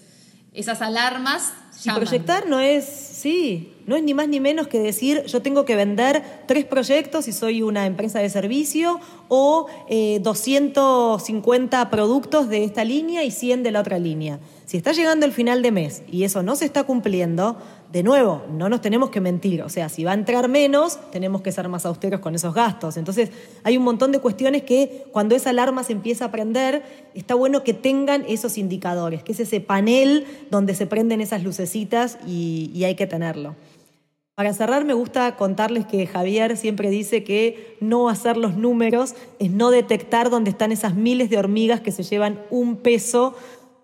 esas 0.54 0.82
alarmas 0.82 1.54
Y 1.86 1.92
proyectar 1.92 2.48
no 2.48 2.60
es, 2.60 2.84
sí, 2.86 3.74
no 3.86 3.96
es 3.96 4.04
ni 4.04 4.14
más 4.14 4.28
ni 4.28 4.40
menos 4.40 4.68
que 4.68 4.80
decir 4.80 5.24
yo 5.26 5.42
tengo 5.42 5.64
que 5.64 5.76
vender 5.76 6.44
tres 6.48 6.66
proyectos 6.66 7.26
si 7.26 7.32
soy 7.32 7.62
una 7.62 7.86
empresa 7.86 8.20
de 8.20 8.30
servicio 8.30 9.00
o 9.28 9.68
eh, 9.88 10.20
250 10.22 11.90
productos 11.90 12.50
de 12.50 12.64
esta 12.64 12.84
línea 12.84 13.24
y 13.24 13.32
100 13.32 13.64
de 13.64 13.72
la 13.72 13.82
otra 13.82 14.00
línea. 14.00 14.40
Si 14.66 14.78
está 14.78 14.92
llegando 14.92 15.26
el 15.26 15.32
final 15.32 15.62
de 15.62 15.72
mes 15.72 16.04
y 16.12 16.24
eso 16.24 16.44
no 16.44 16.56
se 16.56 16.66
está 16.66 16.84
cumpliendo, 16.84 17.58
de 17.92 18.04
nuevo, 18.04 18.44
no 18.52 18.70
nos 18.70 18.82
tenemos 18.82 19.10
que 19.10 19.20
mentir. 19.20 19.64
O 19.64 19.70
sea, 19.70 19.90
si 19.90 20.04
va 20.04 20.12
a 20.12 20.14
entrar 20.14 20.48
menos, 20.48 21.00
tenemos 21.12 21.42
que 21.42 21.52
ser 21.52 21.68
más 21.70 21.86
austeros 21.86 22.20
con 22.20 22.36
esos 22.36 22.54
gastos. 22.54 22.98
Entonces, 22.98 23.32
hay 23.64 23.78
un 23.78 23.84
montón 23.84 24.12
de 24.12 24.20
cuestiones 24.20 24.64
que 24.64 25.06
cuando 25.12 25.36
esa 25.36 25.50
alarma 25.50 25.84
se 25.84 25.94
empieza 25.94 26.26
a 26.26 26.32
prender, 26.32 26.84
está 27.16 27.34
bueno 27.34 27.64
que 27.64 27.74
tengan 27.74 28.26
esos 28.28 28.58
indicadores, 28.58 29.24
que 29.24 29.32
es 29.32 29.40
ese 29.40 29.60
panel 29.60 30.26
donde 30.52 30.76
se 30.76 30.86
prenden 30.86 31.20
esas 31.20 31.44
lucecitas 31.44 32.20
y, 32.28 32.72
y 32.76 32.84
hay 32.84 32.96
que 32.96 33.08
tenerlo. 33.08 33.56
Para 34.36 34.54
cerrar, 34.54 34.86
me 34.86 34.94
gusta 34.94 35.36
contarles 35.36 35.86
que 35.86 36.08
Javier 36.08 36.56
siempre 36.56 36.90
dice 36.90 37.26
que 37.26 37.76
no 37.82 38.08
hacer 38.08 38.38
los 38.38 38.56
números 38.56 39.16
es 39.38 39.52
no 39.52 39.70
detectar 39.70 40.30
dónde 40.30 40.52
están 40.52 40.72
esas 40.72 40.96
miles 40.96 41.30
de 41.30 41.38
hormigas 41.38 41.82
que 41.82 41.92
se 41.92 42.04
llevan 42.04 42.40
un 42.50 42.78
peso 42.78 43.36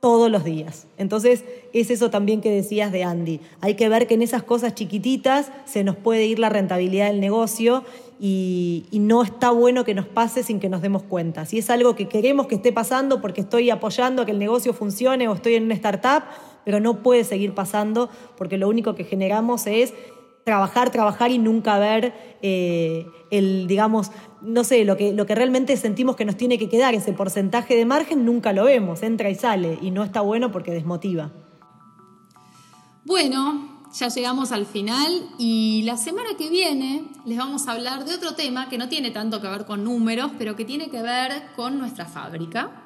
todos 0.05 0.29
los 0.29 0.43
días. 0.43 0.85
Entonces, 0.99 1.43
es 1.73 1.89
eso 1.89 2.11
también 2.11 2.39
que 2.39 2.51
decías 2.51 2.91
de 2.91 3.03
Andy. 3.03 3.39
Hay 3.59 3.73
que 3.73 3.89
ver 3.89 4.05
que 4.05 4.13
en 4.13 4.21
esas 4.21 4.43
cosas 4.43 4.75
chiquititas 4.75 5.51
se 5.65 5.83
nos 5.83 5.95
puede 5.95 6.27
ir 6.27 6.37
la 6.37 6.49
rentabilidad 6.49 7.07
del 7.07 7.19
negocio 7.19 7.83
y, 8.19 8.85
no 8.91 9.23
está 9.23 9.49
bueno 9.49 9.83
que 9.83 9.95
nos 9.95 10.05
pase 10.05 10.43
sin 10.43 10.59
que 10.59 10.69
nos 10.69 10.83
demos 10.83 11.01
cuenta. 11.01 11.47
Si 11.47 11.57
es 11.57 11.71
algo 11.71 11.95
que 11.95 12.07
queremos 12.07 12.45
que 12.45 12.53
esté 12.53 12.71
pasando 12.71 13.19
porque 13.19 13.41
estoy 13.41 13.71
apoyando 13.71 14.21
a 14.21 14.25
que 14.27 14.31
el 14.33 14.37
negocio 14.37 14.75
funcione 14.75 15.27
o 15.27 15.33
estoy 15.33 15.55
en 15.55 15.63
una 15.63 15.73
startup, 15.73 16.21
pero 16.65 16.79
no 16.79 17.01
puede 17.01 17.23
seguir 17.23 17.55
pasando 17.55 18.11
porque 18.37 18.59
lo 18.59 18.69
único 18.69 18.93
que 18.93 19.05
generamos 19.05 19.65
es 19.65 19.95
trabajar, 20.45 20.91
trabajar 20.91 21.31
y 21.31 21.39
nunca 21.39 21.79
ver 21.79 22.37
eh, 22.43 23.07
el, 23.31 23.65
digamos, 23.67 24.11
no 24.41 24.63
sé, 24.63 24.85
lo 24.85 24.95
que, 24.95 25.11
lo 25.11 25.25
que 25.25 25.33
realmente 25.33 25.75
sentimos 25.75 26.15
que 26.15 26.23
nos 26.23 26.37
tiene 26.37 26.59
que 26.59 26.69
quedar, 26.69 26.93
ese 26.93 27.13
porcentaje 27.13 27.75
de 27.75 27.83
margen, 27.83 28.25
nunca 28.25 28.53
lo 28.53 28.65
vemos, 28.65 29.01
entra 29.01 29.31
y 29.31 29.35
sale, 29.35 29.79
y 29.81 29.89
no 29.89 30.03
está 30.03 30.21
bueno 30.21 30.51
porque 30.51 30.71
desmotiva. 30.71 31.31
Bueno, 33.05 33.81
ya 33.91 34.07
llegamos 34.09 34.51
al 34.51 34.67
final 34.67 35.29
y 35.39 35.81
la 35.83 35.97
semana 35.97 36.29
que 36.37 36.51
viene 36.51 37.07
les 37.25 37.39
vamos 37.39 37.67
a 37.67 37.71
hablar 37.71 38.05
de 38.05 38.13
otro 38.13 38.35
tema 38.35 38.69
que 38.69 38.77
no 38.77 38.87
tiene 38.87 39.09
tanto 39.09 39.41
que 39.41 39.47
ver 39.47 39.65
con 39.65 39.83
números, 39.83 40.31
pero 40.37 40.55
que 40.55 40.63
tiene 40.63 40.91
que 40.91 41.01
ver 41.01 41.53
con 41.55 41.79
nuestra 41.79 42.05
fábrica. 42.05 42.85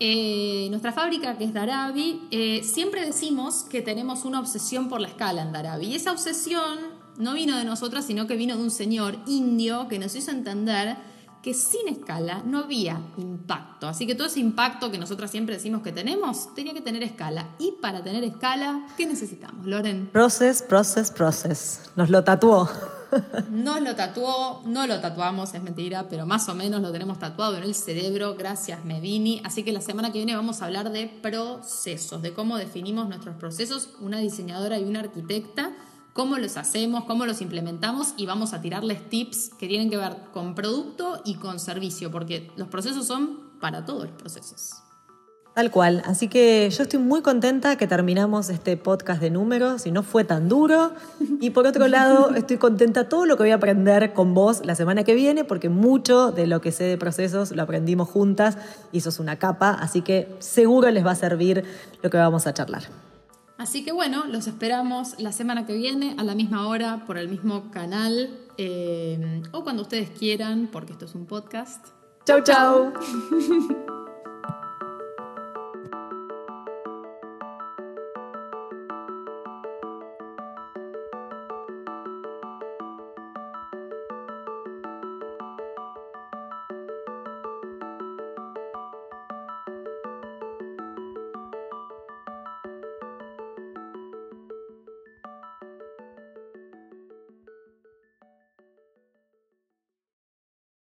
Eh, 0.00 0.66
nuestra 0.70 0.92
fábrica, 0.92 1.38
que 1.38 1.44
es 1.44 1.54
Darabi, 1.54 2.28
eh, 2.30 2.62
siempre 2.62 3.04
decimos 3.04 3.64
que 3.64 3.82
tenemos 3.82 4.24
una 4.24 4.38
obsesión 4.40 4.88
por 4.88 5.00
la 5.00 5.08
escala 5.08 5.42
en 5.42 5.52
Darabi. 5.52 5.86
Y 5.86 5.94
esa 5.94 6.12
obsesión 6.12 6.97
no 7.18 7.34
vino 7.34 7.58
de 7.58 7.64
nosotras, 7.64 8.06
sino 8.06 8.26
que 8.26 8.36
vino 8.36 8.56
de 8.56 8.62
un 8.62 8.70
señor 8.70 9.16
indio 9.26 9.88
que 9.88 9.98
nos 9.98 10.14
hizo 10.14 10.30
entender 10.30 10.96
que 11.42 11.54
sin 11.54 11.88
escala 11.88 12.42
no 12.44 12.58
había 12.58 13.00
impacto. 13.16 13.88
Así 13.88 14.06
que 14.06 14.14
todo 14.14 14.26
ese 14.26 14.40
impacto 14.40 14.90
que 14.90 14.98
nosotras 14.98 15.30
siempre 15.30 15.54
decimos 15.54 15.82
que 15.82 15.92
tenemos, 15.92 16.54
tenía 16.54 16.74
que 16.74 16.80
tener 16.80 17.02
escala. 17.02 17.48
Y 17.58 17.74
para 17.80 18.02
tener 18.02 18.24
escala, 18.24 18.86
¿qué 18.96 19.06
necesitamos, 19.06 19.66
Loren? 19.66 20.08
Process, 20.12 20.62
process, 20.62 21.10
process. 21.10 21.90
Nos 21.96 22.10
lo 22.10 22.24
tatuó. 22.24 22.68
Nos 23.50 23.80
lo 23.80 23.96
tatuó, 23.96 24.62
no 24.66 24.86
lo 24.86 25.00
tatuamos, 25.00 25.54
es 25.54 25.62
mentira, 25.62 26.08
pero 26.10 26.26
más 26.26 26.46
o 26.50 26.54
menos 26.54 26.82
lo 26.82 26.92
tenemos 26.92 27.18
tatuado 27.18 27.56
en 27.56 27.62
el 27.62 27.74
cerebro, 27.74 28.34
gracias 28.36 28.84
Medini. 28.84 29.40
Así 29.44 29.62
que 29.62 29.72
la 29.72 29.80
semana 29.80 30.12
que 30.12 30.18
viene 30.18 30.36
vamos 30.36 30.60
a 30.60 30.66
hablar 30.66 30.90
de 30.90 31.06
procesos, 31.06 32.20
de 32.20 32.34
cómo 32.34 32.58
definimos 32.58 33.08
nuestros 33.08 33.36
procesos, 33.36 33.88
una 34.00 34.18
diseñadora 34.18 34.78
y 34.78 34.84
una 34.84 35.00
arquitecta, 35.00 35.72
cómo 36.18 36.36
los 36.36 36.56
hacemos, 36.56 37.04
cómo 37.04 37.26
los 37.26 37.40
implementamos 37.40 38.14
y 38.16 38.26
vamos 38.26 38.52
a 38.52 38.60
tirarles 38.60 39.08
tips 39.08 39.50
que 39.56 39.68
tienen 39.68 39.88
que 39.88 39.96
ver 39.98 40.16
con 40.32 40.56
producto 40.56 41.22
y 41.24 41.36
con 41.36 41.60
servicio, 41.60 42.10
porque 42.10 42.50
los 42.56 42.66
procesos 42.66 43.06
son 43.06 43.38
para 43.60 43.84
todos 43.84 44.08
los 44.08 44.12
procesos. 44.20 44.82
Tal 45.54 45.70
cual. 45.70 46.02
Así 46.06 46.26
que 46.26 46.68
yo 46.70 46.82
estoy 46.82 46.98
muy 46.98 47.22
contenta 47.22 47.76
que 47.76 47.86
terminamos 47.86 48.50
este 48.50 48.76
podcast 48.76 49.20
de 49.20 49.30
números 49.30 49.86
y 49.86 49.92
no 49.92 50.02
fue 50.02 50.24
tan 50.24 50.48
duro. 50.48 50.92
Y 51.40 51.50
por 51.50 51.68
otro 51.68 51.86
lado, 51.86 52.34
estoy 52.34 52.56
contenta 52.56 53.08
todo 53.08 53.24
lo 53.24 53.36
que 53.36 53.44
voy 53.44 53.52
a 53.52 53.54
aprender 53.54 54.12
con 54.12 54.34
vos 54.34 54.66
la 54.66 54.74
semana 54.74 55.04
que 55.04 55.14
viene, 55.14 55.44
porque 55.44 55.68
mucho 55.68 56.32
de 56.32 56.48
lo 56.48 56.60
que 56.60 56.72
sé 56.72 56.82
de 56.82 56.98
procesos 56.98 57.52
lo 57.52 57.62
aprendimos 57.62 58.08
juntas 58.08 58.58
y 58.90 59.02
sos 59.02 59.20
una 59.20 59.38
capa, 59.38 59.70
así 59.70 60.02
que 60.02 60.34
seguro 60.40 60.90
les 60.90 61.06
va 61.06 61.12
a 61.12 61.14
servir 61.14 61.62
lo 62.02 62.10
que 62.10 62.16
vamos 62.16 62.48
a 62.48 62.54
charlar. 62.54 63.07
Así 63.58 63.84
que 63.84 63.90
bueno, 63.90 64.24
los 64.24 64.46
esperamos 64.46 65.18
la 65.18 65.32
semana 65.32 65.66
que 65.66 65.76
viene 65.76 66.14
a 66.16 66.22
la 66.22 66.36
misma 66.36 66.68
hora 66.68 67.04
por 67.06 67.18
el 67.18 67.28
mismo 67.28 67.72
canal 67.72 68.30
eh, 68.56 69.42
o 69.50 69.64
cuando 69.64 69.82
ustedes 69.82 70.10
quieran, 70.10 70.68
porque 70.70 70.92
esto 70.92 71.06
es 71.06 71.14
un 71.16 71.26
podcast. 71.26 71.88
Chau, 72.24 72.40
chau. 72.44 72.92